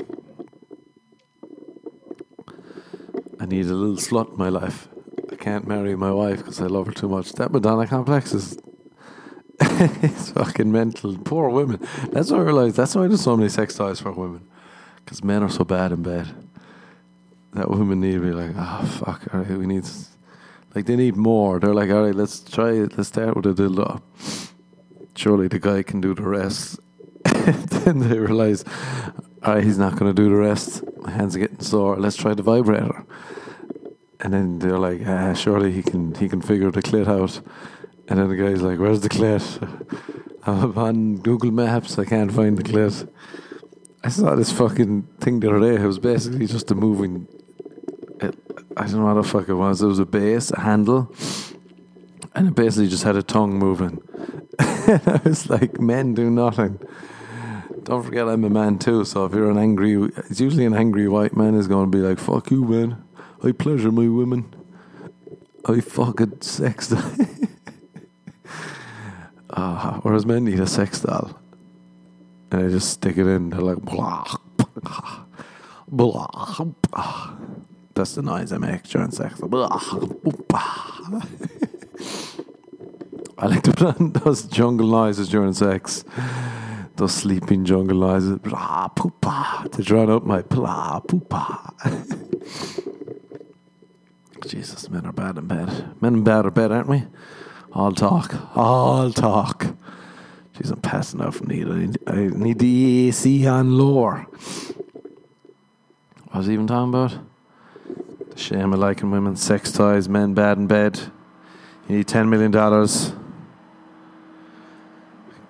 I 3.39 3.47
need 3.47 3.67
a 3.67 3.75
little 3.75 3.97
slut 3.97 4.33
in 4.33 4.37
my 4.37 4.49
life. 4.49 4.89
Can't 5.39 5.67
marry 5.67 5.95
my 5.97 6.11
wife 6.11 6.39
because 6.39 6.61
I 6.61 6.67
love 6.67 6.87
her 6.87 6.93
too 6.93 7.09
much. 7.09 7.33
That 7.35 7.53
Madonna 7.53 7.87
complex 7.87 8.35
is 8.35 8.59
it's 9.61 10.31
fucking 10.31 10.71
mental. 10.71 11.19
Poor 11.19 11.49
women. 11.51 11.81
That's 12.13 12.31
what 12.31 12.41
I 12.41 12.45
realized. 12.45 12.77
That's 12.77 12.95
why 12.95 13.09
there's 13.09 13.23
so 13.23 13.37
many 13.37 13.49
sex 13.49 13.75
toys 13.75 14.01
for 14.01 14.13
women. 14.13 14.47
Because 15.05 15.25
men 15.25 15.43
are 15.43 15.49
so 15.49 15.65
bad 15.65 15.91
in 15.91 16.03
bed. 16.03 16.29
That 17.55 17.71
women 17.71 18.01
need 18.01 18.13
to 18.13 18.21
be 18.21 18.31
like, 18.31 18.53
oh, 18.57 18.87
fuck, 19.05 19.35
all 19.35 19.41
right, 19.41 19.59
we 19.59 19.67
need. 19.67 19.85
Like, 20.75 20.87
they 20.87 20.95
need 20.95 21.17
more. 21.17 21.59
They're 21.59 21.75
like, 21.75 21.91
all 21.91 22.05
right, 22.05 22.15
let's 22.15 22.41
try 22.41 22.73
it. 22.73 22.97
Let's 22.97 23.09
start 23.09 23.35
with 23.35 23.47
a 23.47 23.55
dildo. 23.55 24.01
Surely 25.17 25.49
the 25.49 25.59
guy 25.59 25.83
can 25.83 26.01
do 26.01 26.15
the 26.15 26.23
rest. 26.23 26.79
then 27.25 27.99
they 28.01 28.19
realize, 28.19 28.65
all 29.43 29.55
right, 29.55 29.65
he's 29.65 29.79
not 29.79 29.97
going 29.97 30.15
to 30.15 30.23
do 30.23 30.29
the 30.29 30.37
rest. 30.37 30.85
My 30.99 31.11
hands 31.11 31.35
are 31.35 31.41
getting 31.41 31.61
sore. 31.61 31.97
Let's 31.97 32.17
try 32.17 32.35
the 32.35 32.43
vibrator. 32.43 33.05
And 34.21 34.33
then 34.33 34.59
they're 34.59 34.79
like, 34.79 35.03
ah, 35.07 35.33
surely 35.33 35.73
he 35.73 35.83
can 35.83 36.15
he 36.15 36.29
can 36.29 36.41
figure 36.41 36.71
the 36.71 36.83
clit 36.83 37.07
out. 37.07 37.41
And 38.09 38.19
then 38.19 38.29
the 38.29 38.37
guy's 38.37 38.63
like, 38.63 38.79
where's 38.79 39.01
the 39.01 39.09
clit? 39.09 39.45
I'm 40.47 40.77
on 40.79 41.17
Google 41.17 41.51
Maps. 41.51 41.99
I 41.99 42.05
can't 42.05 42.33
find 42.33 42.57
the 42.57 42.63
clit. 42.63 43.09
I 44.03 44.09
saw 44.09 44.35
this 44.35 44.53
fucking 44.53 45.03
thing 45.21 45.41
the 45.41 45.51
other 45.51 45.61
day. 45.61 45.83
It 45.83 45.87
was 45.87 45.99
basically 45.99 46.47
just 46.47 46.71
a 46.71 46.75
moving. 46.75 47.29
It, 48.21 48.35
I 48.77 48.87
don't 48.87 49.01
know 49.01 49.15
what 49.15 49.23
the 49.23 49.29
fuck 49.29 49.49
it 49.49 49.55
was. 49.55 49.83
It 49.83 49.87
was 49.87 49.99
a 49.99 50.07
base, 50.07 50.51
a 50.53 50.61
handle, 50.61 51.13
and 52.35 52.49
it 52.49 52.55
basically 52.55 52.89
just 52.89 53.05
had 53.05 53.17
a 53.17 53.23
tongue 53.23 53.59
moving. 53.59 54.01
and 54.59 55.03
I 55.07 55.21
was 55.25 55.51
like, 55.51 55.81
men 55.81 56.15
do 56.15 56.31
nothing. 56.31 56.81
Don't 57.83 58.03
forget, 58.03 58.29
I'm 58.29 58.45
a 58.45 58.51
man 58.51 58.79
too. 58.79 59.05
So 59.05 59.25
if 59.25 59.33
you're 59.33 59.51
an 59.51 59.59
angry, 59.59 59.95
it's 60.31 60.41
usually 60.41 60.65
an 60.65 60.75
angry 60.75 61.09
white 61.09 61.37
man 61.37 61.55
is 61.55 61.67
going 61.67 61.91
to 61.91 61.97
be 61.97 62.03
like, 62.03 62.19
"Fuck 62.19 62.51
you, 62.51 62.65
man. 62.65 63.03
I 63.45 63.53
pleasure 63.53 63.93
my 63.93 64.09
women. 64.09 64.55
I 65.65 65.81
fucking 65.81 66.41
sex." 66.41 66.93
uh, 69.51 69.95
whereas 70.03 70.27
men 70.27 70.45
need 70.45 70.61
a 70.61 70.67
sex 70.67 71.01
doll 71.01 71.39
and 72.51 72.67
I 72.67 72.69
just 72.69 72.91
stick 72.91 73.17
it 73.19 73.27
in. 73.27 73.51
They're 73.51 73.61
like, 73.61 73.83
blah, 73.83 74.25
blah, 75.89 76.25
blah. 76.59 77.37
That's 77.95 78.15
the 78.15 78.23
noise 78.23 78.53
I 78.53 78.59
make 78.59 78.85
during 78.85 79.11
sex. 79.11 79.41
Blah, 79.41 79.49
blah. 79.49 81.21
I 83.41 83.47
like 83.47 83.63
to 83.65 83.87
on 83.87 84.13
those 84.13 84.45
jungle 84.45 84.89
noises 84.89 85.29
during 85.29 85.53
sex. 85.53 86.05
Those 86.97 87.15
sleeping 87.15 87.65
jungle 87.65 87.99
noises. 87.99 88.39
Blah, 88.39 88.89
poopa. 88.97 89.71
To 89.71 89.83
drown 89.83 90.11
out 90.11 90.27
my 90.27 90.43
blah, 90.43 91.01
poopa. 91.01 92.85
Jesus, 94.47 94.89
men 94.91 95.07
are 95.07 95.13
bad 95.13 95.37
in 95.39 95.47
bed. 95.47 95.95
Men 96.01 96.15
in 96.15 96.25
bed 96.25 96.47
are 96.47 96.51
bad, 96.51 96.73
aren't 96.73 96.89
we? 96.89 97.05
All 97.73 97.93
talk. 97.93 98.35
All 98.57 99.13
talk. 99.13 99.67
Jeez, 100.55 100.71
I'm 100.71 100.81
passing 100.81 101.21
out 101.21 101.35
from 101.35 101.51
heat. 101.51 101.67
I 101.67 101.79
need, 101.79 101.99
I 102.07 102.17
need 102.27 102.59
the 102.59 103.09
AC 103.09 103.47
on 103.47 103.77
lower. 103.79 104.27
What 106.25 106.35
was 106.35 106.49
I 106.49 106.53
even 106.53 106.67
talking 106.67 106.89
about? 106.89 107.19
The 108.31 108.39
shame 108.39 108.73
of 108.73 108.79
liking 108.79 109.11
women, 109.11 109.37
sex 109.37 109.73
toys, 109.73 110.09
men 110.09 110.35
bad 110.35 110.59
in 110.59 110.67
bed. 110.67 111.01
You 111.89 111.97
need 111.97 112.07
$10 112.07 112.29
million. 112.29 112.51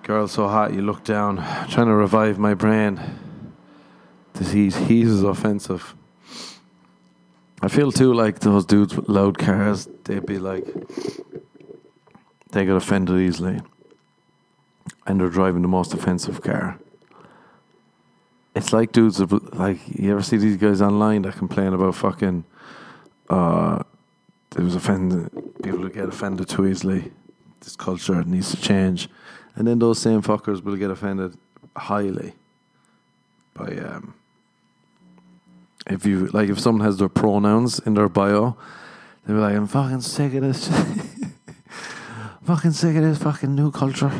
Girl 0.03 0.27
so 0.27 0.47
hot 0.47 0.73
you 0.73 0.81
look 0.81 1.03
down. 1.03 1.37
trying 1.69 1.87
to 1.87 1.93
revive 1.93 2.39
my 2.39 2.53
brain. 2.53 2.99
This 4.33 4.51
heat, 4.51 4.73
heat 4.75 5.05
is 5.05 5.21
offensive. 5.21 5.95
I 7.61 7.67
feel 7.67 7.91
too 7.91 8.13
like 8.13 8.39
those 8.39 8.65
dudes 8.65 8.95
with 8.95 9.09
loud 9.09 9.37
cars, 9.37 9.87
they'd 10.05 10.25
be 10.25 10.39
like, 10.39 10.65
they 12.51 12.65
get 12.65 12.75
offended 12.75 13.19
easily 13.19 13.59
and 15.05 15.19
they're 15.19 15.29
driving 15.29 15.61
the 15.61 15.67
most 15.67 15.93
offensive 15.93 16.41
car. 16.41 16.79
It's 18.55 18.71
like 18.73 18.91
dudes 18.91 19.19
like 19.53 19.79
you 19.87 20.11
ever 20.11 20.21
see 20.21 20.37
these 20.37 20.57
guys 20.57 20.81
online 20.81 21.23
that 21.23 21.35
complain 21.35 21.73
about 21.73 21.95
fucking 21.95 22.43
uh 23.29 23.83
there 24.51 24.65
was 24.65 24.75
offended 24.75 25.29
people 25.61 25.79
who 25.79 25.89
get 25.89 26.09
offended 26.09 26.49
too 26.49 26.65
easily. 26.65 27.11
This 27.59 27.75
culture 27.75 28.23
needs 28.23 28.51
to 28.51 28.57
change. 28.61 29.09
And 29.55 29.67
then 29.67 29.79
those 29.79 29.99
same 29.99 30.21
fuckers 30.21 30.63
will 30.63 30.75
get 30.75 30.89
offended 30.89 31.37
highly 31.75 32.33
by 33.53 33.75
um 33.77 34.13
if 35.89 36.05
you 36.05 36.27
like 36.27 36.49
if 36.49 36.59
someone 36.59 36.85
has 36.85 36.97
their 36.97 37.09
pronouns 37.09 37.79
in 37.79 37.95
their 37.95 38.09
bio, 38.09 38.55
they'll 39.25 39.35
be 39.35 39.41
like, 39.41 39.55
I'm 39.55 39.67
fucking 39.67 40.01
sick 40.01 40.33
of 40.35 40.41
this 40.41 40.67
fucking 42.43 42.71
sick 42.71 42.95
of 42.95 43.03
this 43.03 43.17
fucking 43.17 43.53
new 43.53 43.71
culture. 43.71 44.11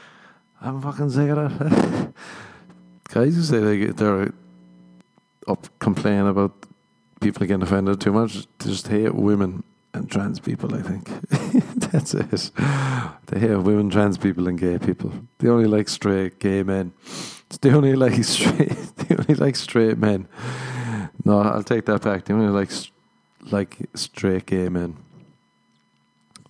I'm 0.60 0.82
fucking 0.82 1.10
sick 1.10 1.30
of 1.30 1.58
that. 1.58 2.12
Guys 3.08 3.36
who 3.36 3.42
say 3.42 3.60
they 3.60 3.78
get, 3.78 3.96
they're 3.96 4.32
up 5.46 5.68
complaining 5.78 6.28
about 6.28 6.52
people 7.20 7.46
getting 7.46 7.62
offended 7.62 8.00
too 8.00 8.12
much, 8.12 8.46
they 8.58 8.70
just 8.70 8.88
hate 8.88 9.14
women 9.14 9.62
and 9.94 10.10
trans 10.10 10.38
people, 10.40 10.74
I 10.74 10.82
think. 10.82 11.08
That's 11.90 12.14
it. 12.14 12.50
They 13.26 13.40
hate 13.40 13.56
women, 13.56 13.90
trans 13.90 14.18
people, 14.18 14.46
and 14.46 14.58
gay 14.58 14.78
people. 14.78 15.12
They 15.38 15.48
only 15.48 15.66
like 15.66 15.88
straight 15.88 16.38
gay 16.38 16.62
men. 16.62 16.92
They 17.60 17.70
only 17.70 17.94
like 17.94 18.22
straight. 18.24 18.76
They 18.96 19.16
only 19.16 19.34
like 19.34 19.56
straight 19.56 19.98
men. 19.98 20.28
No, 21.24 21.40
I'll 21.40 21.62
take 21.62 21.84
that 21.86 22.02
back. 22.02 22.24
They 22.24 22.34
only 22.34 22.48
like 22.48 22.70
like 23.50 23.76
straight 23.94 24.46
gay 24.46 24.68
men. 24.68 24.96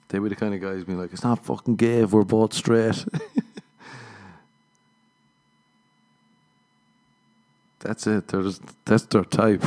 They 0.09 0.19
were 0.19 0.29
the 0.29 0.37
kind 0.37 0.55
of 0.55 0.61
guys 0.61 0.85
being 0.85 0.99
like, 0.99 1.13
"It's 1.13 1.25
not 1.25 1.45
fucking 1.45 1.77
gay 1.77 2.01
if 2.01 2.13
we're 2.13 2.25
both 2.25 2.55
straight." 2.55 3.05
That's 7.81 8.07
it. 8.07 8.29
They're 8.29 8.43
just, 8.43 8.63
that's 8.85 9.05
their 9.05 9.25
type. 9.25 9.63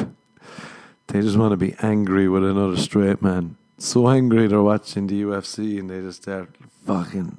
They 1.08 1.22
just 1.22 1.38
want 1.38 1.52
to 1.52 1.58
be 1.58 1.76
angry 1.82 2.28
with 2.28 2.44
another 2.44 2.78
straight 2.78 3.22
man. 3.22 3.58
So 3.78 4.08
angry 4.10 4.48
they're 4.48 4.62
watching 4.62 5.08
the 5.08 5.24
UFC 5.24 5.80
and 5.80 5.90
they 5.90 6.02
just 6.02 6.24
start 6.24 6.50
fucking 6.86 7.38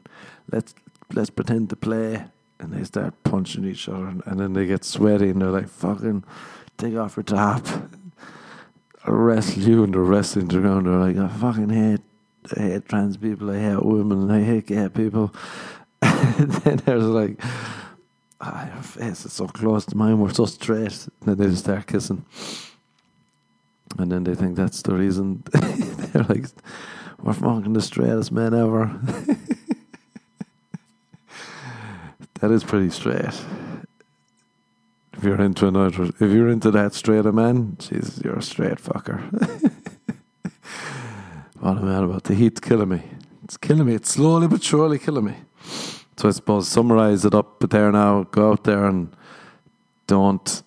let's 0.50 0.74
let's 1.12 1.30
pretend 1.30 1.70
to 1.70 1.76
play 1.76 2.24
and 2.58 2.72
they 2.72 2.84
start 2.84 3.14
punching 3.22 3.64
each 3.64 3.88
other 3.88 4.06
and, 4.06 4.22
and 4.26 4.40
then 4.40 4.52
they 4.54 4.66
get 4.66 4.84
sweaty 4.84 5.30
and 5.30 5.40
they're 5.40 5.50
like 5.50 5.68
fucking 5.68 6.24
take 6.82 6.96
off 6.96 7.14
her 7.14 7.22
top. 7.22 7.66
I 9.04 9.10
wrestle 9.10 9.62
you 9.62 9.84
and 9.84 9.94
they're 9.94 10.02
wrestling 10.02 10.48
the 10.48 10.60
ground. 10.60 10.86
They're 10.86 10.94
like 10.94 11.16
I 11.16 11.28
fucking 11.28 11.70
hate 11.70 12.00
I 12.56 12.60
hate 12.60 12.88
trans 12.88 13.16
people. 13.16 13.50
I 13.50 13.58
hate 13.58 13.84
women. 13.84 14.30
I 14.30 14.42
hate 14.42 14.66
gay 14.66 14.88
people. 14.88 15.34
and 16.02 16.50
then 16.50 16.76
there's 16.78 17.04
like 17.04 17.40
ah, 18.42 18.66
your 18.74 18.82
face 18.82 19.24
is 19.24 19.32
so 19.32 19.46
close 19.46 19.86
to 19.86 19.96
mine, 19.96 20.18
we're 20.18 20.32
so 20.32 20.44
straight. 20.46 21.08
And 21.20 21.26
then 21.26 21.36
they 21.38 21.46
just 21.46 21.64
start 21.64 21.86
kissing. 21.86 22.24
And 23.98 24.10
then 24.10 24.24
they 24.24 24.34
think 24.34 24.56
that's 24.56 24.82
the 24.82 24.94
reason. 24.94 25.44
They're 25.52 26.24
like, 26.24 26.46
we're 27.22 27.34
fucking 27.34 27.72
the 27.72 27.82
straightest 27.82 28.32
men 28.32 28.54
ever. 28.54 28.86
that 32.40 32.50
is 32.50 32.64
pretty 32.64 32.90
straight. 32.90 33.32
If 35.22 35.26
you're 35.26 35.40
into 35.40 35.68
another, 35.68 36.06
if 36.18 36.32
you're 36.32 36.48
into 36.48 36.72
that 36.72 36.94
straight 36.94 37.26
a 37.26 37.30
man, 37.30 37.76
Jesus, 37.78 38.20
you're 38.24 38.38
a 38.38 38.42
straight 38.42 38.78
fucker. 38.78 39.20
what 41.60 41.78
am 41.78 41.88
I 41.88 42.02
about? 42.02 42.24
The 42.24 42.34
heat 42.34 42.60
killing 42.60 42.88
me. 42.88 43.02
It's 43.44 43.56
killing 43.56 43.86
me. 43.86 43.94
It's 43.94 44.10
slowly 44.10 44.48
but 44.48 44.64
surely 44.64 44.98
killing 44.98 45.26
me. 45.26 45.34
So 46.16 46.26
I 46.26 46.32
suppose 46.32 46.66
summarize 46.66 47.24
it 47.24 47.36
up 47.36 47.60
But 47.60 47.70
there 47.70 47.92
now. 47.92 48.24
Go 48.32 48.50
out 48.50 48.64
there 48.64 48.84
and 48.84 49.14
don't 50.08 50.64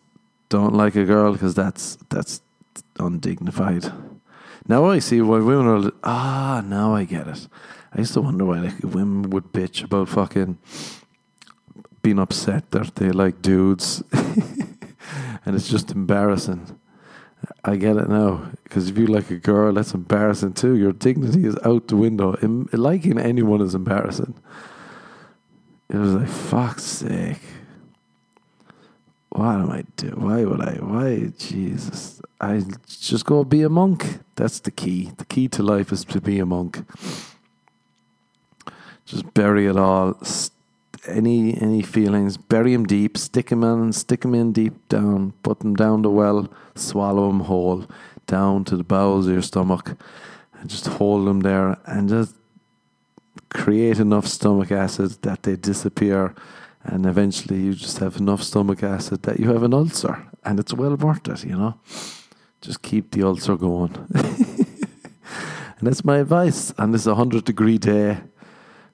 don't 0.47 0.73
like 0.73 0.95
a 0.95 1.03
girl 1.03 1.33
because 1.33 1.53
that's 1.53 1.97
that's 2.07 2.39
undignified. 2.97 3.91
Now 4.69 4.85
I 4.85 4.99
see 4.99 5.19
why 5.19 5.39
women 5.39 5.67
are. 5.67 5.91
Ah, 6.01 6.63
now 6.65 6.95
I 6.95 7.03
get 7.03 7.27
it. 7.27 7.45
I 7.91 7.99
used 7.99 8.13
to 8.13 8.21
wonder 8.21 8.45
why 8.45 8.59
like 8.61 8.81
women 8.83 9.31
would 9.31 9.51
bitch 9.51 9.83
about 9.83 10.07
fucking 10.07 10.59
being 12.05 12.19
upset 12.19 12.69
that 12.69 12.93
they 12.97 13.09
like 13.09 13.41
dudes, 13.41 14.03
and 14.11 15.55
it's 15.55 15.67
just 15.67 15.89
embarrassing. 15.89 16.79
I 17.63 17.77
get 17.77 17.97
it 17.97 18.09
now 18.09 18.51
because 18.63 18.89
if 18.89 18.97
you 18.99 19.07
like 19.07 19.31
a 19.31 19.37
girl, 19.37 19.73
that's 19.73 19.95
embarrassing 19.95 20.53
too. 20.53 20.75
Your 20.75 20.91
dignity 20.91 21.47
is 21.47 21.57
out 21.63 21.87
the 21.87 21.95
window. 21.95 22.37
Liking 22.71 23.17
anyone 23.17 23.59
is 23.59 23.73
embarrassing. 23.73 24.35
It 25.89 25.97
was 25.97 26.13
like, 26.13 26.27
fuck's 26.27 26.83
sake. 26.83 27.41
What 29.29 29.55
am 29.55 29.71
I 29.71 29.83
doing? 29.97 30.21
Why 30.21 30.45
would 30.45 30.61
I? 30.61 30.75
Why, 30.75 31.31
Jesus? 31.39 32.21
I 32.39 32.61
just 32.87 33.25
go 33.25 33.43
be 33.43 33.63
a 33.63 33.69
monk. 33.69 34.19
That's 34.35 34.59
the 34.59 34.69
key. 34.69 35.11
The 35.17 35.25
key 35.25 35.47
to 35.47 35.63
life 35.63 35.91
is 35.91 36.05
to 36.05 36.21
be 36.21 36.37
a 36.37 36.45
monk. 36.45 36.85
Just 39.05 39.33
bury 39.33 39.65
it 39.65 39.75
all 39.75 40.19
any 41.07 41.59
any 41.61 41.81
feelings, 41.81 42.37
bury 42.37 42.73
them 42.73 42.85
deep, 42.85 43.17
stick 43.17 43.49
them 43.49 43.63
in, 43.63 43.93
stick 43.93 44.21
them 44.21 44.35
in 44.35 44.51
deep 44.51 44.87
down, 44.89 45.33
put 45.43 45.59
them 45.59 45.75
down 45.75 46.01
the 46.01 46.09
well, 46.09 46.49
swallow 46.75 47.27
them 47.27 47.41
whole, 47.41 47.85
down 48.27 48.63
to 48.65 48.77
the 48.77 48.83
bowels 48.83 49.27
of 49.27 49.33
your 49.33 49.41
stomach, 49.41 49.95
and 50.59 50.69
just 50.69 50.87
hold 50.87 51.27
them 51.27 51.41
there, 51.41 51.77
and 51.85 52.09
just 52.09 52.35
create 53.49 53.99
enough 53.99 54.27
stomach 54.27 54.71
acid 54.71 55.11
that 55.21 55.43
they 55.43 55.55
disappear, 55.55 56.33
and 56.83 57.05
eventually 57.05 57.59
you 57.59 57.73
just 57.73 57.99
have 57.99 58.17
enough 58.17 58.43
stomach 58.43 58.83
acid 58.83 59.23
that 59.23 59.39
you 59.39 59.51
have 59.51 59.63
an 59.63 59.73
ulcer, 59.73 60.25
and 60.43 60.59
it's 60.59 60.73
well 60.73 60.95
worth 60.95 61.27
it, 61.27 61.43
you 61.43 61.57
know. 61.57 61.75
Just 62.61 62.81
keep 62.81 63.11
the 63.11 63.23
ulcer 63.23 63.55
going. 63.55 63.95
and 64.15 65.81
that's 65.81 66.03
my 66.03 66.17
advice 66.17 66.73
on 66.77 66.91
this 66.91 67.05
100 67.05 67.45
degree 67.45 67.77
day 67.77 68.17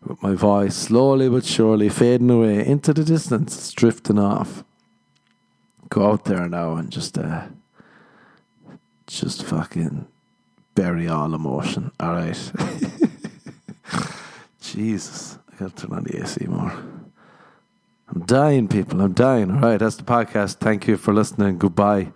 with 0.05 0.21
my 0.21 0.33
voice 0.33 0.75
slowly 0.75 1.29
but 1.29 1.45
surely 1.45 1.89
fading 1.89 2.29
away 2.29 2.65
into 2.65 2.93
the 2.93 3.03
distance, 3.03 3.71
drifting 3.71 4.19
off. 4.19 4.63
Go 5.89 6.11
out 6.11 6.25
there 6.25 6.47
now 6.47 6.75
and 6.75 6.89
just, 6.89 7.17
uh, 7.17 7.47
just 9.07 9.43
fucking 9.43 10.07
bury 10.75 11.07
all 11.07 11.33
emotion. 11.33 11.91
All 11.99 12.13
right. 12.13 12.51
Jesus, 14.61 15.37
I 15.51 15.55
gotta 15.59 15.75
turn 15.75 15.97
on 15.97 16.03
the 16.03 16.21
AC 16.21 16.45
more. 16.47 16.71
I'm 18.07 18.25
dying, 18.25 18.67
people. 18.67 19.01
I'm 19.01 19.13
dying. 19.13 19.51
All 19.51 19.61
right, 19.61 19.77
that's 19.77 19.95
the 19.95 20.03
podcast. 20.03 20.55
Thank 20.55 20.87
you 20.87 20.97
for 20.97 21.13
listening. 21.13 21.57
Goodbye. 21.57 22.11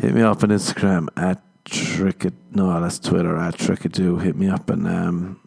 Hit 0.00 0.14
me 0.14 0.22
up 0.22 0.42
on 0.42 0.50
Instagram 0.50 1.08
at 1.16 1.42
Trickit. 1.64 2.34
No, 2.52 2.80
that's 2.80 2.98
Twitter 2.98 3.36
at 3.36 3.56
Trickadoo. 3.56 4.22
Hit 4.22 4.36
me 4.36 4.48
up 4.48 4.70
on 4.70 4.86
um, 4.86 5.40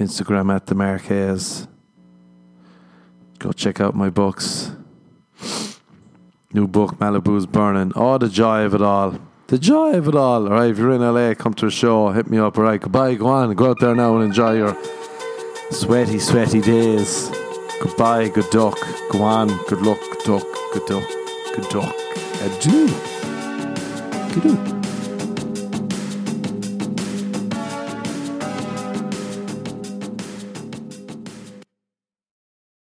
Instagram 0.00 0.54
at 0.54 0.66
the 0.66 0.74
Marquez. 0.74 1.68
Go 3.38 3.52
check 3.52 3.80
out 3.80 3.94
my 3.94 4.10
books. 4.10 4.72
New 6.52 6.66
book, 6.66 6.98
Malibu's 6.98 7.46
Burning. 7.46 7.92
Oh, 7.94 8.18
the 8.18 8.28
joy 8.28 8.64
of 8.64 8.74
it 8.74 8.82
all. 8.82 9.18
The 9.46 9.58
joy 9.58 9.92
of 9.92 10.08
it 10.08 10.14
all. 10.14 10.48
All 10.48 10.54
right, 10.54 10.70
if 10.70 10.78
you're 10.78 10.92
in 10.92 11.02
LA, 11.02 11.34
come 11.34 11.54
to 11.54 11.66
a 11.66 11.70
show. 11.70 12.10
Hit 12.10 12.28
me 12.28 12.38
up. 12.38 12.56
All 12.58 12.64
right, 12.64 12.80
goodbye. 12.80 13.14
Go 13.14 13.26
on. 13.26 13.54
Go 13.54 13.70
out 13.70 13.78
there 13.80 13.94
now 13.94 14.16
and 14.16 14.24
enjoy 14.24 14.56
your 14.56 14.76
sweaty, 15.70 16.18
sweaty 16.18 16.60
days. 16.60 17.30
Goodbye. 17.80 18.28
Good 18.28 18.50
duck. 18.50 18.78
Go 19.12 19.22
on. 19.22 19.48
Good 19.68 19.82
luck. 19.82 20.00
Duck. 20.24 20.46
Good 20.72 20.86
duck. 20.86 21.08
Good 21.54 21.68
duck. 21.68 21.94
Adieu. 22.42 22.88
Good 24.34 24.42
duck. 24.42 24.79